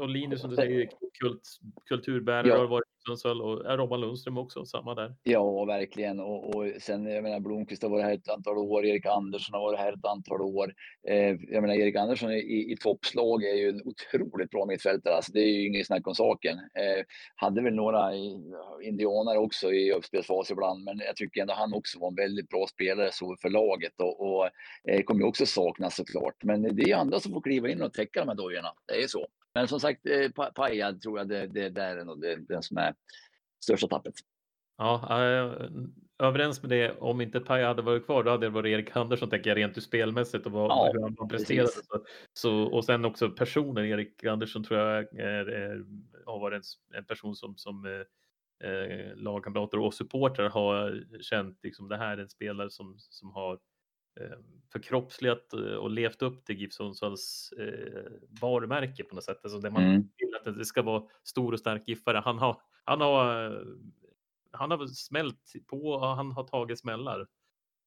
och 0.00 0.08
Linus 0.08 0.40
som 0.40 0.50
du 0.50 0.56
säger, 0.56 0.88
kult, 1.20 1.42
kulturbärare 1.88 2.48
ja. 2.48 2.58
har 2.58 2.66
varit 2.66 2.84
i 2.86 3.02
Sundsvall 3.06 3.42
och 3.42 3.78
Robban 3.78 4.00
Lundström 4.00 4.38
också, 4.38 4.64
samma 4.64 4.94
där. 4.94 5.14
Ja, 5.22 5.64
verkligen. 5.64 6.20
Och, 6.20 6.54
och 6.54 6.72
sen, 6.80 7.06
jag 7.06 7.22
menar, 7.22 7.40
Blomqvist 7.40 7.82
har 7.82 7.90
varit 7.90 8.04
här 8.04 8.14
ett 8.14 8.28
antal 8.28 8.58
år, 8.58 8.86
Erik 8.86 9.06
Andersson 9.06 9.54
har 9.54 9.60
varit 9.60 9.78
här 9.78 9.92
ett 9.92 10.04
antal 10.04 10.42
år. 10.42 10.74
Eh, 11.08 11.36
jag 11.48 11.62
menar, 11.62 11.74
Erik 11.74 11.96
Andersson 11.96 12.32
i, 12.32 12.72
i 12.72 12.76
toppslag 12.80 13.44
är 13.44 13.54
ju 13.54 13.68
en 13.68 13.82
otroligt 13.84 14.50
bra 14.50 14.66
mittfältare. 14.66 15.14
Alltså, 15.14 15.32
det 15.32 15.40
är 15.40 15.48
ju 15.48 15.66
inget 15.66 15.86
snack 15.86 16.06
om 16.06 16.14
saken. 16.14 16.58
Eh, 16.58 17.04
hade 17.36 17.62
väl 17.62 17.74
några 17.74 18.10
indianare 18.82 19.38
också 19.38 19.72
i 19.72 19.92
uppspelsfas 19.92 20.50
ibland, 20.50 20.84
men 20.84 20.98
jag 20.98 21.16
tycker 21.16 21.40
ändå 21.40 21.54
han 21.54 21.74
också 21.74 21.98
var 21.98 22.08
en 22.08 22.14
väldigt 22.14 22.48
bra 22.48 22.66
spelare 22.66 23.10
så 23.12 23.36
för 23.42 23.50
laget 23.50 24.00
och, 24.00 24.20
och 24.20 24.48
eh, 24.88 25.02
kommer 25.02 25.20
ju 25.20 25.26
också 25.26 25.46
saknas 25.46 25.96
såklart. 25.96 26.44
Men 26.44 26.76
det 26.76 26.90
är 26.90 26.96
andra 26.96 27.20
som 27.20 27.32
får 27.32 27.40
kliva 27.40 27.68
in 27.68 27.82
och 27.82 27.92
täcka 27.92 28.20
de 28.20 28.28
här 28.28 28.36
dojorna. 28.36 28.68
Det 28.86 29.02
är 29.02 29.06
så. 29.06 29.26
Men 29.54 29.68
som 29.68 29.80
sagt, 29.80 30.06
eh, 30.06 30.50
Paja 30.54 30.92
tror 30.92 31.18
jag 31.18 31.28
det, 31.28 31.46
det, 31.46 31.68
det 31.68 31.82
är 31.82 32.04
nog 32.04 32.20
det, 32.20 32.36
den 32.36 32.62
som 32.62 32.76
är 32.76 32.94
största 33.64 33.88
tappet. 33.88 34.14
Ja, 34.76 35.08
överens 36.18 36.62
med 36.62 36.70
det. 36.70 36.98
Om 36.98 37.20
inte 37.20 37.40
Paja 37.40 37.66
hade 37.66 37.82
varit 37.82 38.04
kvar, 38.06 38.24
då 38.24 38.30
hade 38.30 38.46
det 38.46 38.50
varit 38.50 38.70
Erik 38.70 38.96
Andersson, 38.96 39.30
tänker 39.30 39.50
jag, 39.50 39.56
rent 39.56 39.82
spelmässigt 39.82 40.46
och 40.46 40.52
vad, 40.52 40.70
Ja, 40.70 40.90
hur 40.92 41.00
han 41.00 41.28
presterade. 41.28 41.68
Så, 41.68 42.04
så, 42.32 42.62
och 42.62 42.84
sen 42.84 43.04
också 43.04 43.30
personen, 43.30 43.84
Erik 43.84 44.24
Andersson 44.24 44.64
tror 44.64 44.80
jag 44.80 45.18
är, 45.18 45.46
är, 45.46 45.84
har 46.26 46.40
varit 46.40 46.62
en, 46.92 46.98
en 46.98 47.04
person 47.04 47.36
som, 47.36 47.56
som 47.56 47.86
eh, 47.86 48.70
eh, 48.70 49.16
lagkamrater 49.16 49.78
och 49.78 49.94
supportrar 49.94 50.48
har 50.48 51.04
känt 51.20 51.58
liksom 51.62 51.88
det 51.88 51.96
här 51.96 52.18
är 52.18 52.22
en 52.22 52.28
spelare 52.28 52.70
som, 52.70 52.94
som 52.98 53.30
har 53.30 53.52
eh, 53.52 53.58
förkroppsligat 54.72 55.52
eh, 55.52 55.60
och 55.60 55.90
levt 55.90 56.22
upp 56.22 56.44
till 56.44 56.56
GIF 56.56 56.72
Sundsvalls 56.72 57.52
eh, 57.58 58.12
varumärke 58.40 59.04
på 59.04 59.14
något 59.14 59.24
sätt. 59.24 59.40
Alltså 59.42 59.58
det 59.58 59.70
man 59.70 59.84
Mm. 59.84 60.08
vill 60.16 60.34
att 60.34 60.58
det 60.58 60.64
ska 60.64 60.82
vara 60.82 61.02
stor 61.24 61.52
och 61.52 61.58
stark 61.58 61.88
giffare. 61.88 62.22
Han 62.24 62.38
har, 62.38 62.60
han 62.84 63.00
har, 63.00 63.50
eh, 63.50 63.60
han 64.50 64.70
har 64.70 64.86
smält 64.86 65.52
på 65.66 65.76
och 65.76 66.06
han 66.06 66.32
har 66.32 66.44
tagit 66.44 66.78
smällar 66.78 67.26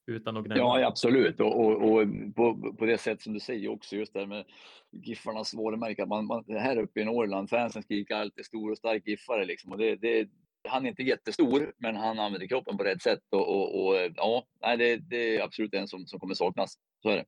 utan 0.07 0.37
att 0.37 0.45
gnälla. 0.45 0.61
Ja, 0.61 0.87
absolut. 0.87 1.39
Och, 1.39 1.65
och, 1.65 1.91
och 1.91 2.07
på, 2.35 2.73
på 2.79 2.85
det 2.85 2.97
sätt 2.97 3.21
som 3.21 3.33
du 3.33 3.39
säger 3.39 3.69
också, 3.69 3.95
just 3.95 4.13
det 4.13 4.19
här 4.19 4.25
med 4.27 4.45
Giffarnas 4.91 5.53
varumärke. 5.53 6.05
Man, 6.05 6.25
man, 6.25 6.45
här 6.47 6.77
uppe 6.77 7.01
i 7.01 7.05
Norrland, 7.05 7.49
fansen 7.49 7.83
skriker 7.83 8.15
alltid 8.15 8.45
stor 8.45 8.71
och 8.71 8.77
stark 8.77 9.07
Giffare. 9.07 9.45
Liksom. 9.45 9.71
Och 9.71 9.77
det, 9.77 9.95
det, 9.95 10.29
han 10.67 10.85
är 10.85 10.89
inte 10.89 11.03
jättestor, 11.03 11.73
men 11.77 11.95
han 11.95 12.19
använder 12.19 12.47
kroppen 12.47 12.77
på 12.77 12.83
rätt 12.83 13.01
sätt. 13.01 13.23
Och, 13.31 13.55
och, 13.55 13.87
och 13.87 13.95
ja, 14.15 14.47
nej, 14.61 14.77
det, 14.77 14.97
det 14.97 15.37
är 15.37 15.43
absolut 15.43 15.73
en 15.73 15.87
som, 15.87 16.05
som 16.07 16.19
kommer 16.19 16.33
saknas. 16.33 16.77
Så 17.01 17.09
är 17.09 17.15
det. 17.15 17.25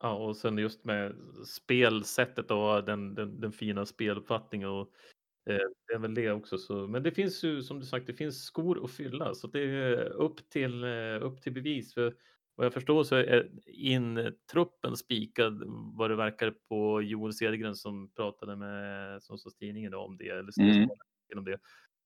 Ja, 0.00 0.14
och 0.14 0.36
sen 0.36 0.58
just 0.58 0.84
med 0.84 1.14
spelsättet 1.46 2.50
och 2.50 2.84
den, 2.84 3.14
den, 3.14 3.40
den 3.40 3.52
fina 3.52 3.86
speluppfattningen. 3.86 4.68
Och, 4.68 4.88
eh, 5.50 5.68
det 5.86 5.94
är 5.94 5.98
väl 5.98 6.14
det 6.14 6.30
också. 6.30 6.58
Så, 6.58 6.86
men 6.86 7.02
det 7.02 7.12
finns 7.12 7.44
ju 7.44 7.62
som 7.62 7.80
du 7.80 7.86
sagt, 7.86 8.06
det 8.06 8.14
finns 8.14 8.44
skor 8.44 8.84
att 8.84 8.90
fylla 8.90 9.34
så 9.34 9.46
det 9.46 9.60
är 9.60 9.96
upp 10.12 10.48
till, 10.48 10.84
eh, 10.84 11.22
upp 11.22 11.42
till 11.42 11.52
bevis. 11.52 11.94
För 11.94 12.14
vad 12.54 12.66
jag 12.66 12.72
förstår 12.72 13.04
så 13.04 13.16
är 13.16 13.50
in-truppen 13.66 14.96
spikad 14.96 15.62
vad 15.96 16.10
det 16.10 16.16
verkar 16.16 16.54
på 16.68 17.02
Joel 17.02 17.32
Cedergren 17.32 17.74
som 17.74 18.10
pratade 18.12 18.56
med 18.56 19.22
Sundsvalls 19.22 19.56
Tidning 19.56 19.84
idag 19.84 20.04
om 20.04 20.16
det. 20.16 20.28
Eller 20.28 20.60
Mm. 20.60 20.88
om 21.36 21.44
det. 21.44 21.58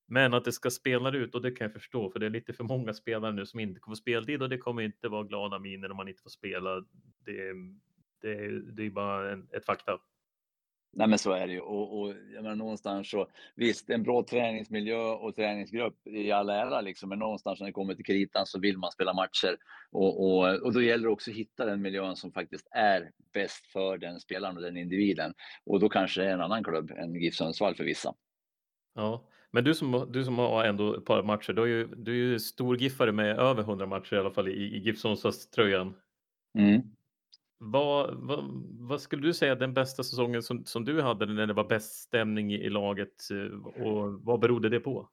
Men 0.07 0.35
att 0.35 0.45
det 0.45 0.53
ska 0.53 0.71
spela 0.71 1.16
ut 1.16 1.35
och 1.35 1.42
det 1.42 1.51
kan 1.51 1.64
jag 1.64 1.73
förstå 1.73 2.11
för 2.11 2.19
det 2.19 2.27
är 2.27 2.31
lite 2.31 2.53
för 2.53 2.64
många 2.64 2.95
spelare 2.95 3.33
nu 3.33 3.47
som 3.47 3.61
inte 3.61 3.81
kommer 3.81 3.97
få 3.97 4.01
speltid 4.01 4.42
och 4.42 4.49
det 4.49 4.59
kommer 4.59 4.83
inte 4.83 5.09
vara 5.09 5.23
glada 5.23 5.59
miner 5.59 5.90
om 5.90 5.97
man 5.97 6.09
inte 6.09 6.23
får 6.23 6.31
spela. 6.31 6.75
Det, 7.25 7.53
det, 8.23 8.61
det 8.61 8.87
är 8.87 8.90
bara 8.90 9.33
en, 9.33 9.49
ett 9.53 9.66
fakta. 9.66 9.99
Nej, 10.92 11.09
men 11.09 11.19
så 11.19 11.33
är 11.33 11.47
det 11.47 11.53
ju. 11.53 11.61
Och, 11.61 12.01
och 12.01 12.14
jag 12.35 12.42
menar, 12.42 12.55
någonstans 12.57 13.11
så 13.11 13.29
visst, 13.55 13.90
en 13.90 14.03
bra 14.03 14.23
träningsmiljö 14.23 14.99
och 14.99 15.37
träningsgrupp 15.37 16.07
i 16.07 16.33
all 16.33 16.49
ära, 16.49 16.81
liksom, 16.81 17.09
men 17.09 17.19
någonstans 17.19 17.61
när 17.61 17.66
det 17.66 17.73
kommer 17.73 17.95
till 17.95 18.05
kritan 18.05 18.47
så 18.47 18.61
vill 18.61 18.79
man 18.79 18.92
spela 18.92 19.12
matcher. 19.12 19.57
Och, 19.90 20.25
och, 20.25 20.62
och 20.62 20.73
då 20.73 20.83
gäller 20.83 21.05
det 21.05 21.12
också 21.12 21.31
att 21.31 21.37
hitta 21.37 21.66
den 21.66 21.83
miljön 21.83 22.16
som 22.16 22.33
faktiskt 22.33 22.69
är 22.71 23.11
bäst 23.33 23.66
för 23.66 23.99
den 23.99 24.21
spelaren 24.21 24.57
och 24.57 24.62
den 24.62 24.77
individen. 24.77 25.35
Och 25.64 25.81
då 25.81 25.88
kanske 25.88 26.21
det 26.21 26.29
är 26.29 26.33
en 26.33 26.40
annan 26.40 26.64
klubb 26.64 26.90
än 26.90 27.14
GIF 27.14 27.35
Sundsvall 27.35 27.75
för 27.75 27.85
vissa. 27.85 28.14
Ja, 28.95 29.25
men 29.57 29.64
du 29.64 29.75
som, 29.75 30.07
du 30.11 30.25
som 30.25 30.38
har 30.38 30.64
ändå 30.64 30.95
ett 30.97 31.05
par 31.05 31.23
matcher, 31.23 31.53
du 31.53 31.62
är 31.62 31.66
ju, 31.66 31.87
du 31.87 32.12
är 32.12 32.16
ju 32.16 32.38
stor 32.38 32.77
giffare 32.77 33.12
med 33.12 33.38
över 33.38 33.62
100 33.62 33.87
matcher 33.87 34.14
i 34.14 34.19
alla 34.19 34.31
fall 34.31 34.49
i, 34.49 34.53
i 34.53 34.79
GIF 34.79 34.99
Sundsvalls-tröjan. 34.99 35.95
Mm. 36.59 36.83
Vad, 37.59 38.14
vad, 38.14 38.45
vad 38.81 39.01
skulle 39.01 39.23
du 39.23 39.35
säga 39.35 39.55
den 39.55 39.75
bästa 39.75 40.03
säsongen 40.03 40.42
som, 40.42 40.64
som 40.64 40.85
du 40.85 41.03
hade 41.03 41.27
när 41.27 41.47
det 41.47 41.53
var 41.53 41.69
bäst 41.69 41.95
stämning 41.95 42.53
i, 42.53 42.57
i 42.57 42.71
laget 42.71 43.31
eh, 43.31 43.83
och 43.83 44.12
vad 44.12 44.40
berodde 44.40 44.69
det 44.69 44.81
på? 44.81 45.09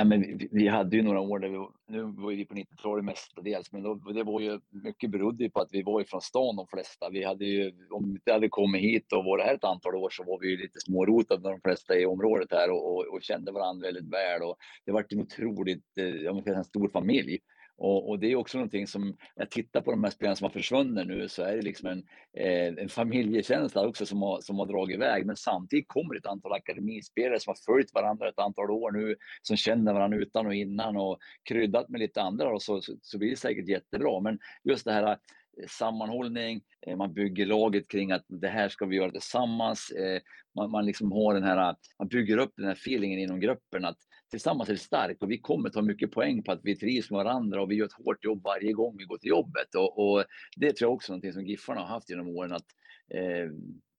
Ja, 0.00 0.04
men 0.04 0.20
vi, 0.20 0.48
vi 0.52 0.68
hade 0.68 0.96
ju 0.96 1.02
några 1.02 1.20
år 1.20 1.38
där 1.38 1.48
vi, 1.48 1.58
nu 1.88 2.02
var 2.02 2.30
vi 2.30 2.44
på 2.44 2.54
90-talet 2.54 3.04
mestadels, 3.04 3.72
men 3.72 3.82
då, 3.82 3.94
det 3.94 4.22
var 4.22 4.40
ju 4.40 4.60
mycket 4.70 5.10
berodde 5.10 5.50
på 5.50 5.60
att 5.60 5.68
vi 5.72 5.82
var 5.82 6.00
ifrån 6.00 6.20
stan 6.20 6.56
de 6.56 6.66
flesta. 6.66 7.10
Vi 7.10 7.24
hade 7.24 7.44
ju, 7.44 7.72
om 7.90 8.04
vi 8.04 8.10
inte 8.10 8.32
hade 8.32 8.48
kommit 8.48 8.82
hit 8.82 9.12
och 9.12 9.24
varit 9.24 9.44
här 9.44 9.54
ett 9.54 9.64
antal 9.64 9.94
år 9.94 10.10
så 10.10 10.24
var 10.24 10.38
vi 10.40 10.50
ju 10.50 10.56
lite 10.56 10.80
smårotade 10.80 11.42
med 11.42 11.52
de 11.52 11.60
flesta 11.60 11.98
i 11.98 12.06
området 12.06 12.48
här 12.52 12.70
och, 12.70 12.94
och, 12.94 13.14
och 13.14 13.22
kände 13.22 13.52
varandra 13.52 13.86
väldigt 13.86 14.12
väl 14.12 14.42
och 14.42 14.56
det 14.84 14.92
var 14.92 15.04
en 15.08 15.20
otroligt, 15.20 15.98
eh, 15.98 16.04
jag 16.04 16.34
måste 16.34 16.50
säga 16.50 16.58
en 16.58 16.64
stor 16.64 16.88
familj. 16.88 17.38
Och, 17.80 18.08
och, 18.08 18.18
det 18.18 18.32
är 18.32 18.36
också 18.36 18.58
någonting 18.58 18.86
som, 18.86 19.06
när 19.06 19.16
jag 19.34 19.50
tittar 19.50 19.80
på 19.80 19.90
de 19.90 20.04
här 20.04 20.10
spelarna 20.10 20.36
som 20.36 20.44
har 20.44 20.50
försvunnit 20.50 21.06
nu, 21.06 21.28
så 21.28 21.42
är 21.42 21.56
det 21.56 21.62
liksom 21.62 21.88
en, 21.88 22.04
eh, 22.36 22.82
en 22.82 22.88
familjekänsla 22.88 23.86
också 23.86 24.06
som 24.06 24.22
har, 24.22 24.40
som 24.40 24.58
har 24.58 24.66
dragit 24.66 24.94
iväg. 24.94 25.26
Men 25.26 25.36
samtidigt 25.36 25.88
kommer 25.88 26.14
ett 26.14 26.26
antal 26.26 26.52
akademispelare 26.52 27.40
som 27.40 27.50
har 27.50 27.72
följt 27.72 27.94
varandra 27.94 28.28
ett 28.28 28.38
antal 28.38 28.70
år 28.70 28.90
nu, 28.92 29.16
som 29.42 29.56
känner 29.56 29.92
varandra 29.92 30.18
utan 30.18 30.46
och 30.46 30.54
innan 30.54 30.96
och 30.96 31.18
kryddat 31.48 31.88
med 31.88 32.00
lite 32.00 32.22
andra 32.22 32.52
och 32.54 32.62
så, 32.62 32.80
så, 32.80 32.92
så 33.02 33.18
blir 33.18 33.30
det 33.30 33.36
säkert 33.36 33.68
jättebra. 33.68 34.20
Men 34.20 34.38
just 34.64 34.84
det 34.84 34.92
här 34.92 35.10
eh, 35.10 35.16
sammanhållning, 35.68 36.60
eh, 36.86 36.96
man 36.96 37.14
bygger 37.14 37.46
laget 37.46 37.88
kring 37.88 38.12
att 38.12 38.24
det 38.28 38.48
här 38.48 38.68
ska 38.68 38.86
vi 38.86 38.96
göra 38.96 39.10
tillsammans. 39.10 39.90
Eh, 39.90 40.20
man, 40.54 40.70
man 40.70 40.86
liksom 40.86 41.12
har 41.12 41.34
den 41.34 41.44
här, 41.44 41.76
man 41.98 42.08
bygger 42.08 42.38
upp 42.38 42.52
den 42.56 42.66
här 42.66 42.72
feelingen 42.72 43.18
inom 43.18 43.40
gruppen 43.40 43.84
att 43.84 43.98
tillsammans 44.30 44.68
är 44.68 44.72
det 44.72 44.78
starkt 44.78 45.22
och 45.22 45.30
vi 45.30 45.38
kommer 45.38 45.70
ta 45.70 45.82
mycket 45.82 46.12
poäng 46.12 46.42
på 46.42 46.52
att 46.52 46.60
vi 46.62 46.76
trivs 46.76 47.10
med 47.10 47.24
varandra 47.24 47.62
och 47.62 47.70
vi 47.70 47.74
gör 47.74 47.86
ett 47.86 48.04
hårt 48.04 48.24
jobb 48.24 48.42
varje 48.44 48.72
gång 48.72 48.96
vi 48.98 49.04
går 49.04 49.18
till 49.18 49.28
jobbet. 49.28 49.74
Och, 49.74 49.98
och 49.98 50.24
det 50.56 50.72
tror 50.72 50.88
jag 50.88 50.94
också 50.94 51.12
är 51.12 51.14
någonting 51.14 51.32
som 51.32 51.46
Giffarna 51.46 51.80
har 51.80 51.88
haft 51.88 52.10
genom 52.10 52.28
åren 52.28 52.52
att 52.52 52.66
eh, 53.14 53.50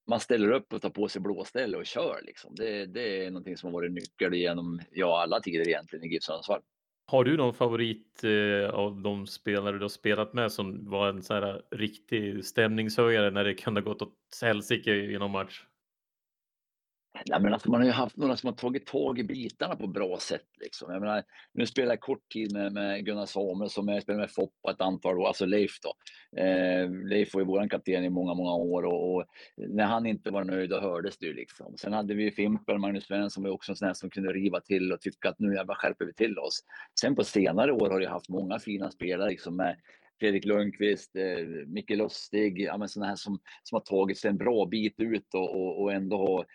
man 0.08 0.20
ställer 0.20 0.52
upp 0.52 0.74
och 0.74 0.82
tar 0.82 0.90
på 0.90 1.08
sig 1.08 1.22
blåställ 1.22 1.76
och 1.76 1.86
kör. 1.86 2.20
Liksom. 2.24 2.56
Det, 2.56 2.86
det 2.86 3.26
är 3.26 3.32
någonting 3.32 3.58
som 3.58 3.68
har 3.68 3.74
varit 3.74 3.92
nyckel 3.92 4.34
genom 4.34 4.82
ja, 4.92 5.22
alla 5.22 5.40
tider 5.40 5.68
egentligen 5.68 6.06
i 6.06 6.14
GIF 6.14 6.24
Sundsvall. 6.24 6.62
Har 7.06 7.24
du 7.24 7.38
någon 7.38 7.54
favorit 7.54 8.24
eh, 8.24 8.70
av 8.70 9.02
de 9.02 9.28
spelare 9.28 9.78
du 9.78 9.82
har 9.82 9.90
spelat 9.90 10.34
med 10.34 10.52
som 10.52 10.90
var 10.90 11.10
en 11.10 11.22
så 11.22 11.34
här 11.34 11.62
riktig 11.72 12.46
stämningshöjare 12.46 13.32
när 13.32 13.44
det 13.44 13.54
kunde 13.54 13.82
gått 13.82 14.02
åt 14.02 14.18
helsike 14.42 14.96
i 14.96 15.18
någon 15.20 15.32
match? 15.32 15.64
Nej, 17.14 17.42
men 17.42 17.54
alltså 17.54 17.72
man 17.72 17.80
har 17.80 17.88
ju 17.88 17.94
haft 17.94 18.18
några 18.18 18.38
som 18.38 18.48
har 18.48 18.56
tagit 18.56 18.86
tag 18.86 19.20
i 19.20 19.24
bitarna 19.24 19.76
på 19.76 19.88
bra 19.88 20.18
sätt. 20.20 20.46
Liksom. 20.60 20.94
Jag 20.94 21.02
menar, 21.02 21.24
nu 21.54 21.66
spelar 21.66 21.92
jag 21.92 22.00
kort 22.00 22.30
tid 22.32 22.54
med, 22.54 22.74
med 22.74 23.06
Gunnar 23.06 23.26
Samuelsson, 23.26 23.88
jag 23.88 24.04
spelade 24.04 24.22
med 24.22 24.32
Foppa 24.32 24.72
ett 24.72 24.82
antal 24.82 25.20
år, 25.20 25.28
alltså 25.28 25.46
Leif 25.46 25.72
då. 25.82 25.94
Eh, 26.42 26.90
Leif 26.90 27.34
var 27.34 27.42
ju 27.42 27.48
vår 27.48 27.70
kapten 27.70 28.04
i 28.04 28.10
många, 28.10 28.34
många 28.34 28.54
år 28.54 28.84
och, 28.84 29.16
och, 29.16 29.26
när 29.56 29.86
han 29.86 30.06
inte 30.06 30.32
var 30.32 30.44
nöjd, 30.44 30.70
då 30.70 30.80
hördes 30.80 31.18
det 31.18 31.26
ju 31.26 31.34
liksom. 31.34 31.78
Sen 31.78 31.94
hade 31.94 32.14
vi 32.14 32.32
Fimpen, 32.32 32.82
Magnus 32.82 33.06
Svensson 33.06 33.44
var 33.44 33.52
också 33.52 33.72
en 33.72 33.76
sån 33.76 33.88
här 33.88 33.94
som 33.94 34.10
kunde 34.10 34.34
riva 34.34 34.60
till 34.60 34.92
och 34.92 35.02
tycka 35.02 35.30
att 35.30 35.40
nu 35.40 35.56
jävlar 35.56 35.76
skärper 35.76 36.06
vi 36.06 36.14
till 36.14 36.40
oss. 36.40 36.60
Sen 37.02 37.16
på 37.16 37.24
senare 37.24 37.72
år 37.72 37.90
har 37.90 38.00
jag 38.00 38.10
haft 38.10 38.30
många 38.30 38.60
fina 38.60 38.92
spelare 38.92 39.30
liksom 39.30 39.56
med 39.56 39.76
Fredrik 40.22 40.46
Lundqvist, 40.46 41.16
eh, 41.16 41.46
Micke 41.68 41.90
Lustig, 41.90 42.62
ja, 42.62 42.78
men 42.78 42.90
sådana 42.90 43.10
här 43.10 43.16
som, 43.16 43.40
som 43.64 43.76
har 43.76 43.82
tagit 43.82 44.18
sig 44.18 44.30
en 44.30 44.38
bra 44.38 44.66
bit 44.66 45.00
ut 45.00 45.34
och, 45.34 45.56
och, 45.56 45.82
och 45.82 45.94
ändå 45.94 46.18
har 46.18 46.46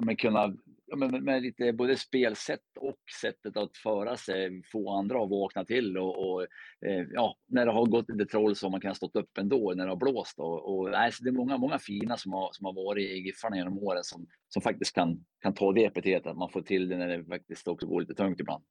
men 0.00 0.16
kunna, 0.16 0.56
ja, 0.86 0.96
men 0.96 1.24
med 1.24 1.42
lite 1.42 1.72
både 1.72 1.96
spelsätt 1.96 2.60
och 2.80 2.98
sättet 3.20 3.56
att 3.56 3.76
föra 3.76 4.16
sig, 4.16 4.62
få 4.72 4.90
andra 4.90 5.22
att 5.22 5.30
vakna 5.30 5.64
till 5.64 5.98
och, 5.98 6.30
och 6.30 6.42
eh, 6.86 7.06
ja, 7.12 7.36
när 7.46 7.66
det 7.66 7.72
har 7.72 7.86
gått 7.86 8.10
lite 8.10 8.26
troll 8.26 8.56
så 8.56 8.66
har 8.66 8.70
man 8.70 8.80
kunnat 8.80 8.96
stått 8.96 9.16
upp 9.16 9.38
ändå 9.38 9.72
när 9.76 9.84
det 9.84 9.90
har 9.90 9.96
blåst. 9.96 10.38
Och, 10.38 10.78
och 10.78 10.90
nej, 10.90 11.12
så 11.12 11.24
det 11.24 11.30
är 11.30 11.32
många, 11.32 11.56
många 11.56 11.78
fina 11.78 12.16
som 12.16 12.32
har, 12.32 12.50
som 12.52 12.66
har 12.66 12.72
varit 12.72 13.10
i 13.10 13.18
Giffarna 13.18 13.56
genom 13.56 13.78
åren 13.78 14.04
som, 14.04 14.26
som 14.48 14.62
faktiskt 14.62 14.94
kan, 14.94 15.24
kan 15.42 15.54
ta 15.54 15.72
det 15.72 15.84
epitetet, 15.84 16.26
att 16.26 16.36
man 16.36 16.50
får 16.50 16.62
till 16.62 16.88
det 16.88 16.96
när 16.96 17.18
det 17.18 17.24
faktiskt 17.24 17.68
också 17.68 17.86
går 17.86 18.00
lite 18.00 18.14
tungt 18.14 18.40
ibland. 18.40 18.64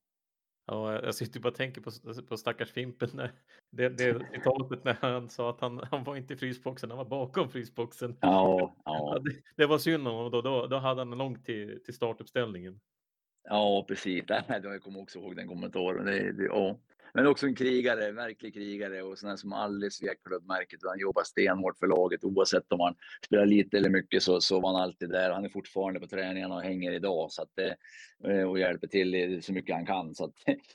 Ja, 0.68 1.02
jag 1.04 1.16
sitter 1.16 1.40
bara 1.40 1.50
och 1.50 1.56
tänker 1.56 1.82
på, 1.82 1.92
på 2.30 2.38
stackars 2.38 2.72
Fimpen. 2.72 3.10
När, 3.14 3.32
det, 3.72 3.90
det 3.90 4.28
citatet 4.34 4.84
när 4.84 4.98
han 5.02 5.30
sa 5.30 5.50
att 5.50 5.62
han, 5.62 5.82
han 5.92 6.04
var 6.04 6.15
inte 6.15 6.34
i 6.34 6.38
frysboxen, 6.38 6.90
han 6.90 6.98
var 6.98 7.06
bakom 7.06 7.50
frysboxen. 7.50 8.18
Ja, 8.22 8.76
ja. 8.86 9.20
Det, 9.24 9.32
det 9.56 9.65
var 9.65 9.78
synd 9.78 10.08
om 10.08 10.15
honom, 10.15 10.32
då, 10.32 10.42
då, 10.42 10.68
då 10.68 10.78
hade 10.78 11.02
han 11.02 11.10
långt 11.10 11.46
till, 11.46 11.84
till 11.84 11.94
startuppställningen. 11.94 12.80
Ja, 13.50 13.86
precis. 13.88 14.24
Jag 14.48 14.82
kommer 14.84 15.02
också 15.02 15.20
ihåg 15.20 15.36
den 15.36 15.48
kommentaren. 15.48 16.06
Det, 16.06 16.32
det, 16.32 16.44
ja. 16.44 16.80
Men 17.14 17.28
också 17.28 17.46
en 17.46 17.56
krigare, 17.56 18.08
en 18.08 18.16
verklig 18.16 18.54
krigare 18.54 19.02
och 19.02 19.18
sån 19.20 19.38
som 19.38 19.54
aldrig 19.54 19.94
svek 19.94 20.24
klubbmärket. 20.24 20.80
Han 20.84 21.00
jobbar 21.00 21.24
stenhårt 21.24 21.78
för 21.78 21.88
laget 21.88 22.24
oavsett 22.24 22.72
om 22.72 22.80
han 22.80 22.96
spelar 23.26 23.46
lite 23.46 23.78
eller 23.78 23.90
mycket 23.90 24.24
så, 24.24 24.42
så 24.42 24.60
var 24.60 24.74
han 24.74 24.82
alltid 24.82 25.10
där. 25.10 25.32
Han 25.32 25.46
är 25.46 25.50
fortfarande 25.50 26.00
på 26.00 26.08
träningarna 26.08 26.56
och 26.56 26.62
hänger 26.62 26.92
idag 26.92 27.32
så 27.32 27.42
att, 27.42 27.60
och 28.48 28.60
hjälper 28.60 28.88
till 28.88 29.40
så 29.44 29.54
mycket 29.54 29.76
han 29.76 29.86
kan. 29.86 30.16
Så 30.16 30.26
att, 30.26 30.34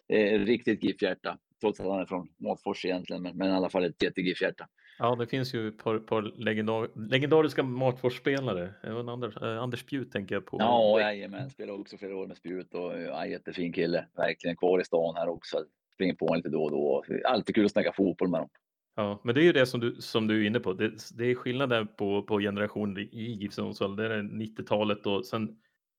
riktigt 0.47 0.83
GIF-hjärta. 0.83 1.39
Trots 1.61 1.81
att 1.81 1.87
han 1.87 2.01
är 2.01 2.07
från 2.07 2.29
Matfors 2.37 2.85
egentligen, 2.85 3.23
men, 3.23 3.37
men 3.37 3.49
i 3.49 3.53
alla 3.53 3.69
fall 3.69 3.85
ett 3.85 4.03
jätte-GIF-hjärta. 4.03 4.69
Ja, 4.99 5.15
det 5.15 5.27
finns 5.27 5.55
ju 5.55 5.69
ett 5.69 5.79
par, 5.79 5.99
par 5.99 6.23
legendar 6.23 7.09
legendariska 7.11 7.63
Matfors-spelare. 7.63 8.75
Även 8.83 9.09
Anders, 9.09 9.37
äh, 9.37 9.63
Anders 9.63 9.81
Spjut 9.81 10.13
tänker 10.13 10.35
jag 10.35 10.47
på. 10.47 10.57
Ja, 10.61 11.01
jajamän. 11.01 11.51
Spelade 11.51 11.79
också 11.79 11.99
flera 11.99 12.17
år 12.17 12.27
med 12.27 12.37
Spjut 12.37 12.75
och 12.75 13.01
ja, 13.01 13.27
jättefin 13.27 13.73
kille. 13.73 14.07
Verkligen 14.17 14.57
kvar 14.57 14.81
i 14.81 14.85
stan 14.85 15.15
här 15.17 15.29
också 15.29 15.65
springer 15.95 16.15
på 16.15 16.27
honom 16.27 16.37
lite 16.37 16.49
då 16.49 16.65
och 16.65 16.71
då. 16.71 17.05
Alltid 17.25 17.55
kul 17.55 17.65
att 17.65 17.73
snacka 17.73 17.93
fotboll 17.93 18.29
med 18.29 18.41
dem. 18.41 18.49
Ja, 18.97 19.21
men 19.25 19.35
det 19.35 19.41
är 19.41 19.45
ju 19.45 19.53
det 19.53 19.67
som 19.67 19.81
du, 19.81 19.97
som 19.99 20.27
du 20.27 20.43
är 20.43 20.47
inne 20.47 20.61
på. 20.61 20.73
Det, 20.73 20.93
det 21.15 21.31
är 21.31 21.35
skillnaden 21.35 21.89
på, 21.99 22.23
på 22.23 22.39
generationer 22.39 23.01
i 23.01 23.33
GIF 23.33 23.53
Sundsvall. 23.53 23.97
Det 23.97 24.15
är 24.15 24.23
90-talet 24.23 25.07
och 25.07 25.27
sen 25.27 25.57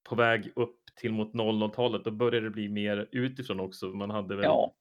på 0.10 0.16
väg 0.16 0.52
upp 0.56 0.80
till 1.02 1.12
mot 1.12 1.34
00-talet. 1.34 2.04
Då 2.04 2.12
börjar 2.12 2.42
det 2.42 2.50
bli 2.50 2.70
mer 2.70 3.10
utifrån 3.12 3.60
också. 3.60 3.86
Man 3.86 4.10
hade 4.10 4.36
väl 4.36 4.46
ja. 4.46 4.74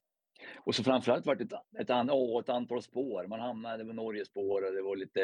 Och 0.64 0.74
så 0.74 0.84
framförallt 0.84 1.26
var 1.26 1.34
det 1.34 1.44
ett, 1.44 1.52
ett, 1.80 1.90
an, 1.90 2.10
oh, 2.10 2.40
ett 2.40 2.48
antal 2.48 2.82
spår. 2.82 3.26
Man 3.26 3.40
hamnade 3.40 3.84
på 3.84 3.92
Norges 3.92 4.28
spår 4.28 4.66
och 4.66 4.72
det 4.72 4.82
var 4.82 4.96
lite 4.96 5.20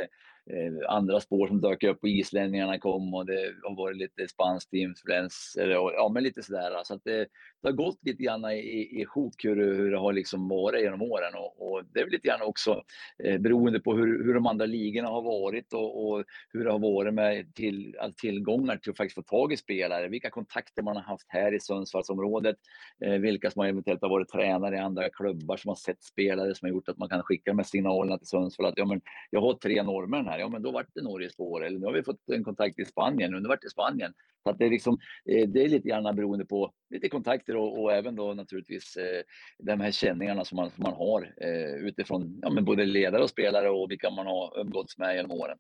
eh, 0.50 0.90
andra 0.90 1.20
spår 1.20 1.46
som 1.46 1.60
dök 1.60 1.82
upp 1.82 1.98
och 2.02 2.08
islänningarna 2.08 2.78
kom 2.78 3.14
och 3.14 3.26
det 3.26 3.54
har 3.62 3.76
varit 3.76 3.96
lite 3.96 4.28
spanskt 4.28 4.72
influens. 4.72 5.54
Ja, 5.56 6.10
men 6.14 6.22
lite 6.22 6.42
sådär. 6.42 6.84
Så 6.84 6.94
att 6.94 7.04
det, 7.04 7.18
det 7.62 7.68
har 7.68 7.72
gått 7.72 7.98
lite 8.02 8.22
grann 8.22 8.44
i, 8.44 9.00
i 9.00 9.06
sjok 9.06 9.44
hur, 9.44 9.56
hur 9.56 9.90
det 9.90 9.98
har 9.98 10.12
liksom 10.12 10.48
varit 10.48 10.82
genom 10.82 11.02
åren 11.02 11.34
och, 11.34 11.72
och 11.72 11.84
det 11.84 12.00
är 12.00 12.04
väl 12.04 12.12
lite 12.12 12.28
grann 12.28 12.42
också 12.42 12.82
eh, 13.24 13.38
beroende 13.38 13.80
på 13.80 13.94
hur, 13.94 14.24
hur 14.24 14.34
de 14.34 14.46
andra 14.46 14.66
ligorna 14.66 15.08
har 15.08 15.22
varit 15.22 15.72
och, 15.72 16.08
och 16.08 16.24
hur 16.52 16.64
det 16.64 16.72
har 16.72 16.78
varit 16.78 17.14
med 17.14 17.54
till, 17.54 17.96
tillgångar 18.16 18.76
till 18.76 18.90
att 18.90 18.96
faktiskt 18.96 19.14
få 19.14 19.22
tag 19.22 19.52
i 19.52 19.56
spelare. 19.56 20.08
Vilka 20.08 20.30
kontakter 20.30 20.82
man 20.82 20.96
har 20.96 21.02
haft 21.02 21.26
här 21.28 21.54
i 21.54 21.60
Sundsvallsområdet. 21.60 22.56
Eh, 23.04 23.18
vilka 23.18 23.50
som 23.50 23.62
eventuellt 23.64 24.02
har 24.02 24.08
varit 24.08 24.28
tränare 24.28 24.76
i 24.76 24.78
andra 24.78 25.07
klubbar 25.09 25.56
som 25.56 25.68
har 25.68 25.76
sett 25.76 26.02
spelare 26.02 26.54
som 26.54 26.66
har 26.66 26.70
gjort 26.70 26.88
att 26.88 26.98
man 26.98 27.09
kan 27.09 27.22
skicka 27.22 27.50
de 27.50 27.59
här 27.59 27.64
signalerna 27.64 28.18
till 28.18 28.26
Sundsvall 28.26 28.66
att 28.66 28.78
ja, 28.78 28.84
men 28.84 29.00
jag 29.30 29.40
har 29.40 29.54
tre 29.54 29.82
norrmän 29.82 30.26
här. 30.26 30.38
Ja, 30.38 30.48
men 30.48 30.62
då 30.62 30.70
vart 30.70 30.94
det 30.94 31.02
Norge 31.02 31.30
spår 31.30 31.64
eller 31.64 31.78
nu 31.78 31.86
har 31.86 31.92
vi 31.92 32.02
fått 32.02 32.30
en 32.30 32.44
kontakt 32.44 32.78
i 32.78 32.84
Spanien 32.84 33.32
nu 33.32 33.48
vart 33.48 33.62
det 33.62 33.70
Spanien. 33.70 34.12
Så 34.42 34.50
att 34.50 34.59
det 34.59 34.66
är 34.66 34.70
liksom, 34.70 34.98
eh, 35.24 35.48
det 35.48 35.64
är 35.64 35.68
lite 35.68 35.88
grann 35.88 36.16
beroende 36.16 36.44
på 36.44 36.72
lite 36.90 37.09
kontakter 37.09 37.56
och, 37.56 37.82
och 37.82 37.92
även 37.92 38.16
då 38.16 38.34
naturligtvis 38.34 38.96
eh, 38.96 39.22
de 39.59 39.80
här 39.80 39.90
känningarna 39.90 40.44
som 40.44 40.56
man, 40.56 40.70
som 40.70 40.82
man 40.82 40.94
har 40.94 41.34
eh, 41.40 41.74
utifrån 41.74 42.38
ja, 42.42 42.50
men 42.50 42.64
både 42.64 42.84
ledare 42.84 43.22
och 43.22 43.30
spelare 43.30 43.70
och 43.70 43.90
vilka 43.90 44.11
man 44.11 44.26
har 44.26 44.61
umgåtts 44.61 44.98
med 44.98 45.16
genom 45.16 45.30
åren. 45.30 45.59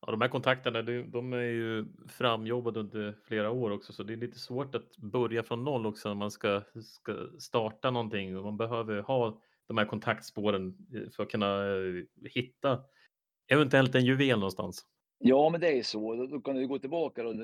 Ja, 0.00 0.10
de 0.10 0.20
här 0.20 0.28
kontakterna, 0.28 0.82
de 0.82 1.32
är 1.32 1.40
ju 1.40 1.86
framjobbade 2.08 2.80
under 2.80 3.14
flera 3.24 3.50
år 3.50 3.70
också, 3.70 3.92
så 3.92 4.02
det 4.02 4.12
är 4.12 4.16
lite 4.16 4.38
svårt 4.38 4.74
att 4.74 4.96
börja 4.96 5.42
från 5.42 5.64
noll 5.64 5.86
också 5.86 6.08
när 6.08 6.14
man 6.14 6.30
ska, 6.30 6.62
ska 6.82 7.28
starta 7.38 7.90
någonting. 7.90 8.34
Man 8.42 8.56
behöver 8.56 9.00
ha 9.00 9.40
de 9.66 9.78
här 9.78 9.84
kontaktspåren 9.84 10.76
eh, 10.94 11.10
för 11.10 11.22
att 11.22 11.30
kunna 11.30 11.66
eh, 11.66 12.04
hitta 12.30 12.80
eventuellt 13.48 13.94
en 13.94 14.04
juvel 14.04 14.38
någonstans. 14.38 14.86
Ja, 15.20 15.48
men 15.50 15.60
det 15.60 15.78
är 15.78 15.82
så. 15.82 16.26
Då 16.26 16.40
kan 16.40 16.56
du 16.56 16.68
gå 16.68 16.78
tillbaka. 16.78 17.22
Då. 17.22 17.34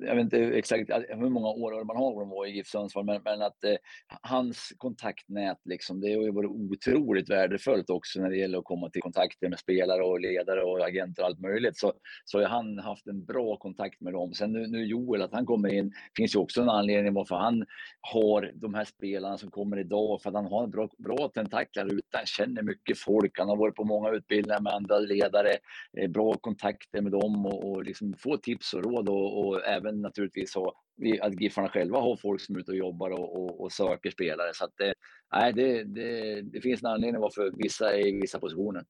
Jag 0.00 0.14
vet 0.14 0.22
inte 0.22 0.38
exakt 0.38 0.90
alltså, 0.90 1.14
hur 1.14 1.28
många 1.28 1.48
år 1.48 1.84
man 1.84 1.96
har 1.96 2.20
de 2.20 2.28
var 2.28 2.46
i 2.46 2.50
GIF 2.50 2.66
Sundsvall, 2.66 3.04
men, 3.04 3.20
men 3.24 3.42
att 3.42 3.64
eh, 3.64 3.74
hans 4.22 4.72
kontaktnät, 4.76 5.58
liksom, 5.64 6.00
det 6.00 6.14
har 6.14 6.22
ju 6.22 6.30
varit 6.30 6.50
otroligt 6.50 7.30
värdefullt 7.30 7.90
också 7.90 8.20
när 8.20 8.30
det 8.30 8.36
gäller 8.36 8.58
att 8.58 8.64
komma 8.64 8.90
till 8.90 9.02
kontakter 9.02 9.48
med 9.48 9.58
spelare 9.58 10.02
och 10.02 10.20
ledare 10.20 10.62
och 10.62 10.86
agenter 10.86 11.22
och 11.22 11.28
allt 11.28 11.40
möjligt. 11.40 11.76
Så, 11.78 11.92
så 12.24 12.38
har 12.38 12.46
han 12.46 12.78
haft 12.78 13.06
en 13.06 13.24
bra 13.24 13.56
kontakt 13.56 14.00
med 14.00 14.12
dem. 14.12 14.34
Sen 14.34 14.52
nu, 14.52 14.66
nu 14.66 14.86
Joel, 14.86 15.22
att 15.22 15.32
han 15.32 15.46
kommer 15.46 15.72
in, 15.72 15.92
finns 16.16 16.34
ju 16.34 16.38
också 16.38 16.62
en 16.62 16.68
anledning 16.68 17.14
varför 17.14 17.36
han 17.36 17.64
har 18.00 18.52
de 18.54 18.74
här 18.74 18.84
spelarna 18.84 19.38
som 19.38 19.50
kommer 19.50 19.78
idag, 19.78 20.22
för 20.22 20.30
att 20.30 20.36
han 20.36 20.46
har 20.46 20.64
en 20.64 20.70
bra, 20.70 20.88
bra 20.98 21.30
tentaklar 21.34 21.86
ute. 21.86 22.16
Han 22.16 22.26
känner 22.26 22.62
mycket 22.62 22.98
folk, 22.98 23.38
han 23.38 23.48
har 23.48 23.56
varit 23.56 23.74
på 23.74 23.84
många 23.84 24.10
utbildningar 24.10 24.60
med 24.60 24.72
andra 24.72 24.98
ledare, 24.98 25.50
eh, 25.98 26.10
bra 26.10 26.34
kontakter 26.34 27.07
med 27.10 27.20
dem 27.20 27.46
och, 27.46 27.70
och 27.70 27.84
liksom 27.84 28.14
få 28.18 28.36
tips 28.36 28.74
och 28.74 28.84
råd 28.84 29.08
och, 29.08 29.46
och 29.46 29.66
även 29.66 30.00
naturligtvis 30.00 30.54
ha, 30.54 30.74
att 31.20 31.40
Giffarna 31.40 31.68
själva 31.68 31.98
har 31.98 32.16
folk 32.16 32.40
som 32.40 32.56
är 32.56 32.60
ute 32.60 32.70
och 32.70 32.76
jobbar 32.76 33.10
och, 33.10 33.60
och, 33.60 33.72
söker 33.72 34.10
spelare. 34.10 34.50
Så 34.54 34.64
att 34.64 34.72
det, 34.76 34.94
nej, 35.32 35.52
det, 35.52 35.84
det, 35.84 36.42
det 36.42 36.60
finns 36.60 36.82
en 36.82 36.90
anledning 36.90 37.20
varför 37.20 37.52
vissa 37.56 37.92
är 37.92 38.06
i 38.06 38.20
vissa 38.20 38.38
positioner. 38.38 38.84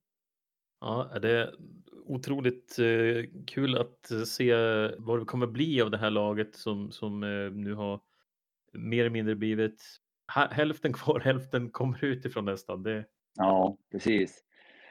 Ja, 0.80 1.18
det 1.22 1.30
är 1.30 1.54
otroligt 2.06 2.78
eh, 2.78 3.24
kul 3.46 3.78
att 3.78 4.28
se 4.28 4.54
vad 4.98 5.20
det 5.20 5.24
kommer 5.24 5.46
bli 5.46 5.82
av 5.82 5.90
det 5.90 5.98
här 5.98 6.10
laget 6.10 6.56
som, 6.56 6.90
som 6.90 7.22
eh, 7.22 7.50
nu 7.52 7.74
har 7.74 8.00
mer 8.72 9.00
eller 9.00 9.10
mindre 9.10 9.34
blivit 9.34 9.82
hälften 10.50 10.92
kvar, 10.92 11.20
hälften 11.24 11.70
kommer 11.70 12.04
utifrån 12.04 12.44
nästan. 12.44 12.82
Det... 12.82 13.04
Ja, 13.34 13.76
precis. 13.92 14.44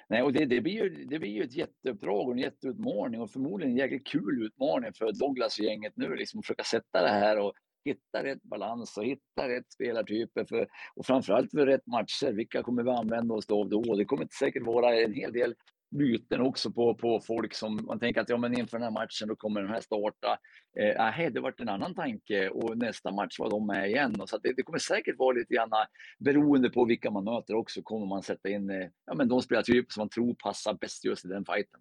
Nej, 0.10 0.24
och 0.24 0.34
det, 0.34 0.46
det, 0.46 0.62
blir 0.62 0.74
ju, 0.74 1.06
det 1.06 1.20
blir 1.20 1.30
ju 1.30 1.44
ett 1.44 1.56
jätteuppdrag 1.56 2.28
och 2.28 2.34
en 2.34 2.40
jätteutmaning 2.40 3.22
och 3.22 3.32
förmodligen 3.32 3.72
en 3.72 3.78
jäkligt 3.78 4.08
kul 4.08 4.46
utmaning 4.46 4.94
för 4.94 5.12
Douglas-gänget 5.12 5.94
nu, 5.96 6.16
liksom 6.16 6.42
försöka 6.42 6.64
sätta 6.64 7.02
det 7.02 7.10
här 7.10 7.40
och 7.40 7.54
hitta 7.86 8.24
rätt 8.24 8.44
balans 8.44 8.98
och 8.98 9.06
hitta 9.06 9.50
rätt 9.50 9.72
spelartyper 9.72 10.46
för, 10.46 10.68
och 10.96 11.06
framförallt 11.06 11.52
för 11.52 11.66
rätt 11.66 11.88
matcher. 11.88 12.32
Vilka 12.32 12.64
kommer 12.64 12.84
vi 12.84 12.90
använda 12.90 13.34
oss 13.34 13.50
av 13.50 13.70
då? 13.70 13.96
Det 13.96 14.06
kommer 14.06 14.28
säkert 14.40 14.64
vara 14.64 14.96
en 14.96 15.14
hel 15.14 15.34
del 15.34 15.56
byten 15.90 16.42
också 16.42 16.72
på, 16.72 16.96
på 16.96 17.20
folk 17.20 17.54
som 17.54 17.80
man 17.86 18.00
tänker 18.00 18.22
att 18.22 18.30
ja, 18.30 18.38
men 18.38 18.60
inför 18.60 18.78
den 18.78 18.84
här 18.84 18.92
matchen 18.92 19.28
då 19.28 19.36
kommer 19.36 19.62
den 19.62 19.70
här 19.70 19.82
starta. 19.82 20.38
Eh, 20.80 20.90
äh, 20.90 20.96
nej, 20.98 21.32
det 21.32 21.40
varit 21.40 21.60
en 21.60 21.70
annan 21.70 21.96
tanke 21.96 22.50
och 22.50 22.78
nästa 22.78 23.12
match 23.12 23.40
var 23.40 23.50
de 23.50 23.68
med 23.68 23.90
igen. 23.90 24.22
Och 24.22 24.30
så 24.30 24.38
det, 24.38 24.54
det, 24.54 24.64
kommer 24.64 24.80
säkert 24.80 25.16
vara 25.18 25.38
lite 25.38 25.54
grann 25.54 25.74
eh, 25.74 25.86
beroende 26.20 26.70
på 26.70 26.86
vilka 26.86 27.12
man 27.12 27.24
möter 27.24 27.56
också 27.56 27.82
kommer 27.82 28.06
man 28.06 28.24
sätta 28.24 28.50
in 28.50 28.70
eh, 28.70 28.88
ja, 29.06 29.14
men 29.16 29.28
de 29.28 29.42
spelartyper 29.42 29.94
som 29.94 30.02
man 30.02 30.10
tror 30.10 30.36
passar 30.44 30.74
bäst 30.74 31.06
just 31.06 31.26
i 31.26 31.28
den 31.28 31.46
fighten. 31.46 31.80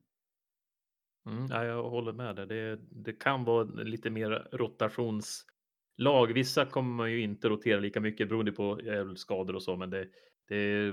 Mm, 1.27 1.47
ja, 1.51 1.65
jag 1.65 1.83
håller 1.83 2.13
med 2.13 2.37
dig. 2.37 2.47
Det, 2.47 2.79
det 2.91 3.13
kan 3.13 3.45
vara 3.45 3.65
lite 3.65 4.11
mer 4.11 4.49
rotationslag. 4.53 6.33
Vissa 6.35 6.67
kommer 6.67 6.95
man 6.95 7.13
ju 7.13 7.21
inte 7.21 7.49
rotera 7.49 7.81
lika 7.81 8.01
mycket 8.01 8.29
beroende 8.29 8.53
på 8.53 8.81
eh, 8.81 9.15
skador 9.15 9.55
och 9.55 9.63
så, 9.63 9.77
men 9.77 9.91
det, 9.91 10.09
det 10.49 10.93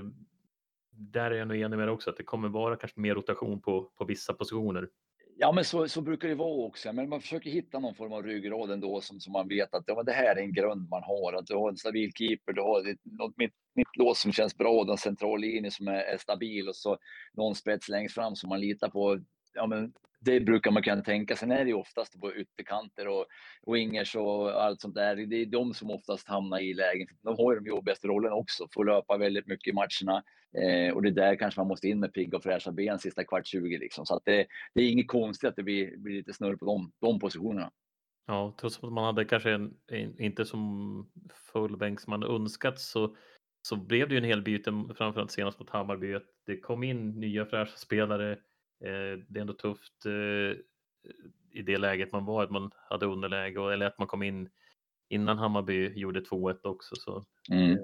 där 0.96 1.30
är 1.30 1.34
jag 1.34 1.48
nog 1.48 1.56
enig 1.56 1.76
med 1.76 1.88
också, 1.88 2.10
att 2.10 2.16
det 2.16 2.22
kommer 2.22 2.48
vara 2.48 2.76
kanske 2.76 3.00
mer 3.00 3.14
rotation 3.14 3.60
på, 3.60 3.90
på 3.98 4.04
vissa 4.04 4.34
positioner. 4.34 4.88
Ja, 5.36 5.52
men 5.52 5.64
så, 5.64 5.88
så 5.88 6.00
brukar 6.00 6.28
det 6.28 6.34
vara 6.34 6.66
också. 6.66 6.92
Men 6.92 7.08
man 7.08 7.20
försöker 7.20 7.50
hitta 7.50 7.78
någon 7.78 7.94
form 7.94 8.12
av 8.12 8.22
ryggrad 8.22 8.70
ändå 8.70 9.00
som, 9.00 9.20
som 9.20 9.32
man 9.32 9.48
vet 9.48 9.74
att 9.74 9.84
ja, 9.86 10.02
det 10.02 10.12
här 10.12 10.36
är 10.36 10.40
en 10.40 10.52
grund 10.52 10.88
man 10.88 11.02
har. 11.02 11.32
Att 11.32 11.46
du 11.46 11.54
har 11.54 11.68
en 11.68 11.76
stabil 11.76 12.12
keeper, 12.12 12.52
du 12.52 12.60
har 12.60 12.90
ett, 12.90 12.98
något 13.04 13.36
mitt, 13.36 13.54
mittlås 13.74 14.20
som 14.20 14.32
känns 14.32 14.56
bra, 14.56 14.90
en 14.90 14.96
central 14.96 15.40
linje 15.40 15.70
som 15.70 15.88
är, 15.88 16.02
är, 16.02 16.18
stabil 16.18 16.68
och 16.68 16.76
så 16.76 16.98
någon 17.32 17.54
spets 17.54 17.88
längst 17.88 18.14
fram 18.14 18.36
som 18.36 18.48
man 18.48 18.60
litar 18.60 18.88
på. 18.88 19.20
Ja, 19.54 19.66
men 19.66 19.92
det 20.24 20.40
brukar 20.40 20.70
man 20.70 20.82
kunna 20.82 21.02
tänka. 21.02 21.36
Sen 21.36 21.50
är 21.50 21.64
det 21.64 21.70
ju 21.70 21.74
oftast 21.74 22.20
på 22.20 22.34
ytterkanter 22.34 23.08
och 23.08 23.26
wingers 23.66 24.16
och 24.16 24.62
allt 24.62 24.80
sånt 24.80 24.94
där. 24.94 25.16
Det 25.16 25.36
är 25.36 25.46
de 25.46 25.74
som 25.74 25.90
oftast 25.90 26.28
hamnar 26.28 26.58
i 26.58 26.74
lägen. 26.74 27.06
De 27.22 27.36
har 27.36 27.52
ju 27.52 27.60
de 27.60 27.66
jobbigaste 27.66 28.08
rollerna 28.08 28.34
också, 28.34 28.68
får 28.74 28.84
löpa 28.84 29.16
väldigt 29.16 29.46
mycket 29.46 29.72
i 29.72 29.72
matcherna. 29.72 30.22
Eh, 30.58 30.94
och 30.94 31.02
det 31.02 31.08
är 31.08 31.12
där 31.12 31.36
kanske 31.36 31.60
man 31.60 31.68
måste 31.68 31.88
in 31.88 32.00
med 32.00 32.12
pigga 32.12 32.36
och 32.36 32.42
fräscha 32.42 32.72
ben 32.72 32.98
sista 32.98 33.24
kvart 33.24 33.46
20 33.46 33.78
liksom. 33.78 34.06
Så 34.06 34.16
att 34.16 34.22
det, 34.24 34.46
det 34.74 34.82
är 34.82 34.90
inget 34.90 35.08
konstigt 35.08 35.48
att 35.48 35.56
det 35.56 35.62
blir, 35.62 35.96
blir 35.96 36.14
lite 36.14 36.32
snurr 36.32 36.56
på 36.56 36.64
de, 36.64 36.92
de 37.00 37.18
positionerna. 37.18 37.70
Ja, 38.26 38.54
trots 38.60 38.78
att 38.78 38.92
man 38.92 39.04
hade 39.04 39.24
kanske 39.24 39.50
en, 39.50 39.74
en, 39.86 40.20
inte 40.20 40.44
som 40.44 41.12
full 41.52 41.76
bänk 41.76 42.00
som 42.00 42.10
man 42.10 42.22
önskat 42.22 42.80
så, 42.80 43.16
så 43.68 43.76
blev 43.76 44.08
det 44.08 44.14
ju 44.14 44.18
en 44.18 44.24
hel 44.24 44.42
byte, 44.42 44.84
framförallt 44.96 45.30
senast 45.30 45.58
mot 45.58 45.70
Hammarby, 45.70 46.14
att 46.14 46.26
det 46.46 46.60
kom 46.60 46.82
in 46.82 47.20
nya 47.20 47.46
fräscha 47.46 47.76
spelare. 47.76 48.38
Eh, 48.80 49.18
det 49.28 49.38
är 49.38 49.40
ändå 49.40 49.52
tufft 49.52 50.06
eh, 50.06 50.58
i 51.50 51.62
det 51.62 51.78
läget 51.78 52.12
man 52.12 52.24
var, 52.24 52.44
att 52.44 52.50
man 52.50 52.70
hade 52.90 53.06
underläge 53.06 53.58
och, 53.58 53.72
eller 53.72 53.86
att 53.86 53.98
man 53.98 54.08
kom 54.08 54.22
in 54.22 54.50
innan 55.08 55.38
Hammarby 55.38 55.92
gjorde 55.94 56.20
2-1 56.20 56.58
också. 56.62 56.96
Så. 56.96 57.24
Mm. 57.50 57.78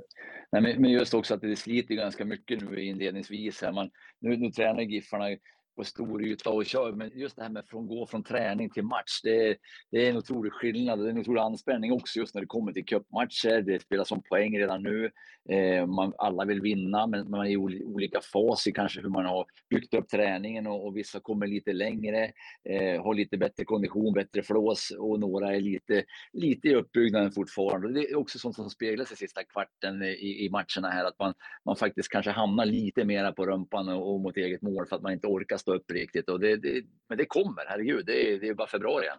Nej, 0.53 0.79
men 0.79 0.91
just 0.91 1.15
också 1.15 1.35
att 1.35 1.41
det 1.41 1.57
sliter 1.57 1.95
ganska 1.95 2.25
mycket 2.25 2.71
nu 2.71 2.81
inledningsvis. 2.81 3.63
Här. 3.63 3.73
Man, 3.73 3.91
nu, 4.19 4.37
nu 4.37 4.51
tränar 4.51 4.83
Giffarna 4.83 5.37
på 5.81 5.85
stor 5.85 6.25
yta 6.25 6.51
och 6.51 6.67
kör. 6.67 6.93
Men 6.93 7.11
just 7.15 7.37
det 7.37 7.43
här 7.43 7.51
med 7.51 7.61
att 7.61 7.71
gå 7.71 8.07
från 8.07 8.23
träning 8.23 8.71
till 8.71 8.85
match, 8.85 9.21
det 9.23 9.49
är, 9.49 9.57
det 9.91 10.07
är 10.07 10.11
en 10.11 10.17
otrolig 10.17 10.53
skillnad. 10.53 10.99
Det 10.99 11.07
är 11.07 11.11
en 11.11 11.19
otrolig 11.19 11.41
anspänning 11.41 11.93
också 11.93 12.19
just 12.19 12.35
när 12.35 12.41
det 12.41 12.47
kommer 12.47 12.73
till 12.73 12.85
cupmatcher. 12.85 13.63
Det 13.63 13.83
spelas 13.83 14.13
om 14.13 14.23
poäng 14.23 14.59
redan 14.59 14.83
nu. 14.83 15.11
Eh, 15.49 15.87
man, 15.87 16.13
alla 16.19 16.45
vill 16.45 16.61
vinna, 16.61 17.07
men 17.07 17.31
man 17.31 17.47
är 17.47 17.51
i 17.51 17.57
olika 17.85 18.21
fas 18.33 18.67
i 18.67 18.73
kanske 18.73 19.01
hur 19.01 19.09
man 19.09 19.25
har 19.25 19.47
byggt 19.71 19.95
upp 19.95 20.09
träningen 20.09 20.67
och, 20.67 20.87
och 20.87 20.97
vissa 20.97 21.21
kommer 21.21 21.47
lite 21.47 21.73
längre, 21.73 22.25
eh, 22.69 23.03
har 23.03 23.15
lite 23.15 23.37
bättre 23.37 23.65
kondition, 23.65 24.13
bättre 24.13 24.43
flås 24.43 24.93
och 24.99 25.21
några 25.21 25.57
är 25.57 25.61
lite, 25.61 26.05
lite 26.33 26.69
i 26.69 26.75
uppbyggnaden 26.75 27.33
fortfarande. 27.33 27.93
Det 27.93 28.11
är 28.11 28.19
också 28.19 28.39
sånt 28.39 28.55
som 28.55 28.71
speglas 28.71 29.13
i 29.13 29.17
sista 29.17 29.45
kvarten 29.45 30.03
i, 30.03 30.45
i 30.45 30.51
matcherna 30.51 30.91
här, 30.91 31.05
att 31.05 31.19
man, 31.19 31.35
man 31.65 31.77
faktiskt 31.77 32.09
kanske 32.09 32.31
hamnar 32.31 32.65
lite 32.65 33.05
mera 33.05 33.33
på 33.33 33.47
rumpan 33.47 33.89
och, 33.89 34.15
och 34.15 34.21
mot 34.21 34.37
eget 34.37 34.63
mål 34.63 34.87
för 34.87 34.97
att 34.97 35.03
man 35.03 35.13
inte 35.13 35.27
orkar 35.27 35.57
stå 35.57 35.70
upp 35.75 35.91
riktigt. 35.91 36.29
Och 36.29 36.41
det, 36.41 36.57
det, 36.57 36.85
men 37.09 37.19
det 37.19 37.25
kommer, 37.25 37.65
herregud, 37.69 38.07
det 38.07 38.33
är, 38.33 38.41
det 38.41 38.49
är 38.49 38.55
bara 38.55 38.67
februari 38.67 39.05
igen. 39.05 39.19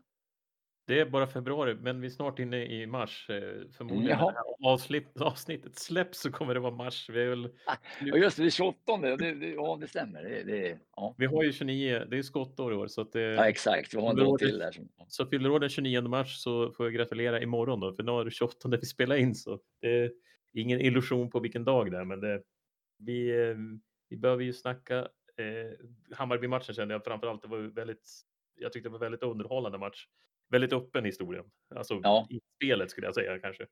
Det 0.87 0.99
är 0.99 1.05
bara 1.05 1.27
februari, 1.27 1.75
men 1.75 2.01
vi 2.01 2.07
är 2.07 2.11
snart 2.11 2.39
inne 2.39 2.65
i 2.65 2.87
mars. 2.87 3.29
Eh, 3.29 3.67
förmodligen 3.77 4.17
när 4.17 4.31
här 4.31 5.25
avsnittet 5.27 5.79
släpps 5.79 6.19
så 6.19 6.31
kommer 6.31 6.53
det 6.53 6.59
vara 6.59 6.75
mars. 6.75 7.09
Vi 7.09 7.21
är 7.21 7.29
väl... 7.29 7.49
Ja, 8.01 8.17
just 8.17 8.37
det, 8.37 8.43
det 8.43 8.47
är 8.47 8.51
28. 8.51 8.97
Det, 8.97 9.33
det, 9.33 9.47
ja, 9.47 9.77
det 9.81 9.87
stämmer. 9.87 10.23
Det, 10.23 10.43
det, 10.43 10.79
ja. 10.95 11.15
Vi 11.17 11.25
har 11.25 11.43
ju 11.43 11.51
29, 11.51 12.05
det 12.09 12.17
är 12.17 12.21
skottår 12.21 12.73
i 12.73 12.75
år. 12.75 12.87
Så 12.87 13.01
att 13.01 13.11
det, 13.11 13.21
ja, 13.21 13.49
exakt. 13.49 13.93
Vi 13.93 14.01
har 14.01 14.09
en 14.09 14.15
dag 14.15 14.39
till 14.39 14.57
där. 14.59 14.75
Så 15.07 15.25
fyller 15.25 15.51
år 15.51 15.59
den 15.59 15.69
29 15.69 16.01
mars 16.01 16.37
så 16.37 16.71
får 16.71 16.85
jag 16.85 16.93
gratulera 16.93 17.41
imorgon 17.41 17.79
då, 17.79 17.93
för 17.93 18.03
nu 18.03 18.11
är 18.11 18.25
det 18.25 18.31
28 18.31 18.69
vi 18.81 18.85
spelar 18.85 19.15
in. 19.15 19.35
Så 19.35 19.59
det 19.81 20.03
är 20.03 20.11
ingen 20.53 20.81
illusion 20.81 21.29
på 21.29 21.39
vilken 21.39 21.63
dag 21.63 21.91
det 21.91 21.97
är, 21.97 22.05
men 22.05 22.19
det, 22.19 22.41
vi, 22.97 23.29
eh, 23.29 23.55
vi 24.09 24.17
behöver 24.17 24.43
ju 24.43 24.53
snacka 24.53 25.07
eh, 25.37 26.15
Hammarby-matchen 26.17 26.75
kände 26.75 26.93
jag 26.93 27.03
framförallt, 27.03 27.41
det 27.41 27.47
var 27.47 27.57
väldigt, 27.57 28.09
jag 28.55 28.73
tyckte 28.73 28.89
det 28.89 28.93
var 28.93 28.99
väldigt 28.99 29.23
underhållande 29.23 29.77
match. 29.77 30.05
Väldigt 30.49 30.73
öppen 30.73 31.05
historia, 31.05 31.43
alltså 31.75 31.99
ja. 32.03 32.27
i 32.29 32.39
spelet 32.55 32.91
skulle 32.91 33.07
jag 33.07 33.15
säga 33.15 33.39
kanske. 33.39 33.65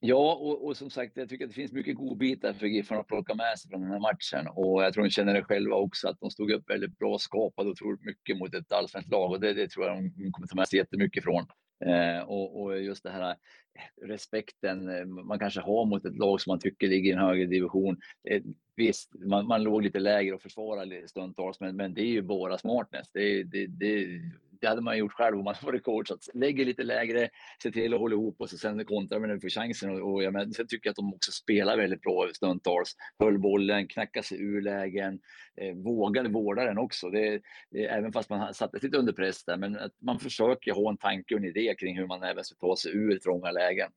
Ja, 0.00 0.34
och, 0.34 0.66
och, 0.66 0.76
som 0.76 0.90
sagt, 0.90 1.16
jag 1.16 1.28
tycker 1.28 1.44
att 1.44 1.50
det 1.50 1.54
finns 1.54 1.72
mycket 1.72 1.96
godbitar 1.96 2.52
för 2.52 2.66
Giffarna 2.66 3.00
att 3.00 3.06
plocka 3.06 3.34
med 3.34 3.58
sig 3.58 3.70
från 3.70 3.80
den 3.80 3.90
här 3.90 4.00
matchen. 4.00 4.46
Och 4.54 4.82
jag 4.84 4.94
tror 4.94 5.04
de 5.04 5.10
känner 5.10 5.34
det 5.34 5.44
själva 5.44 5.76
också, 5.76 6.08
att 6.08 6.20
de 6.20 6.30
stod 6.30 6.50
upp 6.50 6.70
väldigt 6.70 6.98
bra, 6.98 7.18
skapade 7.18 7.70
och 7.70 7.76
tror 7.76 7.98
mycket 8.00 8.38
mot 8.38 8.54
ett 8.54 8.72
allsvenskt 8.72 9.10
lag. 9.10 9.30
Och 9.30 9.40
det, 9.40 9.52
det, 9.52 9.70
tror 9.70 9.86
jag 9.86 9.96
de 9.96 10.32
kommer 10.32 10.46
ta 10.46 10.56
med 10.56 10.68
sig 10.68 10.78
jättemycket 10.78 11.24
från. 11.24 11.46
Eh, 11.86 12.22
och, 12.22 12.62
och, 12.62 12.82
just 12.82 13.02
det 13.02 13.10
här 13.10 13.30
eh, 13.30 14.06
respekten 14.06 14.88
eh, 14.88 15.04
man 15.04 15.38
kanske 15.38 15.60
har 15.60 15.84
mot 15.84 16.04
ett 16.04 16.18
lag 16.18 16.40
som 16.40 16.50
man 16.50 16.60
tycker 16.60 16.88
ligger 16.88 17.10
i 17.10 17.12
en 17.12 17.18
högre 17.18 17.46
division. 17.46 17.96
Eh, 18.28 18.42
visst, 18.76 19.14
man, 19.14 19.46
man 19.46 19.62
låg 19.62 19.82
lite 19.82 20.00
lägre 20.00 20.34
och 20.34 20.42
försvarade 20.42 21.08
stundtals, 21.08 21.60
men, 21.60 21.76
men 21.76 21.94
det 21.94 22.00
är 22.00 22.10
ju 22.10 22.22
bara 22.22 22.58
smartness. 22.58 23.10
Det, 23.12 23.42
det, 23.42 23.66
det, 23.66 24.20
det 24.60 24.68
hade 24.68 24.80
man 24.80 24.98
gjort 24.98 25.12
själv 25.12 25.38
om 25.38 25.44
man 25.44 25.54
varit 25.62 25.84
coach. 25.84 26.10
Att 26.10 26.28
lägga 26.34 26.64
lite 26.64 26.82
lägre, 26.82 27.28
se 27.62 27.70
till 27.70 27.94
att 27.94 28.00
hålla 28.00 28.14
ihop 28.14 28.40
och 28.40 28.50
så 28.50 28.58
sen 28.58 28.84
kontrar 28.84 29.20
man 29.20 29.28
när 29.28 29.38
får 29.38 29.48
chansen. 29.48 29.90
Och, 29.90 30.12
och 30.12 30.22
jag 30.22 30.54
sen 30.54 30.66
tycker 30.66 30.88
jag 30.88 30.90
att 30.90 30.96
de 30.96 31.14
också 31.14 31.32
spelar 31.32 31.76
väldigt 31.76 32.00
bra 32.00 32.28
stundtals. 32.34 32.96
Höll 33.18 33.38
bollen, 33.38 33.88
knackade 33.88 34.26
sig 34.26 34.40
ur 34.42 34.62
lägen, 34.62 35.20
eh, 35.56 35.74
vågade 35.74 36.28
vårda 36.28 36.64
den 36.64 36.78
också. 36.78 37.10
Det, 37.10 37.40
det, 37.70 37.84
även 37.84 38.12
fast 38.12 38.30
man 38.30 38.54
satte 38.54 38.78
lite 38.82 38.98
under 38.98 39.12
press 39.12 39.44
där, 39.44 39.56
men 39.56 39.78
att 39.78 39.92
man 40.02 40.18
försöker 40.18 40.72
ha 40.72 40.90
en 40.90 40.96
tanke 40.96 41.34
och 41.34 41.40
en 41.40 41.46
idé 41.46 41.74
kring 41.78 41.98
hur 41.98 42.06
man 42.06 42.22
även 42.22 42.44
ska 42.44 42.66
ta 42.66 42.76
sig 42.76 42.92
ur 42.92 43.18
trånga 43.18 43.50
lägen. 43.50 43.90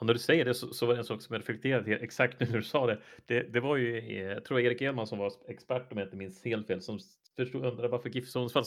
Och 0.00 0.06
när 0.06 0.14
du 0.14 0.20
säger 0.20 0.44
det 0.44 0.54
så, 0.54 0.74
så 0.74 0.86
var 0.86 0.94
det 0.94 1.00
en 1.00 1.04
sak 1.04 1.22
som 1.22 1.34
jag 1.34 1.40
reflekterade 1.40 1.96
exakt 1.96 2.40
nu 2.40 2.46
när 2.46 2.56
du 2.56 2.62
sa 2.62 2.86
det. 2.86 2.98
Det, 3.26 3.42
det 3.42 3.60
var 3.60 3.76
ju, 3.76 3.98
eh, 3.98 4.22
jag 4.22 4.44
tror 4.44 4.60
Erik 4.60 4.82
Edman 4.82 5.06
som 5.06 5.18
var 5.18 5.32
expert 5.48 5.92
om 5.92 5.98
jag 5.98 6.06
inte 6.06 6.16
minns 6.16 6.44
helt 6.44 6.66
fel, 6.66 6.82
som 6.82 6.98
förstod, 7.36 7.64
undrade 7.64 7.88
varför 7.88 8.08
GIF 8.08 8.28
Sundsvall 8.28 8.64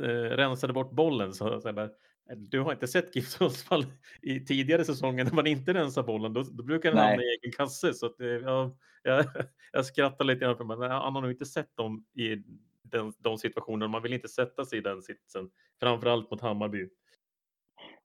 eh, 0.00 0.06
rensade 0.10 0.72
bort 0.72 0.92
bollen. 0.92 1.34
Så, 1.34 1.60
så 1.60 1.72
bara, 1.72 1.90
du 2.36 2.60
har 2.60 2.72
inte 2.72 2.88
sett 2.88 3.16
GIF 3.16 3.28
Sundsvall 3.28 3.86
i 4.22 4.40
tidigare 4.40 4.84
säsonger 4.84 5.24
när 5.24 5.32
man 5.32 5.46
inte 5.46 5.74
rensar 5.74 6.02
bollen. 6.02 6.32
Då, 6.32 6.42
då 6.42 6.62
brukar 6.62 6.90
den 6.90 6.98
hamna 6.98 7.22
i 7.22 7.38
egen 7.42 7.52
kasse. 7.52 7.94
Så 7.94 8.06
att, 8.06 8.20
eh, 8.20 8.26
jag, 8.26 8.76
jag, 9.02 9.26
jag 9.72 9.86
skrattar 9.86 10.24
lite 10.24 10.40
grann 10.40 10.56
för 10.56 10.64
man, 10.64 10.80
han 10.80 11.14
har 11.14 11.22
nog 11.22 11.30
inte 11.30 11.46
sett 11.46 11.76
dem 11.76 12.04
i 12.14 12.36
den, 12.82 13.12
de 13.18 13.38
situationerna. 13.38 13.88
Man 13.88 14.02
vill 14.02 14.12
inte 14.12 14.28
sätta 14.28 14.64
sig 14.64 14.78
i 14.78 14.82
den 14.82 15.02
sitsen, 15.02 15.50
framförallt 15.80 16.30
mot 16.30 16.40
Hammarby. 16.40 16.88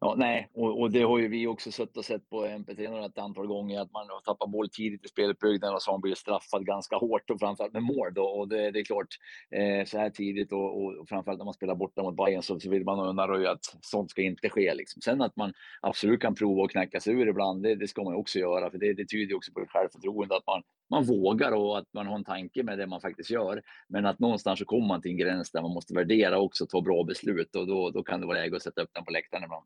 Ja, 0.04 0.16
nej, 0.18 0.49
och, 0.54 0.82
och, 0.82 0.91
det 0.91 1.02
har 1.02 1.20
ju 1.20 1.28
vi 1.28 1.47
också 1.47 1.72
suttit 1.72 1.97
och 1.97 2.06
sett 2.06 2.30
på 2.30 2.45
MP3 2.45 3.06
ett 3.06 3.18
antal 3.18 3.47
gånger 3.47 3.80
att 3.80 3.91
man 3.91 4.10
har 4.10 4.22
tappat 4.22 4.49
boll 4.49 4.70
tidigt 4.70 5.06
i 5.06 5.08
speluppbyggnaden 5.08 5.76
och 5.76 5.82
så 5.82 5.91
har 5.91 5.93
man 5.93 6.02
blivit 6.02 6.18
straffad 6.18 6.66
ganska 6.66 6.95
hårt 6.95 7.30
och 7.30 7.39
framförallt 7.39 7.74
med 7.74 7.84
mål 7.84 8.14
då. 8.14 8.24
Och 8.24 8.47
det, 8.47 8.72
det 8.72 8.80
är 8.80 8.84
klart, 8.84 9.08
eh, 9.56 9.86
så 9.86 9.97
här 9.97 10.10
tidigt 10.10 10.52
och, 10.52 10.84
och, 10.84 10.97
och, 10.99 11.10
framförallt 11.10 11.38
när 11.38 11.45
man 11.45 11.54
spelar 11.54 11.76
borta 11.76 12.04
mot 12.04 12.16
Bayern 12.16 12.41
så, 12.41 12.60
så 12.60 12.70
vill 12.70 12.84
man 12.84 12.99
undanröja 12.99 13.52
att 13.52 13.66
sånt 13.82 14.12
ska 14.12 14.22
inte 14.22 14.49
ske. 14.49 14.74
Liksom. 14.74 15.02
Sen 15.02 15.22
att 15.22 15.36
man 15.36 15.54
absolut 15.82 16.22
kan 16.22 16.36
prova 16.36 16.64
att 16.64 16.72
knäcka 16.72 16.99
sig 16.99 17.14
ur 17.14 17.28
ibland, 17.28 17.64
det, 17.64 17.76
det 17.76 17.88
ska 17.88 18.04
man 18.04 18.16
också 18.16 18.39
göra, 18.39 18.72
för 18.72 18.78
det, 18.78 18.93
det 18.93 19.06
tyder 19.06 19.36
också 19.36 19.52
på 19.54 19.66
självförtroende 19.68 20.36
att 20.36 20.47
man, 20.47 20.62
man 20.89 21.04
vågar 21.04 21.52
och 21.52 21.78
att 21.78 21.93
man 21.93 22.08
har 22.08 22.16
en 22.16 22.24
tanke 22.24 22.64
med 22.64 22.78
det 22.78 22.88
man 22.88 23.02
faktiskt 23.02 23.30
gör. 23.30 23.62
Men 23.89 24.06
att 24.06 24.20
någonstans 24.20 24.60
så 24.60 24.66
kommer 24.66 24.88
man 24.88 25.02
till 25.02 25.12
en 25.12 25.18
gräns 25.18 25.52
där 25.52 25.62
man 25.62 25.74
måste 25.74 25.93
värdera 25.93 26.39
också 26.39 26.66
ta 26.66 26.82
bra 26.82 27.04
beslut 27.04 27.56
och 27.56 27.68
då, 27.68 27.89
då 27.89 28.04
kan 28.04 28.22
det 28.22 28.28
vara 28.28 28.38
läge 28.38 28.56
att 28.56 28.62
sätta 28.62 28.82
upp 28.82 28.93
den 28.93 29.06
på 29.06 29.12
läktaren 29.12 29.43
ibland. 29.43 29.66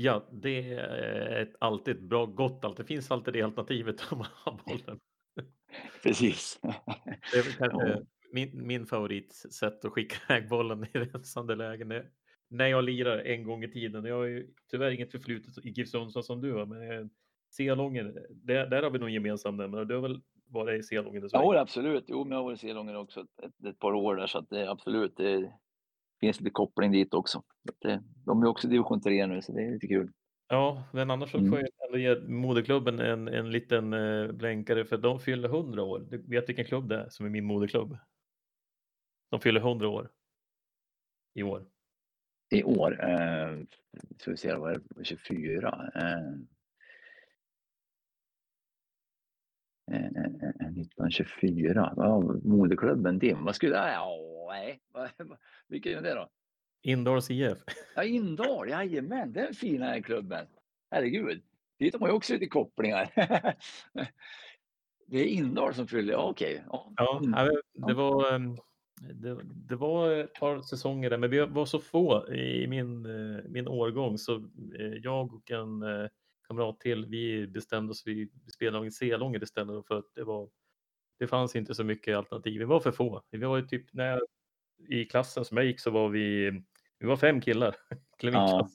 Ja, 0.00 0.28
det 0.32 0.72
är 0.72 1.42
ett, 1.42 1.54
alltid 1.60 1.96
ett 1.96 2.02
bra, 2.02 2.26
gott 2.26 2.64
allt. 2.64 2.76
Det 2.76 2.84
finns 2.84 3.10
alltid 3.10 3.34
det 3.34 3.42
alternativet 3.42 4.12
om 4.12 4.18
man 4.18 4.26
har 4.32 4.60
bollen. 4.66 5.00
Precis. 6.02 6.60
Det 7.32 7.38
är 7.38 7.58
kanske 7.58 8.06
min, 8.32 8.66
min 8.66 8.86
favoritsätt 8.86 9.84
att 9.84 9.92
skicka 9.92 10.16
iväg 10.28 10.48
bollen 10.48 10.84
i 10.84 10.88
rensande 10.98 11.54
lägen. 11.54 11.88
Det, 11.88 12.06
när 12.48 12.66
jag 12.66 12.84
lirar 12.84 13.18
en 13.18 13.44
gång 13.44 13.64
i 13.64 13.68
tiden. 13.68 14.04
Jag 14.04 14.16
har 14.16 14.24
ju 14.24 14.46
tyvärr 14.70 14.90
inget 14.90 15.12
förflutet 15.12 15.66
i 15.66 15.70
GIF 15.70 15.88
Sundsvall 15.88 16.24
som 16.24 16.40
du 16.40 16.52
har, 16.52 16.66
men 16.66 17.10
Selången, 17.50 18.18
där, 18.30 18.66
där 18.66 18.82
har 18.82 18.90
vi 18.90 18.98
nog 18.98 19.10
gemensam 19.10 19.56
nämnare. 19.56 19.84
Du 19.84 19.94
har 19.94 20.02
väl 20.02 20.20
varit 20.46 20.80
i 20.80 20.82
Selången? 20.82 21.28
Ja, 21.32 21.58
absolut. 21.58 22.04
Jo, 22.08 22.24
men 22.24 22.30
jag 22.30 22.38
har 22.38 22.44
varit 22.44 22.64
i 22.64 22.66
Selången 22.66 22.96
också 22.96 23.20
ett, 23.20 23.44
ett, 23.44 23.64
ett, 23.64 23.78
par 23.78 23.92
år 23.92 24.16
där, 24.16 24.26
så 24.26 24.38
att 24.38 24.50
det 24.50 24.70
absolut. 24.70 25.16
Det, 25.16 25.52
finns 26.20 26.40
lite 26.40 26.50
koppling 26.50 26.92
dit 26.92 27.14
också. 27.14 27.42
Det, 27.82 28.02
de 28.26 28.42
är 28.42 28.46
också 28.46 28.68
division 28.68 29.00
3 29.00 29.26
nu, 29.26 29.42
så 29.42 29.52
det 29.52 29.62
är 29.62 29.72
lite 29.72 29.86
kul. 29.86 30.12
Ja, 30.48 30.84
men 30.92 31.10
annars 31.10 31.30
så 31.30 31.38
får 31.38 31.46
mm. 31.46 31.60
jag 31.60 31.86
ändå 31.86 31.98
ge 31.98 32.28
moderklubben 32.28 33.00
en, 33.00 33.28
en 33.28 33.50
liten 33.50 33.92
eh, 33.92 34.32
blänkare 34.32 34.84
för 34.84 34.96
de 34.96 35.20
fyller 35.20 35.48
100 35.48 35.82
år. 35.82 36.06
Du 36.10 36.24
vet 36.28 36.48
vilken 36.48 36.64
klubb 36.64 36.88
det 36.88 36.96
är 36.96 37.08
som 37.08 37.26
är 37.26 37.30
min 37.30 37.44
moderklubb? 37.44 37.98
De 39.30 39.40
fyller 39.40 39.60
100 39.60 39.88
år 39.88 40.10
i 41.34 41.42
år. 41.42 41.66
I 42.50 42.62
år? 42.62 43.10
Eh, 43.10 43.58
ska 44.18 44.30
vi 44.30 44.36
se, 44.36 44.54
vad 44.54 44.72
är 44.72 44.80
det? 44.88 45.04
24? 45.04 45.90
Eh, 45.94 46.40
1924. 49.90 51.92
Ja, 51.96 52.20
moderklubben 52.44 53.18
din. 53.18 53.44
Vad 53.44 53.54
skulle... 53.54 53.76
Ja, 53.76 54.18
nej. 54.48 54.80
Vilken 55.68 55.98
är 55.98 56.02
det 56.02 56.14
då? 56.14 56.28
Indals 56.82 57.30
IF. 57.30 57.58
Ja, 57.96 58.04
Indal. 58.04 58.68
Jajamän, 58.68 59.32
den 59.32 59.54
fina 59.54 60.02
klubben. 60.02 60.46
Herregud. 60.90 61.42
Dit 61.78 61.94
har 61.94 62.00
man 62.00 62.08
ju 62.08 62.14
också 62.14 62.32
lite 62.32 62.46
kopplingar. 62.46 63.10
det 65.06 65.18
är 65.18 65.24
Indal 65.24 65.74
som 65.74 65.88
fyller... 65.88 66.12
Ja, 66.12 66.30
okej. 66.30 66.64
Ja. 66.66 66.92
ja, 66.96 67.50
det 67.86 67.94
var... 67.94 68.34
Ehm, 68.34 68.56
det, 69.00 69.40
det, 69.44 69.76
var 69.76 70.10
ett 70.10 70.34
par 70.34 70.60
säsonger 70.60 71.10
där, 71.10 71.18
men 71.18 71.30
vi 71.30 71.46
var 71.46 71.66
så 71.66 71.78
få 71.78 72.32
i 72.32 72.66
min, 72.66 73.06
eh, 73.06 73.44
min 73.44 73.68
årgång 73.68 74.18
så 74.18 74.36
eh, 74.78 74.94
jag 75.02 75.34
och 75.34 75.50
en 75.50 75.82
eh, 75.82 76.08
kamrat 76.48 76.80
till, 76.80 77.06
vi 77.06 77.46
bestämde 77.46 77.90
oss, 77.90 78.02
vi 78.06 78.30
spelade 78.54 78.86
i 78.86 78.90
Selånger 78.90 79.42
istället 79.42 79.86
för 79.86 79.98
att 79.98 80.14
det 80.14 80.24
var 80.24 80.48
det 81.18 81.26
fanns 81.26 81.56
inte 81.56 81.74
så 81.74 81.84
mycket 81.84 82.16
alternativ. 82.16 82.58
Vi 82.58 82.64
var 82.64 82.80
för 82.80 82.92
få. 82.92 83.22
Vi 83.30 83.38
var 83.38 83.56
ju 83.56 83.66
typ 83.66 83.92
när 83.92 84.20
i 84.88 85.04
klassen 85.04 85.44
som 85.44 85.56
jag 85.56 85.66
gick 85.66 85.80
så 85.80 85.90
var 85.90 86.08
vi, 86.08 86.50
vi 86.98 87.06
var 87.06 87.16
fem 87.16 87.40
killar. 87.40 87.76
ja. 88.22 88.68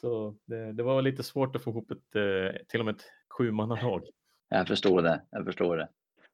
Så 0.00 0.36
det, 0.46 0.72
det, 0.72 0.82
var 0.82 1.02
lite 1.02 1.22
svårt 1.22 1.56
att 1.56 1.64
få 1.64 1.70
ihop 1.70 1.90
ett, 1.90 2.16
eh, 2.16 2.60
till 2.68 2.80
och 2.80 2.86
med 2.86 2.94
ett 2.94 3.04
sjumannalag. 3.38 4.02
Jag 4.48 4.68
förstår 4.68 5.02
det. 5.02 5.22
Jag 5.30 5.44
förstår 5.44 5.76
det. 5.76 5.88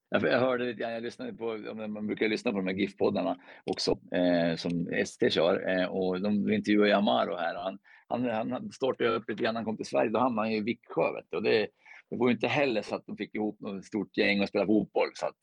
Jag, 0.09 0.41
hörde, 0.41 0.71
jag 0.71 1.03
lyssnade 1.03 1.33
på, 1.33 1.57
man 1.89 2.07
brukar 2.07 2.29
lyssna 2.29 2.53
på 2.53 2.57
de 2.57 2.67
här 2.67 2.75
GIF-poddarna 2.75 3.37
också, 3.65 3.99
eh, 4.13 4.57
som 4.57 4.89
ST 4.93 5.31
kör. 5.31 5.69
Eh, 5.69 5.87
och 5.87 6.21
de 6.21 6.53
intervjuade 6.53 6.97
Amaro 6.97 7.37
här. 7.37 7.57
Och 7.57 7.63
han, 7.63 7.79
han, 8.09 8.53
han 8.53 8.73
startade 8.73 9.11
upp 9.11 9.29
lite 9.29 9.43
grann 9.43 9.55
när 9.55 9.61
han 9.61 9.65
kom 9.65 9.77
till 9.77 9.87
Sverige. 9.87 10.11
Då 10.11 10.19
hamnade 10.19 10.49
han 10.49 10.57
i 10.57 10.61
Viksjö. 10.61 11.03
Och 11.37 11.43
det, 11.43 11.69
det 12.11 12.17
var 12.17 12.29
ju 12.29 12.35
inte 12.35 12.49
heller 12.49 12.83
så 12.83 12.95
att 12.95 13.07
de 13.07 13.17
fick 13.17 13.35
ihop 13.35 13.61
något 13.61 13.85
stort 13.85 14.17
gäng 14.17 14.41
och 14.41 14.49
spela 14.49 14.67
fotboll. 14.67 15.09
Så 15.15 15.27
att, 15.27 15.39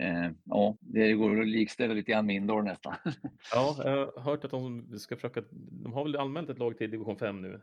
eh, 0.00 0.30
ja, 0.44 0.76
det 0.80 1.12
går 1.12 1.40
att 1.40 1.48
likställa 1.48 1.94
lite 1.94 2.12
grann 2.12 2.26
med 2.26 2.36
indoor 2.36 2.62
nästan. 2.62 2.94
Ja, 3.52 3.76
jag 3.84 4.06
har 4.06 4.20
hört 4.20 4.44
att 4.44 4.50
de 4.50 4.98
ska 4.98 5.16
försöka. 5.16 5.42
De 5.50 5.92
har 5.92 6.04
väl 6.04 6.16
anmält 6.16 6.50
ett 6.50 6.58
lag 6.58 6.78
till 6.78 6.90
division 6.90 7.18
5 7.18 7.42
nu. 7.42 7.60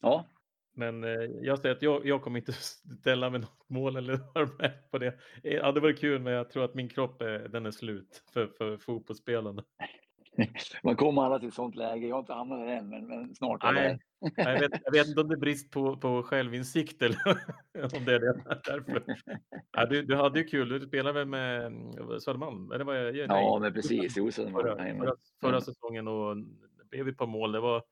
Ja. 0.00 0.26
Men 0.74 1.04
eh, 1.04 1.10
jag 1.40 1.58
säger 1.58 1.74
att 1.74 1.82
jag, 1.82 2.06
jag 2.06 2.22
kommer 2.22 2.38
inte 2.38 2.52
ställa 3.00 3.30
mig 3.30 3.40
något 3.40 3.68
mål 3.68 3.96
eller 3.96 4.20
vara 4.34 4.48
med 4.58 4.90
på 4.90 4.98
det. 4.98 5.18
Ja, 5.42 5.72
det 5.72 5.80
var 5.80 5.92
kul, 5.92 6.20
men 6.20 6.32
jag 6.32 6.50
tror 6.50 6.64
att 6.64 6.74
min 6.74 6.88
kropp 6.88 7.22
är, 7.22 7.48
den 7.48 7.66
är 7.66 7.70
slut 7.70 8.24
för, 8.32 8.46
för 8.46 8.76
fotbollsspelarna. 8.76 9.64
Man 10.82 10.96
kommer 10.96 11.22
alla 11.22 11.38
till 11.38 11.48
ett 11.48 11.54
sånt 11.54 11.74
läge. 11.74 12.06
Jag 12.06 12.14
har 12.14 12.20
inte 12.20 12.32
hamnat 12.32 12.58
där 12.58 12.66
än, 12.66 12.88
men, 12.88 13.06
men 13.06 13.34
snart. 13.34 13.62
Nej, 13.62 13.98
jag, 14.36 14.60
vet, 14.60 14.72
jag 14.84 14.92
vet 14.92 15.06
inte 15.08 15.20
om 15.20 15.28
det 15.28 15.34
är 15.34 15.40
brist 15.40 15.70
på, 15.70 15.96
på 15.96 16.22
självinsikt 16.22 17.02
eller 17.02 17.18
om 17.96 18.04
det 18.04 18.14
är 18.14 18.20
det. 18.20 18.60
Därför. 18.64 19.04
Ja, 19.72 19.86
du, 19.86 20.02
du 20.02 20.16
hade 20.16 20.38
ju 20.38 20.44
kul. 20.44 20.68
Du 20.68 20.80
spelade 20.80 21.18
väl 21.18 21.28
med 21.28 21.66
mm, 21.66 22.20
Södermalm? 22.20 22.72
Eller 22.72 22.84
var 22.84 22.94
jag, 22.94 23.14
nej, 23.14 23.26
ja, 23.28 23.58
men 23.58 23.72
precis. 23.72 24.16
Jo, 24.16 24.30
Södermalm. 24.30 24.66
Förra, 24.66 24.96
förra, 24.96 25.14
förra 25.40 25.60
säsongen 25.60 26.08
och 26.08 26.36
det 26.36 26.88
blev 26.90 27.08
ett 27.08 27.18
par 27.18 27.26
mål. 27.26 27.52
Det 27.52 27.60
var 27.60 27.82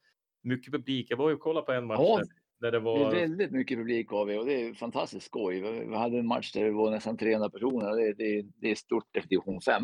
mycket 0.43 0.72
publik. 0.72 1.07
Jag 1.11 1.16
var 1.16 1.28
ju 1.28 1.34
och 1.34 1.41
kollade 1.41 1.66
på 1.66 1.72
en 1.72 1.86
match. 1.86 2.01
Ja, 2.01 2.22
där 2.61 2.72
det 2.72 2.80
var... 2.80 3.11
Det 3.11 3.20
väldigt 3.20 3.51
mycket 3.51 3.78
publik 3.78 4.11
har 4.11 4.24
vi 4.24 4.38
och 4.38 4.47
det 4.47 4.68
är 4.68 4.74
fantastiskt 4.74 5.26
skoj. 5.26 5.61
Vi 5.88 5.97
hade 5.97 6.18
en 6.18 6.26
match 6.26 6.53
där 6.53 6.64
det 6.64 6.70
var 6.70 6.91
nästan 6.91 7.16
300 7.16 7.51
personer. 7.51 7.97
Det, 7.97 8.12
det, 8.12 8.47
det 8.57 8.70
är 8.70 8.74
stort 8.74 9.16
efter 9.16 9.28
division 9.28 9.61
5. 9.61 9.82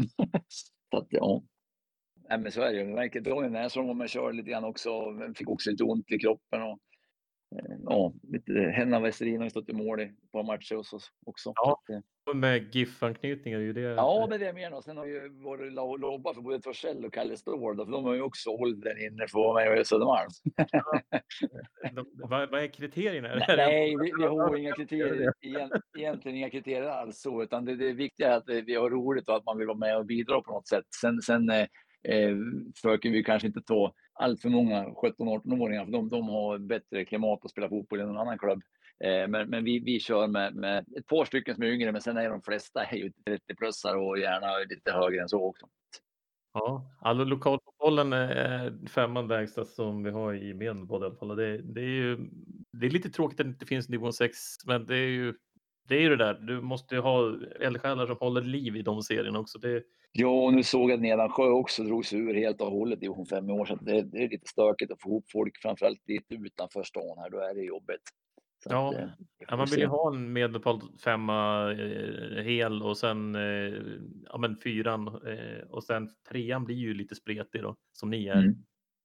Så 0.90 0.98
att, 0.98 1.06
ja. 1.10 1.42
Nej, 2.28 2.38
men 2.38 2.52
så 2.52 2.62
är 2.62 2.72
det 2.72 2.78
ju. 2.78 2.84
Märker 2.84 3.20
Daniel 3.20 3.52
Näsholm 3.52 3.86
var 3.86 3.94
med 3.94 4.04
och 4.04 4.10
körde 4.10 4.36
lite 4.36 4.50
grann 4.50 4.64
också. 4.64 4.90
Fick 5.36 5.48
också 5.48 5.70
lite 5.70 5.84
ont 5.84 6.12
i 6.12 6.18
kroppen. 6.18 6.62
Och, 6.62 6.78
eh, 7.56 7.76
ja, 7.84 8.12
lite, 8.22 8.52
Henna 8.52 9.00
Westerin 9.00 9.36
har 9.36 9.44
ju 9.44 9.50
stått 9.50 9.68
i 9.68 9.72
mål 9.72 10.00
i 10.00 10.04
ett 10.04 10.32
par 10.32 10.42
matcher 10.42 10.74
hos 10.74 10.92
oss 10.92 11.10
också. 11.26 11.52
Ja, 11.54 11.82
och 12.30 12.36
med 12.36 12.74
GIF-anknytning 12.74 13.54
är 13.54 13.58
ju 13.58 13.72
det. 13.72 13.80
Ja, 13.80 14.26
men 14.30 14.40
det 14.40 14.46
är 14.46 14.52
mer 14.52 14.74
och 14.74 14.84
Sen 14.84 14.96
har 14.96 15.06
ju 15.06 15.28
varit 15.28 15.72
lobbat 16.00 16.34
för 16.34 16.42
både 16.42 16.60
Torssell 16.60 17.04
och 17.04 17.12
Kalle 17.12 17.36
Ståhl. 17.36 17.76
För 17.76 17.92
de 17.92 18.04
har 18.04 18.14
ju 18.14 18.22
också 18.22 18.50
åldern 18.50 18.98
inne 18.98 19.28
för 19.28 19.38
att 19.38 19.44
vara 19.44 19.70
med 19.70 19.80
i 19.80 19.84
Södermalm. 19.84 20.30
Ja. 20.72 21.02
vad, 22.28 22.50
vad 22.50 22.62
är 22.62 22.66
kriterierna? 22.66 23.28
Nej, 23.56 23.96
vi, 24.00 24.12
vi 24.18 24.26
har 24.26 24.56
inga 24.56 24.72
kriterier. 24.72 25.32
Egentligen 25.98 26.38
inga 26.38 26.50
kriterier 26.50 26.88
alls 26.88 27.20
så, 27.20 27.42
utan 27.42 27.64
det, 27.64 27.76
det 27.76 27.92
viktiga 27.92 28.32
är 28.32 28.36
att 28.36 28.48
vi 28.66 28.74
har 28.74 28.90
roligt 28.90 29.28
och 29.28 29.36
att 29.36 29.44
man 29.44 29.58
vill 29.58 29.66
vara 29.66 29.78
med 29.78 29.96
och 29.96 30.06
bidra 30.06 30.40
på 30.40 30.52
något 30.52 30.68
sätt. 30.68 30.84
Sen, 31.00 31.22
sen 31.22 31.50
eh, 32.08 32.36
försöker 32.74 33.10
vi 33.10 33.24
kanske 33.24 33.46
inte 33.46 33.62
ta 33.62 33.94
allt 34.12 34.42
för 34.42 34.48
många 34.48 34.84
17-18-åringar, 34.84 35.84
för 35.84 35.92
de, 35.92 36.08
de 36.08 36.28
har 36.28 36.58
bättre 36.58 37.04
klimat 37.04 37.44
att 37.44 37.50
spela 37.50 37.68
fotboll 37.68 38.00
i 38.00 38.04
någon 38.04 38.18
annan 38.18 38.38
klubb. 38.38 38.62
Eh, 39.04 39.28
men 39.28 39.50
men 39.50 39.64
vi, 39.64 39.78
vi 39.78 40.00
kör 40.00 40.26
med, 40.26 40.54
med 40.54 40.84
ett 40.98 41.06
par 41.06 41.24
stycken 41.24 41.54
som 41.54 41.64
är 41.64 41.68
yngre, 41.68 41.92
men 41.92 42.02
sen 42.02 42.16
är 42.16 42.30
de 42.30 42.42
flesta 42.42 42.84
är 42.84 42.96
ju 42.96 43.12
30-plussare 43.30 43.96
och 43.96 44.18
gärna 44.18 44.46
lite 44.70 44.92
högre 44.92 45.22
än 45.22 45.28
så 45.28 45.44
också. 45.44 45.66
Ja, 46.54 46.90
alltså 47.00 47.24
lokalfotbollen 47.24 48.12
är 48.12 48.88
femman 48.88 49.28
lägsta 49.28 49.64
som 49.64 50.02
vi 50.02 50.10
har 50.10 50.34
i 50.34 50.54
Medelpad 50.54 51.02
i 51.02 51.04
alla 51.04 51.14
fall. 51.14 51.36
Det, 51.36 51.58
det, 51.62 51.80
är 51.80 51.84
ju 51.84 52.16
det 52.72 52.86
är 52.86 52.90
lite 52.90 53.10
tråkigt 53.10 53.40
att 53.40 53.46
det 53.46 53.50
inte 53.50 53.66
finns 53.66 53.88
nivå 53.88 54.12
6, 54.12 54.38
men 54.66 54.86
det 54.86 54.96
är 54.96 55.08
ju 55.08 55.34
det 55.88 55.96
är 55.96 56.00
ju 56.00 56.08
det 56.08 56.16
där. 56.16 56.34
Du 56.34 56.60
måste 56.60 56.94
ju 56.94 57.00
ha 57.00 57.34
eldsjälar 57.60 58.06
som 58.06 58.16
håller 58.16 58.42
liv 58.42 58.76
i 58.76 58.82
de 58.82 59.02
serierna 59.02 59.38
också. 59.38 59.58
Det... 59.58 59.82
Ja, 60.18 60.44
och 60.44 60.54
nu 60.54 60.62
såg 60.62 60.90
jag 60.90 60.96
att 60.96 61.02
Nedansjö 61.02 61.44
också 61.44 61.82
drog 61.82 62.06
sig 62.06 62.18
ur 62.18 62.34
helt 62.34 62.60
och 62.60 62.70
hållet 62.70 62.98
i 62.98 63.00
division 63.00 63.26
5 63.26 63.50
i 63.50 63.52
år, 63.52 63.64
så 63.64 63.76
det, 63.76 64.02
det, 64.02 64.24
är 64.24 64.28
lite 64.28 64.48
stökigt 64.48 64.92
att 64.92 65.02
få 65.02 65.08
ihop 65.08 65.30
folk, 65.32 65.58
framförallt 65.62 66.08
lite 66.08 66.34
utanför 66.34 66.82
stan 66.82 67.18
här. 67.18 67.30
Då 67.30 67.38
är 67.38 67.54
det 67.54 67.62
jobbigt. 67.62 68.02
Så 68.62 68.68
ja, 68.72 68.88
att, 68.88 68.94
eh, 68.96 69.08
ja, 69.48 69.56
man 69.56 69.66
vill 69.70 69.80
ju 69.80 69.86
ha 69.86 70.14
en 70.14 70.32
medelpad 70.32 70.82
femma 71.04 71.70
eh, 71.72 72.42
hel 72.42 72.82
och 72.82 72.98
sen 72.98 73.34
eh, 73.34 73.74
ja, 74.24 74.38
men 74.38 74.56
fyran 74.56 75.08
eh, 75.08 75.68
och 75.70 75.84
sen 75.84 76.08
trean 76.28 76.64
blir 76.64 76.76
ju 76.76 76.94
lite 76.94 77.14
spretig 77.14 77.62
då 77.62 77.76
som 77.92 78.10
ni 78.10 78.26
är. 78.26 78.42
Mm. 78.42 78.54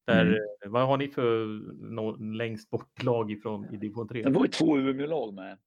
Där, 0.07 0.22
mm. 0.22 0.34
Eh, 0.34 0.72
vad 0.72 0.88
har 0.88 0.97
ni 0.97 1.07
för 1.07 1.45
no, 1.91 2.34
längst 2.36 2.70
bort 2.70 3.03
lag 3.03 3.32
ifrån 3.32 3.66
i 3.74 3.78
division 3.78 4.07
3? 4.07 4.24
Det 4.24 4.30
var 4.30 4.45
ju 4.45 4.51
två 4.51 4.78
Umeå-lag 4.78 5.34
med. 5.34 5.57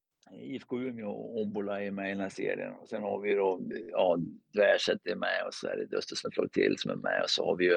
IFK 0.41 0.80
Umeå 0.80 1.11
och 1.11 1.41
Obbola 1.41 1.82
är 1.82 1.91
med 1.91 2.07
i 2.07 2.11
den 2.11 2.20
här 2.20 2.28
serien. 2.28 2.72
Och 2.72 2.89
sen 2.89 3.03
har 3.03 3.20
vi 3.20 3.35
då, 3.35 3.61
ja, 3.91 4.18
Dvärset 4.53 5.07
är 5.07 5.16
med 5.16 5.47
och 5.47 5.55
så 5.55 5.66
är 5.66 5.87
det 5.91 5.97
Östersund 5.97 6.53
till 6.53 6.78
som 6.78 6.91
är 6.91 6.97
med 6.97 7.22
och 7.22 7.30
så 7.30 7.45
har 7.47 7.57
vi 7.57 7.64
ju, 7.64 7.74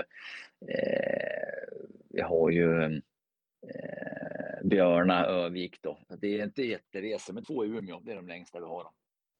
eh, 0.67 1.77
vi 2.09 2.21
har 2.21 2.49
ju 2.49 2.83
eh, 2.83 4.63
Björna 4.63 5.25
Övik 5.25 5.81
då. 5.81 5.99
Det 6.21 6.39
är 6.39 6.43
inte 6.43 6.63
jätteresor, 6.63 7.33
men 7.33 7.43
två 7.43 7.65
i 7.65 7.67
Umeå, 7.67 7.99
det 7.99 8.11
är 8.11 8.15
de 8.15 8.27
längsta 8.27 8.59
vi 8.59 8.65
har. 8.65 8.83
Då. 8.83 8.91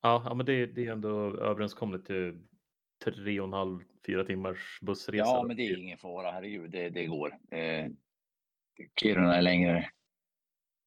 Ja, 0.01 0.24
ja 0.26 0.34
men 0.34 0.45
det, 0.45 0.65
det 0.65 0.88
är 0.88 0.91
ändå 0.91 1.38
överenskommet 1.38 2.05
till 2.05 2.39
tre 3.03 3.39
och 3.39 3.47
en 3.47 3.53
halv, 3.53 3.80
fyra 4.05 4.24
timmars 4.24 4.80
bussresa. 4.82 5.26
Ja, 5.26 5.43
men 5.47 5.57
det 5.57 5.63
är 5.63 5.78
ingen 5.78 5.97
fara, 5.97 6.32
herregud, 6.32 6.72
det, 6.72 6.89
det 6.89 7.05
går. 7.05 7.38
Eh, 7.51 7.88
Kiruna 9.01 9.36
är 9.36 9.41
längre. 9.41 9.89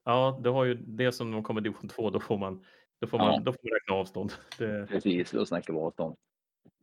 Ja, 0.04 0.40
det 0.42 0.50
har 0.50 0.64
ju 0.64 0.74
det 0.74 1.12
som 1.12 1.32
de 1.32 1.42
kommer 1.42 1.60
division 1.60 1.88
2, 1.88 2.10
då 2.10 2.20
får 2.20 2.38
man, 2.38 2.64
då 3.00 3.06
får 3.06 3.18
man, 3.18 3.34
ja. 3.34 3.40
då 3.40 3.52
får 3.52 3.60
man 3.62 3.74
räkna 3.74 3.94
avstånd. 3.94 4.32
Det... 4.58 4.86
Precis, 4.88 5.30
då 5.30 5.46
snackar 5.46 5.72
vi 5.72 5.78
avstånd. 5.78 6.16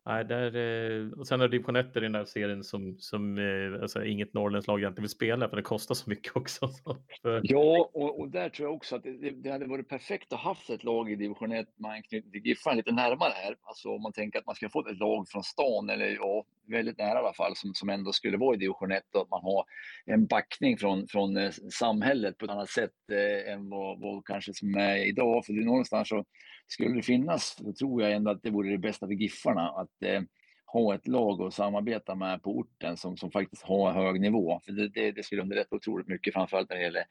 Nej, 0.08 0.26
där, 0.26 0.56
eh, 0.56 1.12
och 1.12 1.28
sen 1.28 1.40
har 1.40 1.48
division 1.48 1.76
1 1.76 1.98
i 1.98 2.00
den 2.00 2.12
där 2.12 2.26
serien 2.26 2.64
som, 2.64 2.98
som 3.00 3.38
eh, 3.38 3.82
alltså, 3.82 4.06
inget 4.06 4.34
norrländskt 4.34 4.68
lag 4.68 4.80
egentligen 4.80 5.04
vill 5.04 5.10
spela 5.10 5.50
för 5.50 5.56
det 5.56 5.62
kostar 5.62 5.96
så 5.96 6.10
mycket 6.10 6.36
också. 6.36 6.70
Ja, 7.44 7.90
och, 7.94 8.20
och, 8.20 8.30
där 8.30 8.50
tror 8.50 8.68
jag 8.68 8.76
också 8.76 8.96
att 8.96 9.04
det, 9.04 9.32
det, 9.32 9.52
hade 9.52 9.66
varit 9.66 9.90
perfekt 9.90 10.34
att 10.34 10.40
haft 10.40 10.70
ett 10.70 10.84
lag 10.84 11.12
i 11.12 11.16
division 11.16 11.52
1 11.52 11.68
med 11.76 11.92
anknytning 11.92 12.32
till 12.32 12.46
Giffarna 12.46 12.76
lite 12.76 12.92
närmare 12.92 13.34
här. 13.36 13.56
Alltså 13.62 13.90
om 13.90 14.02
man 14.02 14.14
tänker 14.14 14.40
att 14.40 14.46
man 14.46 14.56
ska 14.56 14.70
få 14.70 14.88
ett 14.88 14.98
lag 14.98 15.30
från 15.30 15.44
stan 15.44 15.90
eller 15.90 16.16
ja, 16.16 16.46
väldigt 16.68 16.98
nära 16.98 17.20
i 17.20 17.22
alla 17.22 17.34
fall 17.34 17.56
som, 17.56 17.74
som 17.74 17.90
ändå 17.90 18.12
skulle 18.12 18.38
vara 18.38 18.56
i 18.56 18.60
division 18.60 18.92
1 18.92 19.04
och 19.16 19.22
att 19.22 19.30
man 19.30 19.44
har 19.44 19.64
en 20.06 20.26
backning 20.26 20.78
från, 20.78 21.08
från 21.08 21.38
eh, 21.38 21.52
samhället 21.72 22.38
på 22.38 22.46
ett 22.46 22.52
annat 22.52 22.70
sätt 22.70 22.94
eh, 23.12 23.54
än 23.54 23.70
vad, 23.70 24.02
vad 24.02 24.26
kanske 24.26 24.54
som 24.54 24.76
är 24.76 25.08
idag. 25.08 25.46
För 25.46 25.54
det 25.54 25.66
någonstans 25.66 26.10
så 26.10 26.26
skulle 26.68 26.96
det 26.96 27.02
finnas, 27.02 27.56
då 27.60 27.74
tror 27.74 28.02
jag 28.02 28.12
ändå 28.12 28.32
att 28.32 28.44
det 28.44 28.50
vore 28.50 28.70
det 28.70 28.78
bästa 28.78 29.08
för 29.08 29.14
Giffarna 29.14 29.70
att 29.70 30.04
eh, 30.04 30.22
ha 30.66 30.96
ett 30.96 31.08
lag 31.08 31.42
att 31.42 31.54
samarbeta 31.54 32.16
med 32.16 32.44
på 32.44 32.58
orten 32.58 32.98
som, 32.98 33.18
som 33.18 33.32
faktiskt 33.32 33.64
har 33.64 33.92
hög 33.92 34.22
nivå. 34.22 34.60
För 34.66 34.72
det, 34.72 34.88
det, 34.88 35.12
det 35.12 35.24
skulle 35.24 35.42
underlätta 35.42 35.76
otroligt 35.76 36.08
mycket, 36.08 36.34
framförallt 36.34 36.70
när 36.70 36.78
det 36.78 36.84
gäller 36.84 37.04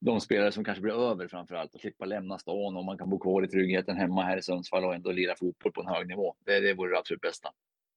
de 0.00 0.20
spelare 0.20 0.52
som 0.52 0.64
kanske 0.64 0.82
blir 0.82 1.10
över 1.10 1.28
framförallt 1.28 1.74
och 1.74 1.80
slippa 1.80 2.04
lämna 2.04 2.38
stan 2.38 2.76
och 2.76 2.84
man 2.84 2.98
kan 2.98 3.10
bo 3.10 3.18
kvar 3.18 3.42
i 3.42 3.48
tryggheten 3.48 3.96
hemma 3.96 4.22
här 4.22 4.36
i 4.36 4.42
Sundsvall 4.42 4.84
och 4.84 4.94
ändå 4.94 5.12
lira 5.12 5.34
fotboll 5.36 5.72
på 5.72 5.80
en 5.80 5.86
hög 5.86 6.06
nivå. 6.06 6.34
Det, 6.46 6.60
det 6.60 6.74
vore 6.74 6.90
det 6.90 6.98
absolut 6.98 7.20
bästa. 7.20 7.48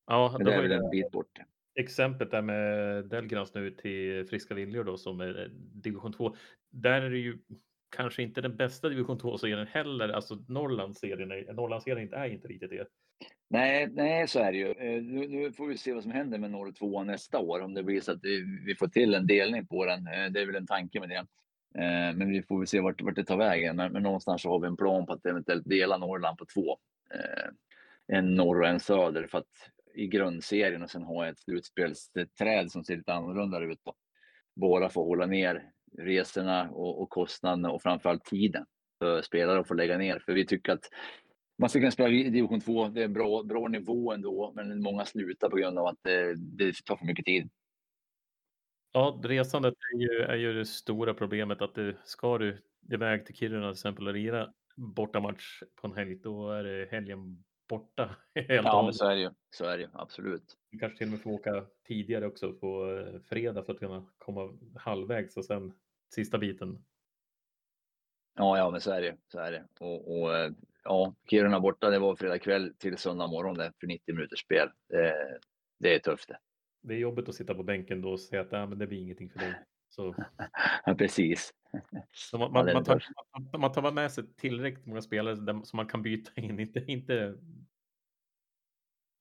Ja, 0.07 0.35
Men 0.37 0.45
det 0.45 0.53
är 0.53 0.61
väl 0.61 0.71
en 0.71 0.89
bit 0.89 1.11
bort. 1.11 1.39
Exemplet 1.75 2.31
där 2.31 2.41
med 2.41 3.05
Delgrans 3.05 3.53
nu 3.53 3.71
till 3.71 4.27
Friska 4.29 4.53
Viljor 4.53 4.83
då 4.83 4.97
som 4.97 5.21
är 5.21 5.51
division 5.53 6.13
2. 6.13 6.35
Där 6.71 7.01
är 7.01 7.09
det 7.09 7.17
ju 7.17 7.37
kanske 7.95 8.23
inte 8.23 8.41
den 8.41 8.55
bästa 8.55 8.89
division 8.89 9.19
2-serien 9.19 9.67
heller. 9.67 10.09
Alltså 10.09 10.35
Norrlandsserien, 10.47 11.55
Norrlandsserien 11.55 12.13
är 12.13 12.25
inte 12.25 12.47
riktigt 12.47 12.69
det. 12.69 12.87
Nej, 13.49 13.87
nej, 13.91 14.27
så 14.27 14.39
är 14.39 14.51
det 14.51 14.57
ju. 14.57 14.71
Eh, 14.71 15.03
nu, 15.03 15.27
nu, 15.27 15.51
får 15.51 15.67
vi 15.67 15.77
se 15.77 15.93
vad 15.93 16.03
som 16.03 16.11
händer 16.11 16.37
med 16.37 16.51
norr 16.51 16.71
2 16.71 17.03
nästa 17.03 17.39
år. 17.39 17.59
Om 17.59 17.73
det 17.73 17.83
blir 17.83 18.01
så 18.01 18.11
att 18.11 18.23
vi 18.65 18.75
får 18.79 18.87
till 18.87 19.13
en 19.13 19.27
delning 19.27 19.67
på 19.67 19.85
den. 19.85 20.07
Eh, 20.07 20.31
det 20.31 20.41
är 20.41 20.45
väl 20.45 20.55
en 20.55 20.67
tanke 20.67 20.99
med 20.99 21.09
det. 21.09 21.25
Eh, 21.83 22.15
men 22.15 22.29
vi 22.29 22.43
får 22.43 22.57
väl 22.57 22.67
se 22.67 22.79
vart, 22.79 23.01
vart 23.01 23.15
det 23.15 23.23
tar 23.23 23.37
vägen. 23.37 23.75
Men, 23.75 23.93
men 23.93 24.03
någonstans 24.03 24.41
så 24.41 24.49
har 24.49 24.59
vi 24.59 24.67
en 24.67 24.77
plan 24.77 25.05
på 25.05 25.13
att 25.13 25.25
eventuellt 25.25 25.69
dela 25.69 25.97
Norrland 25.97 26.37
på 26.37 26.45
två. 26.45 26.77
En 28.07 28.35
norr 28.35 28.61
och 28.61 28.67
en 28.67 28.79
söder 28.79 29.27
för 29.27 29.37
att 29.37 29.71
i 29.95 30.07
grundserien 30.07 30.83
och 30.83 30.89
sen 30.89 31.03
ha 31.03 31.27
ett 31.27 31.39
slutspelsträd 31.39 32.71
som 32.71 32.83
ser 32.83 32.97
lite 32.97 33.13
annorlunda 33.13 33.59
ut. 33.59 33.79
Då. 33.83 33.93
för 34.79 34.85
att 34.85 34.93
hålla 34.93 35.25
ner 35.25 35.63
resorna 35.97 36.69
och, 36.69 37.01
och 37.01 37.09
kostnaderna 37.09 37.71
och 37.71 37.81
framförallt 37.81 38.25
tiden 38.25 38.65
för 38.99 39.21
spelare 39.21 39.59
att 39.59 39.67
få 39.67 39.73
lägga 39.73 39.97
ner. 39.97 40.19
För 40.19 40.33
vi 40.33 40.45
tycker 40.45 40.71
att 40.71 40.89
man 41.57 41.69
ska 41.69 41.79
kunna 41.79 41.91
spela 41.91 42.09
i 42.09 42.23
division 42.23 42.61
2. 42.61 42.87
Det 42.87 43.01
är 43.01 43.05
en 43.05 43.13
bra, 43.13 43.43
bra 43.43 43.67
nivå 43.67 44.11
ändå, 44.13 44.53
men 44.55 44.81
många 44.81 45.05
slutar 45.05 45.49
på 45.49 45.55
grund 45.55 45.79
av 45.79 45.85
att 45.85 45.99
det, 46.01 46.35
det 46.35 46.73
tar 46.85 46.95
för 46.95 47.05
mycket 47.05 47.25
tid. 47.25 47.49
Ja, 48.91 49.21
resandet 49.23 49.73
är 49.93 49.99
ju, 49.99 50.21
är 50.21 50.35
ju 50.35 50.53
det 50.53 50.65
stora 50.65 51.13
problemet 51.13 51.61
att 51.61 51.75
det, 51.75 51.95
ska 52.03 52.37
du 52.37 52.61
iväg 52.91 53.25
till 53.25 53.35
Kiruna 53.35 53.67
till 53.67 53.77
exempel 53.77 54.07
och 54.07 54.13
lira 54.13 54.53
bortamatch 54.75 55.63
på 55.75 55.87
en 55.87 55.93
helg, 55.93 56.15
då 56.15 56.51
är 56.51 56.63
det 56.63 56.87
helgen 56.91 57.43
borta. 57.69 58.15
Helt 58.35 58.65
ja, 58.65 58.83
men 58.83 58.93
så 58.93 59.05
är 59.05 59.15
det 59.15 59.21
ju. 59.21 59.29
Så 59.49 59.65
är 59.65 59.77
det 59.77 59.83
ju, 59.83 59.89
absolut. 59.93 60.57
Du 60.71 60.79
kanske 60.79 60.97
till 60.97 61.07
och 61.07 61.11
med 61.11 61.21
får 61.21 61.31
åka 61.31 61.65
tidigare 61.87 62.27
också 62.27 62.53
på 62.53 62.91
eh, 62.91 63.19
fredag 63.19 63.63
för 63.63 63.73
att 63.73 63.79
kunna 63.79 64.05
komma 64.17 64.57
halvvägs 64.75 65.37
och 65.37 65.45
sen 65.45 65.73
sista 66.13 66.37
biten. 66.37 66.85
Ja, 68.35 68.57
ja, 68.57 68.71
men 68.71 68.81
så 68.81 68.91
är 68.91 69.01
det. 69.01 69.17
Så 69.27 69.39
är 69.39 69.51
det. 69.51 69.65
Och, 69.79 70.21
och 70.21 70.37
eh, 70.37 70.51
ja, 70.83 71.15
Kiruna 71.29 71.59
borta, 71.59 71.89
det 71.89 71.99
var 71.99 72.15
fredag 72.15 72.39
kväll 72.39 72.73
till 72.77 72.97
söndag 72.97 73.27
morgon 73.27 73.57
det, 73.57 73.73
för 73.79 73.87
90 73.87 74.15
minuters 74.15 74.39
spel. 74.39 74.69
Det, 74.89 75.39
det 75.79 75.95
är 75.95 75.99
tufft 75.99 76.27
det. 76.27 76.37
Det 76.81 76.93
är 76.93 76.97
jobbigt 76.97 77.29
att 77.29 77.35
sitta 77.35 77.53
på 77.53 77.63
bänken 77.63 78.01
då 78.01 78.11
och 78.11 78.19
säga 78.19 78.41
att 78.41 78.53
äh, 78.53 78.67
men 78.67 78.79
det 78.79 78.87
blir 78.87 79.01
ingenting 79.01 79.29
för 79.29 79.39
dig. 79.39 79.53
Så... 79.89 80.15
ja, 80.85 80.95
precis. 80.95 81.53
Så 82.11 82.37
man, 82.37 82.51
man, 82.51 82.73
man, 82.73 82.83
tar, 82.83 83.03
man, 83.57 83.71
tar 83.71 83.91
med 83.91 84.11
sig 84.11 84.33
tillräckligt 84.35 84.85
många 84.85 85.01
spelare 85.01 85.65
som 85.65 85.77
man 85.77 85.87
kan 85.87 86.01
byta 86.01 86.31
in, 86.41 86.59
inte, 86.59 86.83
inte 86.87 87.37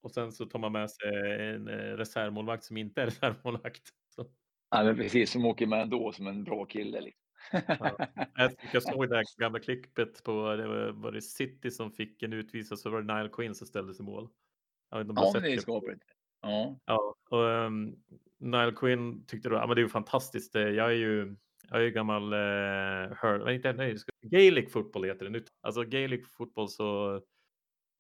och 0.03 0.11
sen 0.11 0.33
så 0.33 0.47
tar 0.47 0.59
man 0.59 0.73
med 0.73 0.91
sig 0.91 1.09
en 1.41 1.69
eh, 1.69 1.75
reservmålvakt 1.75 2.65
som 2.65 2.77
inte 2.77 3.03
är 3.03 3.07
reservmålvakt. 3.07 3.83
Ja, 4.73 4.85
men 4.85 4.97
precis, 4.97 5.31
som 5.31 5.47
åker 5.47 5.67
med 5.67 5.83
ändå 5.83 6.13
som 6.13 6.27
en 6.27 6.45
bra 6.45 6.65
kille. 6.65 7.01
Liksom. 7.01 7.23
Ja. 7.79 8.09
Jag 8.73 8.83
såg 8.83 9.09
det 9.09 9.17
här 9.17 9.41
gamla 9.41 9.59
klippet 9.59 10.25
på 10.25 10.57
det 10.57 10.67
var, 10.67 10.93
var 10.93 11.13
det 11.13 11.23
City 11.23 11.71
som 11.71 11.93
fick 11.93 12.23
en 12.23 12.33
utvisning 12.33 12.77
så 12.77 12.91
var 12.91 13.03
det 13.03 13.15
Nile 13.15 13.29
Quinn 13.29 13.55
som 13.55 13.67
ställdes 13.67 14.01
i 14.01 14.03
mål. 14.03 14.29
Ja, 14.91 15.03
de 15.03 15.17
ja 15.17 15.41
det 15.41 15.53
är 15.53 15.59
skapligt. 15.59 16.03
Ja. 16.43 16.77
ja 16.85 17.15
och, 17.31 17.39
um, 17.39 17.97
Nile 18.39 18.73
Quinn 18.73 19.27
tyckte 19.27 19.49
då, 19.49 19.57
ja 19.57 19.67
men 19.67 19.77
det 19.77 19.81
är 19.81 19.85
ju 19.85 19.89
fantastiskt. 19.89 20.55
Jag 20.55 20.77
är 20.77 20.91
ju, 20.91 21.37
jag 21.71 21.81
är 21.81 21.85
ju 21.85 21.91
gammal, 21.91 22.33
uh, 22.33 23.15
hör, 23.17 23.51
inte, 23.51 23.73
nej, 23.73 23.97
Gaelic 24.23 24.73
fotboll 24.73 25.05
heter 25.05 25.25
det 25.25 25.31
nu. 25.31 25.45
Alltså 25.61 25.85
Gaelic 25.85 26.29
fotboll 26.29 26.69
så 26.69 27.21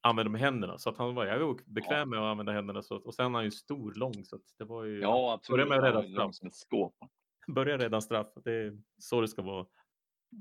använder 0.02 0.30
med 0.30 0.40
händerna. 0.40 0.78
Så 0.78 0.90
att 0.90 0.98
han 0.98 1.14
var, 1.14 1.26
jag 1.26 1.38
var 1.38 1.56
bekväm 1.64 2.10
med 2.10 2.18
att 2.18 2.24
använda 2.24 2.52
händerna. 2.52 2.82
Så, 2.82 2.96
och 2.96 3.14
sen 3.14 3.26
är 3.26 3.30
han 3.30 3.44
ju 3.44 3.50
stor, 3.50 3.92
lång. 3.94 4.24
Så 4.24 4.38
det 4.58 4.64
var 4.64 4.84
ju, 4.84 5.00
ja, 5.00 5.32
absolut. 5.32 5.68
Börja 5.68 5.80
med 5.80 5.88
att 5.88 5.94
rädda 5.94 6.08
straff. 6.12 6.34
Som 6.34 6.48
ett 6.48 6.54
skåp. 6.54 6.94
Börja 7.46 7.76
redan 7.76 8.02
straff. 8.02 8.26
Det 8.44 8.52
är 8.52 8.78
så 8.98 9.20
det 9.20 9.28
ska 9.28 9.42
vara. 9.42 9.66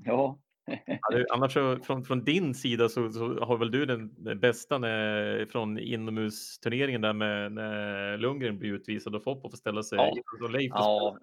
Ja. 0.04 0.38
Annars 1.32 1.52
så, 1.52 1.76
från, 1.76 2.04
från 2.04 2.24
din 2.24 2.54
sida 2.54 2.88
så, 2.88 3.12
så 3.12 3.44
har 3.44 3.58
väl 3.58 3.70
du 3.70 3.86
den, 3.86 4.40
bästa 4.40 4.78
när, 4.78 5.46
från 5.46 5.78
inomhusturneringen 5.78 7.00
där 7.00 7.12
med 7.12 7.52
när 7.52 8.18
Lundgren 8.18 8.58
blir 8.58 8.72
utvisad 8.72 9.14
och 9.14 9.22
Foppa 9.22 9.50
får 9.50 9.56
ställa 9.56 9.82
sig. 9.82 9.98
Ja. 9.98 10.14
Och 10.42 10.50
Leif 10.50 10.72
ja. 10.74 11.18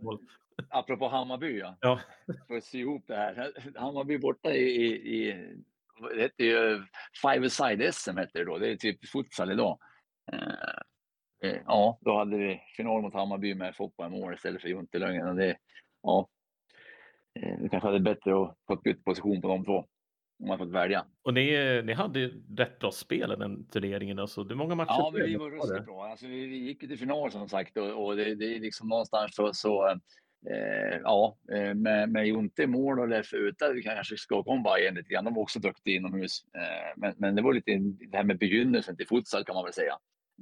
Apropå 0.70 1.08
Hammarby 1.08 1.60
ja. 1.60 1.78
ja. 1.82 2.00
För 2.48 2.58
att 2.58 2.64
sy 2.64 2.80
ihop 2.80 3.04
det 3.08 3.16
här. 3.16 3.54
Hammarby 3.76 4.18
borta 4.18 4.52
i, 4.52 4.86
i 4.92 5.46
det 6.16 6.22
hette 6.22 6.44
ju 6.44 6.84
Five-a-side-SM 7.22 8.18
hette 8.18 8.40
det 8.40 8.46
då. 8.46 8.58
Det 8.58 8.72
är 8.72 8.76
typ 8.76 9.08
futsal 9.08 9.52
idag. 9.52 9.80
Eh, 10.32 11.50
eh, 11.50 11.62
ja, 11.66 12.00
då 12.02 12.18
hade 12.18 12.38
vi 12.38 12.62
final 12.78 13.02
mot 13.02 13.14
Hammarby 13.14 13.56
med 13.56 13.76
Foppa 13.76 14.06
i 14.06 14.10
mål 14.10 14.34
istället 14.34 14.62
för 14.62 14.70
Jonte 14.70 15.00
Lundgren. 15.00 15.36
Det, 15.36 15.58
ja, 16.04 16.28
eh, 17.40 17.58
vi 17.62 17.70
kanske 17.70 17.88
hade 17.88 18.00
bättre 18.00 18.44
att 18.44 18.56
få 18.68 18.76
bytt 18.76 19.04
position 19.04 19.42
på 19.42 19.48
de 19.48 19.66
två. 19.66 19.86
Om 20.42 20.48
man 20.48 20.58
fått 20.58 20.72
välja. 20.72 21.06
Och 21.24 21.34
ni, 21.34 21.82
ni 21.86 21.94
hade 21.94 22.32
rätt 22.58 22.80
bra 22.80 22.92
spel 22.92 23.32
i 23.32 23.36
den 23.36 23.68
turneringen. 23.68 24.20
Alltså, 24.20 24.44
det 24.44 24.56
många 24.56 24.76
matcher. 24.76 24.90
Ja, 24.90 25.12
men 25.14 25.26
vi 25.26 25.36
var 25.36 25.52
ruskigt 25.52 25.86
bra. 25.86 26.06
Alltså, 26.06 26.28
vi, 26.28 26.46
vi 26.46 26.58
gick 26.58 26.80
till 26.80 27.00
final 27.00 27.32
som 27.32 27.50
sagt 27.50 27.78
och, 27.78 28.06
och 28.06 28.16
det, 28.16 28.36
det 28.36 28.56
är 28.56 28.60
liksom 28.60 28.88
någonstans 28.88 29.36
så, 29.36 29.54
så 29.54 30.00
eh, 30.46 31.00
ja, 31.04 31.38
eh, 31.52 31.74
med, 31.74 32.10
med 32.10 32.28
Jonte 32.28 32.64
i 32.64 32.68
mål 32.68 33.00
och 33.00 33.08
Leffe 33.08 33.38
ute, 33.38 33.74
vi 33.74 33.84
kanske 33.84 34.18
ska 34.18 34.44
komma 34.44 34.64
Bayern 34.64 34.96
lite 34.96 35.10
grann. 35.10 35.26
De 35.26 35.34
var 35.34 35.42
också 35.42 35.60
duktiga 35.60 35.96
inomhus. 35.96 36.46
Eh, 36.56 36.94
men, 36.98 37.14
men 37.18 37.36
det 37.36 37.42
var 37.42 37.54
lite 37.54 37.72
det 38.12 38.18
här 38.18 38.24
med 38.24 38.38
begynnelsen 38.38 38.98
till 38.98 39.08
futsal 39.08 39.44
kan 39.44 39.56
man 39.56 39.64
väl 39.64 39.74
säga. 39.74 39.94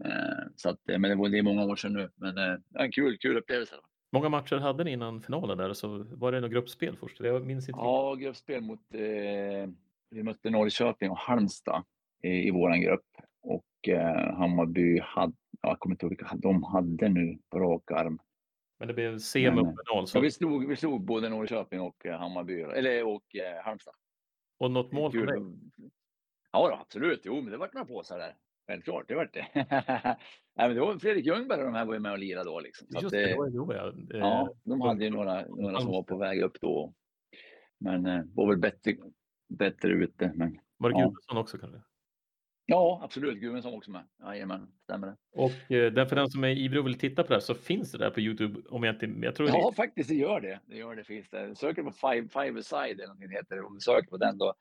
Eh, 0.05 0.47
så 0.55 0.69
att, 0.69 0.79
men 0.85 1.01
det 1.01 1.15
var 1.15 1.29
det 1.29 1.37
är 1.37 1.43
många 1.43 1.65
år 1.65 1.75
sedan 1.75 1.93
nu. 1.93 2.09
Men 2.15 2.37
eh, 2.37 2.83
en 2.83 2.91
kul, 2.91 3.17
kul 3.17 3.37
upplevelse. 3.37 3.75
Många 4.11 4.29
matcher 4.29 4.55
hade 4.55 4.83
ni 4.83 4.91
innan 4.91 5.21
finalen 5.21 5.57
där? 5.57 5.73
Så 5.73 6.05
var 6.11 6.31
det 6.31 6.39
något 6.39 6.51
gruppspel 6.51 6.97
först? 6.97 7.19
Jag 7.19 7.45
minns 7.45 7.69
inte. 7.69 7.79
Ja, 7.79 8.15
gruppspel 8.15 8.61
mot 8.61 8.79
eh, 8.93 9.69
vi 10.09 10.23
mötte 10.23 10.49
Norrköping 10.49 11.09
och 11.09 11.17
Halmstad 11.17 11.83
i, 12.23 12.47
i 12.47 12.51
våran 12.51 12.81
grupp 12.81 13.05
och 13.41 13.89
eh, 13.89 14.35
Hammarby 14.35 14.99
hade, 14.99 15.33
jag 15.61 15.79
kommer 15.79 15.93
inte 15.93 16.05
ihåg 16.05 16.11
vilka 16.11 16.35
de 16.35 16.63
hade 16.63 17.09
nu 17.09 17.37
på 17.49 17.59
rak 17.59 17.91
arm. 17.91 18.19
Men 18.79 18.87
det 18.87 18.93
blev 18.93 19.17
semi 19.17 19.61
och 19.61 19.75
final. 19.85 20.07
Så... 20.07 20.17
Ja, 20.17 20.21
vi, 20.21 20.31
slog, 20.31 20.67
vi 20.67 20.75
slog 20.75 21.05
både 21.05 21.29
Norrköping 21.29 21.81
och 21.81 22.05
eh, 22.05 22.19
Hammarby, 22.19 22.61
eller 22.61 23.03
och 23.03 23.35
eh, 23.35 23.63
Halmstad. 23.63 23.93
Och 24.59 24.71
något 24.71 24.91
mål 24.91 25.11
för 25.11 25.25
dig? 25.25 25.41
Ja, 26.51 26.69
då, 26.69 26.75
absolut. 26.75 27.21
Jo, 27.23 27.41
men 27.41 27.51
det 27.51 27.57
vart 27.57 27.73
några 27.73 27.87
påsar 27.87 28.19
där. 28.19 28.35
Självklart, 28.67 29.07
det 29.07 29.15
vart 29.15 29.33
det. 29.33 29.47
Nej, 30.55 30.67
men 30.67 30.75
det 30.75 30.81
var 30.81 30.99
Fredrik 30.99 31.25
Ljungberg 31.25 31.59
och 31.59 31.65
de 31.65 31.73
här 31.73 31.85
var 31.85 31.93
ju 31.93 31.99
med 31.99 32.11
och 32.11 32.19
lirade 32.19 32.49
då. 32.49 32.59
Liksom. 32.59 32.87
Just 33.01 33.11
det, 33.11 33.25
det 33.25 33.37
var 33.37 33.47
ju 33.47 33.53
då 33.53 33.73
ja. 33.73 33.93
Ja, 34.09 34.53
de 34.63 34.81
hade 34.81 35.03
ju 35.03 35.09
några, 35.09 35.45
några 35.47 35.79
som 35.79 35.91
var 35.91 36.03
på 36.03 36.17
väg 36.17 36.41
upp 36.41 36.61
då. 36.61 36.93
Men 37.77 38.05
eh, 38.05 38.21
var 38.33 38.47
väl 38.47 38.57
bättre, 38.57 38.95
bättre 39.49 39.89
ute. 39.89 40.31
Men, 40.35 40.59
var 40.77 40.89
det 40.89 40.93
Gudmundsson 40.93 41.35
ja. 41.35 41.41
också 41.41 41.57
kanske? 41.57 41.81
Ja, 42.69 42.99
absolut. 43.03 43.39
Gudmundsson 43.39 43.73
också 43.73 43.91
med. 43.91 44.03
Jajamän, 44.23 44.67
stämmer 44.83 45.07
det. 45.07 45.15
Och 45.33 45.71
eh, 45.71 46.07
för 46.07 46.15
den 46.15 46.29
som 46.29 46.43
är 46.43 46.49
ivrig 46.49 46.79
och 46.79 46.87
vill 46.87 46.99
titta 46.99 47.23
på 47.23 47.27
det 47.27 47.35
här 47.35 47.39
så 47.39 47.55
finns 47.55 47.91
det 47.91 47.97
där 47.97 48.09
på 48.09 48.19
Youtube 48.21 48.59
om 48.69 48.83
jag 48.83 48.95
inte... 48.95 49.25
Jag 49.25 49.35
tror 49.35 49.49
ja, 49.49 49.69
det... 49.69 49.75
faktiskt 49.75 50.09
det 50.09 50.15
gör 50.15 50.41
det. 50.41 50.59
Det 50.65 50.77
gör 50.77 50.95
det. 50.95 51.03
Finns 51.03 51.29
det. 51.29 51.55
Söker 51.55 51.83
på 51.83 51.91
Five, 51.91 52.27
five 52.27 52.63
Side 52.63 52.99
eller 52.99 53.07
någonting 53.07 53.31
heter 53.31 53.55
det. 53.55 53.61
Om 53.61 53.73
du 53.73 53.79
söker 53.79 54.09
på 54.09 54.17
den 54.17 54.37
då 54.37 54.53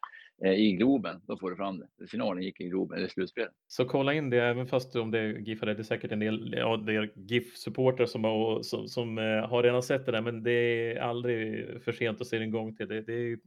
eh, 0.45 0.53
i 0.53 0.73
Globen, 0.73 1.21
då 1.27 1.37
får 1.37 1.51
du 1.51 1.57
fram 1.57 1.79
det. 1.79 2.07
Finalen 2.07 2.43
gick 2.43 2.61
i 2.61 2.69
Globen, 2.69 2.99
eller 2.99 3.09
slutspelet. 3.09 3.53
Så 3.69 3.85
kolla 3.85 4.15
in 4.15 4.31
det, 4.31 4.43
även 4.43 4.67
fast 4.67 4.97
om 4.97 5.11
det 5.11 5.19
är 5.19 5.39
GIF, 5.39 5.61
det 5.61 5.71
är 5.71 5.83
säkert 5.83 6.13
en 6.13 6.21
del 6.21 6.55
ja, 6.57 6.77
GIF-supportrar 7.15 8.07
som, 8.07 8.25
har, 8.25 8.63
som, 8.63 8.89
som 8.89 9.19
eh, 9.19 9.49
har 9.49 9.63
redan 9.63 9.83
sett 9.83 10.07
det 10.07 10.13
där, 10.13 10.23
men 10.23 10.43
det 10.43 10.53
är 10.97 11.01
aldrig 11.01 11.67
för 11.83 11.93
sent 11.93 12.21
att 12.21 12.27
se 12.27 12.39
det 12.39 12.45
en 12.45 12.51
gång 12.51 12.77
till. 12.77 12.89
Det, 12.89 13.03
det 13.03 13.13
är 13.13 13.39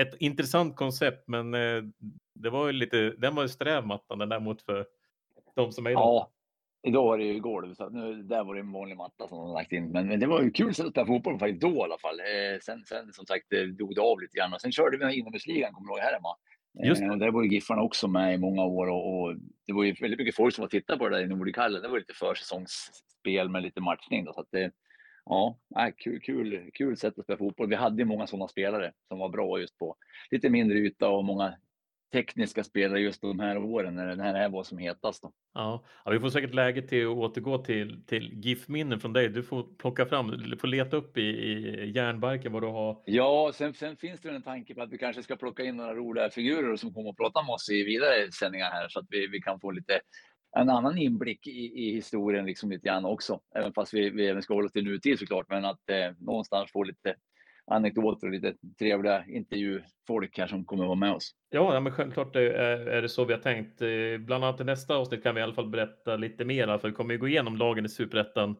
ett 0.00 0.14
intressant 0.18 0.76
koncept, 0.76 1.28
men 1.28 1.54
eh, 1.54 1.82
det 2.42 2.50
var 2.50 2.66
ju 2.66 2.72
lite, 2.72 3.10
den 3.10 3.34
var 3.34 3.42
ju 3.42 3.48
sträv 3.48 3.86
mattan 3.86 4.18
den 4.18 4.28
där 4.28 4.40
mot 4.40 4.62
för 4.62 4.86
de 5.56 5.72
som 5.72 5.86
är 5.86 5.90
Ja, 5.90 6.30
idag 6.82 7.04
var 7.04 7.18
det 7.18 7.24
ju 7.24 7.40
golv, 7.40 7.74
så 7.74 7.88
nu, 7.88 8.22
där 8.22 8.44
var 8.44 8.54
det 8.54 8.60
en 8.60 8.72
vanlig 8.72 8.96
matta 8.96 9.28
som 9.28 9.38
de 9.38 9.52
lagt 9.52 9.72
in. 9.72 9.90
Men, 9.90 10.08
men 10.08 10.20
det 10.20 10.26
var 10.26 10.42
ju 10.42 10.50
kul 10.50 10.74
sätt 10.74 10.86
att 10.86 10.92
spela 10.92 11.06
fotboll 11.06 11.38
faktiskt 11.38 11.60
då 11.60 11.76
i 11.76 11.82
alla 11.82 11.98
fall. 11.98 12.20
Eh, 12.20 12.58
sen, 12.62 12.84
sen 12.86 13.12
som 13.12 13.26
sagt, 13.26 13.46
det 13.50 13.66
dog 13.66 13.94
det 13.94 14.00
av 14.00 14.20
lite 14.20 14.36
grann 14.36 14.52
och 14.54 14.60
sen 14.60 14.72
körde 14.72 14.96
vi 14.96 15.18
inomhusligan, 15.18 15.72
kommer 15.72 15.88
du 15.88 15.92
ihåg, 15.92 16.00
här 16.00 16.12
hemma. 16.12 16.36
Just 16.88 17.02
eh, 17.02 17.10
och 17.10 17.18
där 17.18 17.30
var 17.30 17.42
ju 17.42 17.50
Giffarna 17.50 17.82
också 17.82 18.08
med 18.08 18.34
i 18.34 18.38
många 18.38 18.64
år 18.64 18.86
och, 18.86 19.20
och, 19.20 19.36
det 19.66 19.72
var 19.72 19.84
ju 19.84 19.92
väldigt 20.00 20.18
mycket 20.18 20.36
folk 20.36 20.54
som 20.54 20.62
var 20.62 20.68
tittade 20.68 20.98
på 20.98 21.08
det 21.08 21.16
där 21.16 21.24
i 21.24 21.28
Nordikallen. 21.28 21.82
Det 21.82 21.88
var 21.88 21.98
lite 21.98 22.14
försäsongsspel 22.14 23.48
med 23.48 23.62
lite 23.62 23.80
matchning 23.80 24.24
då, 24.24 24.32
så 24.32 24.44
det, 24.50 24.72
Ja, 25.24 25.56
kul, 25.96 26.20
kul, 26.20 26.70
kul 26.74 26.96
sätt 26.96 27.18
att 27.18 27.24
spela 27.24 27.38
fotboll. 27.38 27.68
Vi 27.68 27.74
hade 27.74 28.04
många 28.04 28.26
sådana 28.26 28.48
spelare 28.48 28.92
som 29.08 29.18
var 29.18 29.28
bra 29.28 29.60
just 29.60 29.78
på 29.78 29.96
lite 30.30 30.50
mindre 30.50 30.78
yta 30.78 31.08
och 31.08 31.24
många 31.24 31.54
tekniska 32.12 32.64
spelare 32.64 33.00
just 33.00 33.22
de 33.22 33.40
här 33.40 33.58
åren 33.58 33.94
när 33.94 34.16
det 34.16 34.22
här 34.22 34.48
var 34.48 34.62
som 34.62 34.78
hetast. 34.78 35.22
Då. 35.22 35.32
Ja, 35.54 35.84
ja, 36.04 36.10
vi 36.10 36.20
får 36.20 36.30
säkert 36.30 36.54
läge 36.54 36.82
till 36.82 37.06
att 37.06 37.16
återgå 37.16 37.58
till, 37.58 38.06
till 38.06 38.32
GIF-minnen 38.32 39.00
från 39.00 39.12
dig. 39.12 39.28
Du 39.28 39.42
får 39.42 39.76
plocka 39.78 40.06
fram, 40.06 40.30
du 40.30 40.56
får 40.56 40.68
leta 40.68 40.96
upp 40.96 41.18
i, 41.18 41.22
i 41.22 41.90
järnbarken 41.90 42.52
vad 42.52 42.62
du 42.62 42.66
har. 42.66 43.02
Ja, 43.04 43.52
sen, 43.54 43.74
sen 43.74 43.96
finns 43.96 44.20
det 44.20 44.30
en 44.30 44.42
tanke 44.42 44.74
på 44.74 44.82
att 44.82 44.92
vi 44.92 44.98
kanske 44.98 45.22
ska 45.22 45.36
plocka 45.36 45.64
in 45.64 45.76
några 45.76 45.94
roliga 45.94 46.30
figurer 46.30 46.76
som 46.76 46.94
kommer 46.94 47.10
att 47.10 47.16
prata 47.16 47.42
med 47.42 47.52
oss 47.52 47.70
i 47.70 47.84
vidare 47.84 48.32
sändningar 48.32 48.70
här 48.70 48.88
så 48.88 49.00
att 49.00 49.06
vi, 49.08 49.26
vi 49.26 49.40
kan 49.40 49.60
få 49.60 49.70
lite 49.70 50.00
en 50.56 50.70
annan 50.70 50.98
inblick 50.98 51.46
i, 51.46 51.88
i 51.88 51.94
historien 51.94 52.46
liksom 52.46 52.70
lite 52.70 52.88
grann 52.88 53.04
också. 53.04 53.40
Även 53.54 53.72
fast 53.72 53.94
vi, 53.94 54.10
vi 54.10 54.26
även 54.26 54.42
ska 54.42 54.54
hålla 54.54 54.66
oss 54.66 54.72
till 54.72 54.84
nutid 54.84 55.18
såklart, 55.18 55.46
men 55.48 55.64
att 55.64 55.90
eh, 55.90 56.12
någonstans 56.18 56.72
få 56.72 56.82
lite 56.82 57.14
anekdoter 57.66 58.26
och 58.26 58.32
lite 58.32 58.54
trevliga 58.78 59.24
intervjufolk 59.26 60.38
här 60.38 60.46
som 60.46 60.64
kommer 60.64 60.84
att 60.84 60.88
vara 60.88 60.98
med 60.98 61.12
oss. 61.12 61.30
Ja, 61.50 61.80
men 61.80 61.92
självklart 61.92 62.36
är, 62.36 63.02
det 63.02 63.08
så 63.08 63.24
vi 63.24 63.32
har 63.32 63.40
tänkt. 63.40 63.82
Eh, 63.82 63.88
bland 64.18 64.44
annat 64.44 64.60
i 64.60 64.64
nästa 64.64 64.96
avsnitt 64.96 65.22
kan 65.22 65.34
vi 65.34 65.40
i 65.40 65.44
alla 65.44 65.54
fall 65.54 65.68
berätta 65.68 66.16
lite 66.16 66.44
mer, 66.44 66.78
för 66.78 66.88
vi 66.88 66.94
kommer 66.94 67.14
ju 67.14 67.20
gå 67.20 67.28
igenom 67.28 67.56
lagen 67.56 67.84
i 67.84 67.88
Superettan 67.88 68.56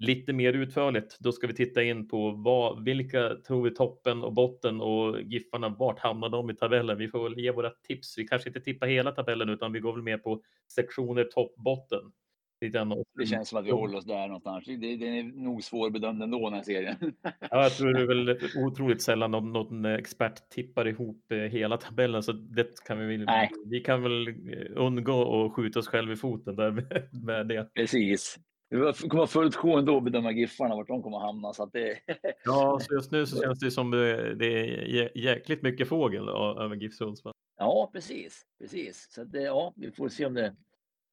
lite 0.00 0.32
mer 0.32 0.52
utförligt. 0.52 1.18
Då 1.20 1.32
ska 1.32 1.46
vi 1.46 1.54
titta 1.54 1.82
in 1.82 2.08
på 2.08 2.30
vad, 2.30 2.84
vilka 2.84 3.36
tror 3.46 3.62
vi 3.64 3.74
toppen 3.74 4.22
och 4.22 4.32
botten 4.32 4.80
och 4.80 5.22
Giffarna, 5.22 5.68
vart 5.68 5.98
hamnar 5.98 6.28
de 6.28 6.50
i 6.50 6.54
tabellen? 6.56 6.98
Vi 6.98 7.08
får 7.08 7.24
väl 7.24 7.38
ge 7.38 7.50
våra 7.50 7.70
tips. 7.70 8.18
Vi 8.18 8.28
kanske 8.28 8.48
inte 8.48 8.60
tippar 8.60 8.86
hela 8.86 9.12
tabellen 9.12 9.48
utan 9.48 9.72
vi 9.72 9.80
går 9.80 9.92
väl 9.92 10.02
mer 10.02 10.18
på 10.18 10.42
sektioner 10.74 11.24
topp, 11.24 11.54
botten. 11.56 12.12
Det 12.60 13.26
känns 13.26 13.48
som 13.48 13.58
att 13.58 13.64
vi 13.64 13.70
håller 13.70 13.98
oss 13.98 14.04
där 14.04 14.26
någonstans. 14.26 14.64
Det, 14.66 14.76
det 14.76 15.18
är 15.18 15.22
nog 15.22 15.64
svårbedömd 15.64 16.22
ändå 16.22 16.44
den 16.44 16.54
här 16.54 16.62
serien. 16.62 16.96
ja, 17.22 17.62
jag 17.62 17.72
tror 17.72 17.94
det 17.94 18.00
är 18.00 18.06
väl 18.06 18.38
otroligt 18.56 19.02
sällan 19.02 19.30
någon, 19.30 19.52
någon 19.52 19.84
expert 19.84 20.48
tippar 20.48 20.88
ihop 20.88 21.32
eh, 21.32 21.38
hela 21.38 21.76
tabellen, 21.76 22.22
så 22.22 22.32
det 22.32 22.84
kan 22.84 23.08
vi, 23.08 23.18
Nej. 23.18 23.50
vi 23.66 23.80
kan 23.80 24.02
väl 24.02 24.28
eh, 24.28 24.34
undgå 24.74 25.46
att 25.46 25.52
skjuta 25.52 25.78
oss 25.78 25.88
själva 25.88 26.12
i 26.12 26.16
foten 26.16 26.56
där 26.56 26.70
med, 26.70 27.08
med 27.24 27.46
det. 27.46 27.74
Precis. 27.74 28.38
Det 28.70 28.76
kommer 28.76 29.16
vara 29.16 29.26
fullt 29.26 29.54
sjå 29.54 29.78
ändå 29.78 29.96
att 29.96 30.04
bedöma 30.04 30.32
Giffarna, 30.32 30.76
vart 30.76 30.88
de 30.88 31.02
kommer 31.02 31.16
att 31.16 31.22
hamna. 31.22 31.52
Så 31.52 31.62
att 31.62 31.72
det... 31.72 31.98
ja, 32.44 32.78
så 32.80 32.94
just 32.94 33.12
nu 33.12 33.26
så 33.26 33.42
känns 33.42 33.58
det 33.58 33.70
som 33.70 33.90
det, 33.90 34.34
det 34.34 34.46
är 34.46 35.18
jäkligt 35.18 35.62
mycket 35.62 35.88
fågel 35.88 36.28
över 36.58 36.76
GIF 36.76 36.94
Sundsvall. 36.94 37.32
Ja, 37.58 37.90
precis. 37.92 38.42
precis. 38.60 39.06
Så 39.10 39.22
att 39.22 39.32
det, 39.32 39.42
ja, 39.42 39.72
vi 39.76 39.90
får 39.90 40.08
se 40.08 40.26
om 40.26 40.34
det, 40.34 40.56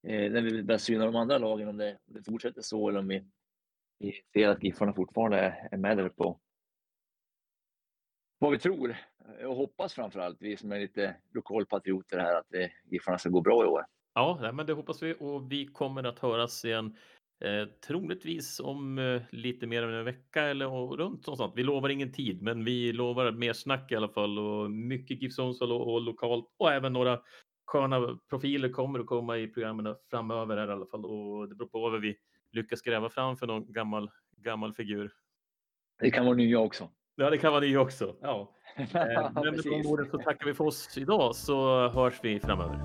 eh, 0.07 0.31
när 0.31 0.41
vi 0.41 0.63
börjar 0.63 0.79
syna 0.79 1.05
de 1.05 1.15
andra 1.15 1.37
lagen, 1.37 1.67
om 1.67 1.77
det, 1.77 1.97
om 2.07 2.13
det 2.13 2.23
fortsätter 2.23 2.61
så 2.61 2.89
eller 2.89 2.99
om 2.99 3.07
vi, 3.07 3.23
vi 3.99 4.21
ser 4.33 4.47
att 4.47 4.63
Giffarna 4.63 4.93
fortfarande 4.93 5.67
är 5.71 5.77
med 5.77 5.97
där 5.97 6.09
på 6.09 6.39
vad 8.39 8.51
vi 8.51 8.59
tror 8.59 8.97
och 9.45 9.55
hoppas 9.55 9.93
framför 9.93 10.19
allt, 10.19 10.37
vi 10.39 10.57
som 10.57 10.71
är 10.71 10.79
lite 10.79 11.15
lokalpatrioter 11.33 12.19
här, 12.19 12.35
att 12.35 12.49
det, 12.49 12.71
Giffarna 12.85 13.17
ska 13.17 13.29
gå 13.29 13.41
bra 13.41 13.63
i 13.63 13.67
år. 13.67 13.85
Ja, 14.13 14.51
men 14.53 14.65
det 14.65 14.73
hoppas 14.73 15.03
vi 15.03 15.15
och 15.19 15.51
vi 15.51 15.65
kommer 15.65 16.03
att 16.03 16.19
höras 16.19 16.65
igen 16.65 16.95
Eh, 17.39 17.67
troligtvis 17.87 18.59
om 18.59 18.99
eh, 18.99 19.21
lite 19.31 19.67
mer 19.67 19.83
än 19.83 19.93
en 19.93 20.05
vecka 20.05 20.41
eller 20.41 20.67
och, 20.67 20.97
runt 20.97 21.27
och 21.27 21.37
sånt. 21.37 21.53
Vi 21.55 21.63
lovar 21.63 21.89
ingen 21.89 22.11
tid, 22.11 22.41
men 22.41 22.65
vi 22.65 22.93
lovar 22.93 23.31
mer 23.31 23.53
snack 23.53 23.91
i 23.91 23.95
alla 23.95 24.09
fall 24.09 24.39
och 24.39 24.71
mycket 24.71 25.21
GIF 25.21 25.39
och, 25.39 25.61
och, 25.61 26.01
lokalt 26.01 26.45
och 26.57 26.71
även 26.71 26.93
några 26.93 27.19
sköna 27.67 28.19
profiler 28.29 28.69
kommer 28.69 28.99
att 28.99 29.05
komma 29.05 29.37
i 29.37 29.47
programmen 29.47 29.95
framöver 30.09 30.57
här 30.57 30.67
i 30.67 30.71
alla 30.71 30.85
fall 30.85 31.05
och 31.05 31.49
det 31.49 31.55
beror 31.55 31.69
på 31.69 31.79
vad 31.79 32.01
vi 32.01 32.17
lyckas 32.51 32.81
gräva 32.81 33.09
fram 33.09 33.37
för 33.37 33.47
någon 33.47 33.73
gammal, 33.73 34.11
gammal 34.37 34.73
figur. 34.73 35.11
Det 35.99 36.11
kan 36.11 36.25
vara 36.25 36.35
nya 36.35 36.59
också. 36.59 36.89
Ja, 37.15 37.29
det 37.29 37.37
kan 37.37 37.51
vara 37.51 37.61
nya 37.61 37.81
också. 37.81 38.15
Ja. 38.21 38.53
Eh, 38.77 39.31
men 39.33 39.55
med 39.55 39.63
de 39.63 39.87
orden 39.87 40.09
så 40.11 40.17
tackar 40.17 40.45
vi 40.45 40.53
för 40.53 40.63
oss 40.63 40.97
idag 40.97 41.35
så 41.35 41.87
hörs 41.89 42.19
vi 42.21 42.39
framöver. 42.39 42.79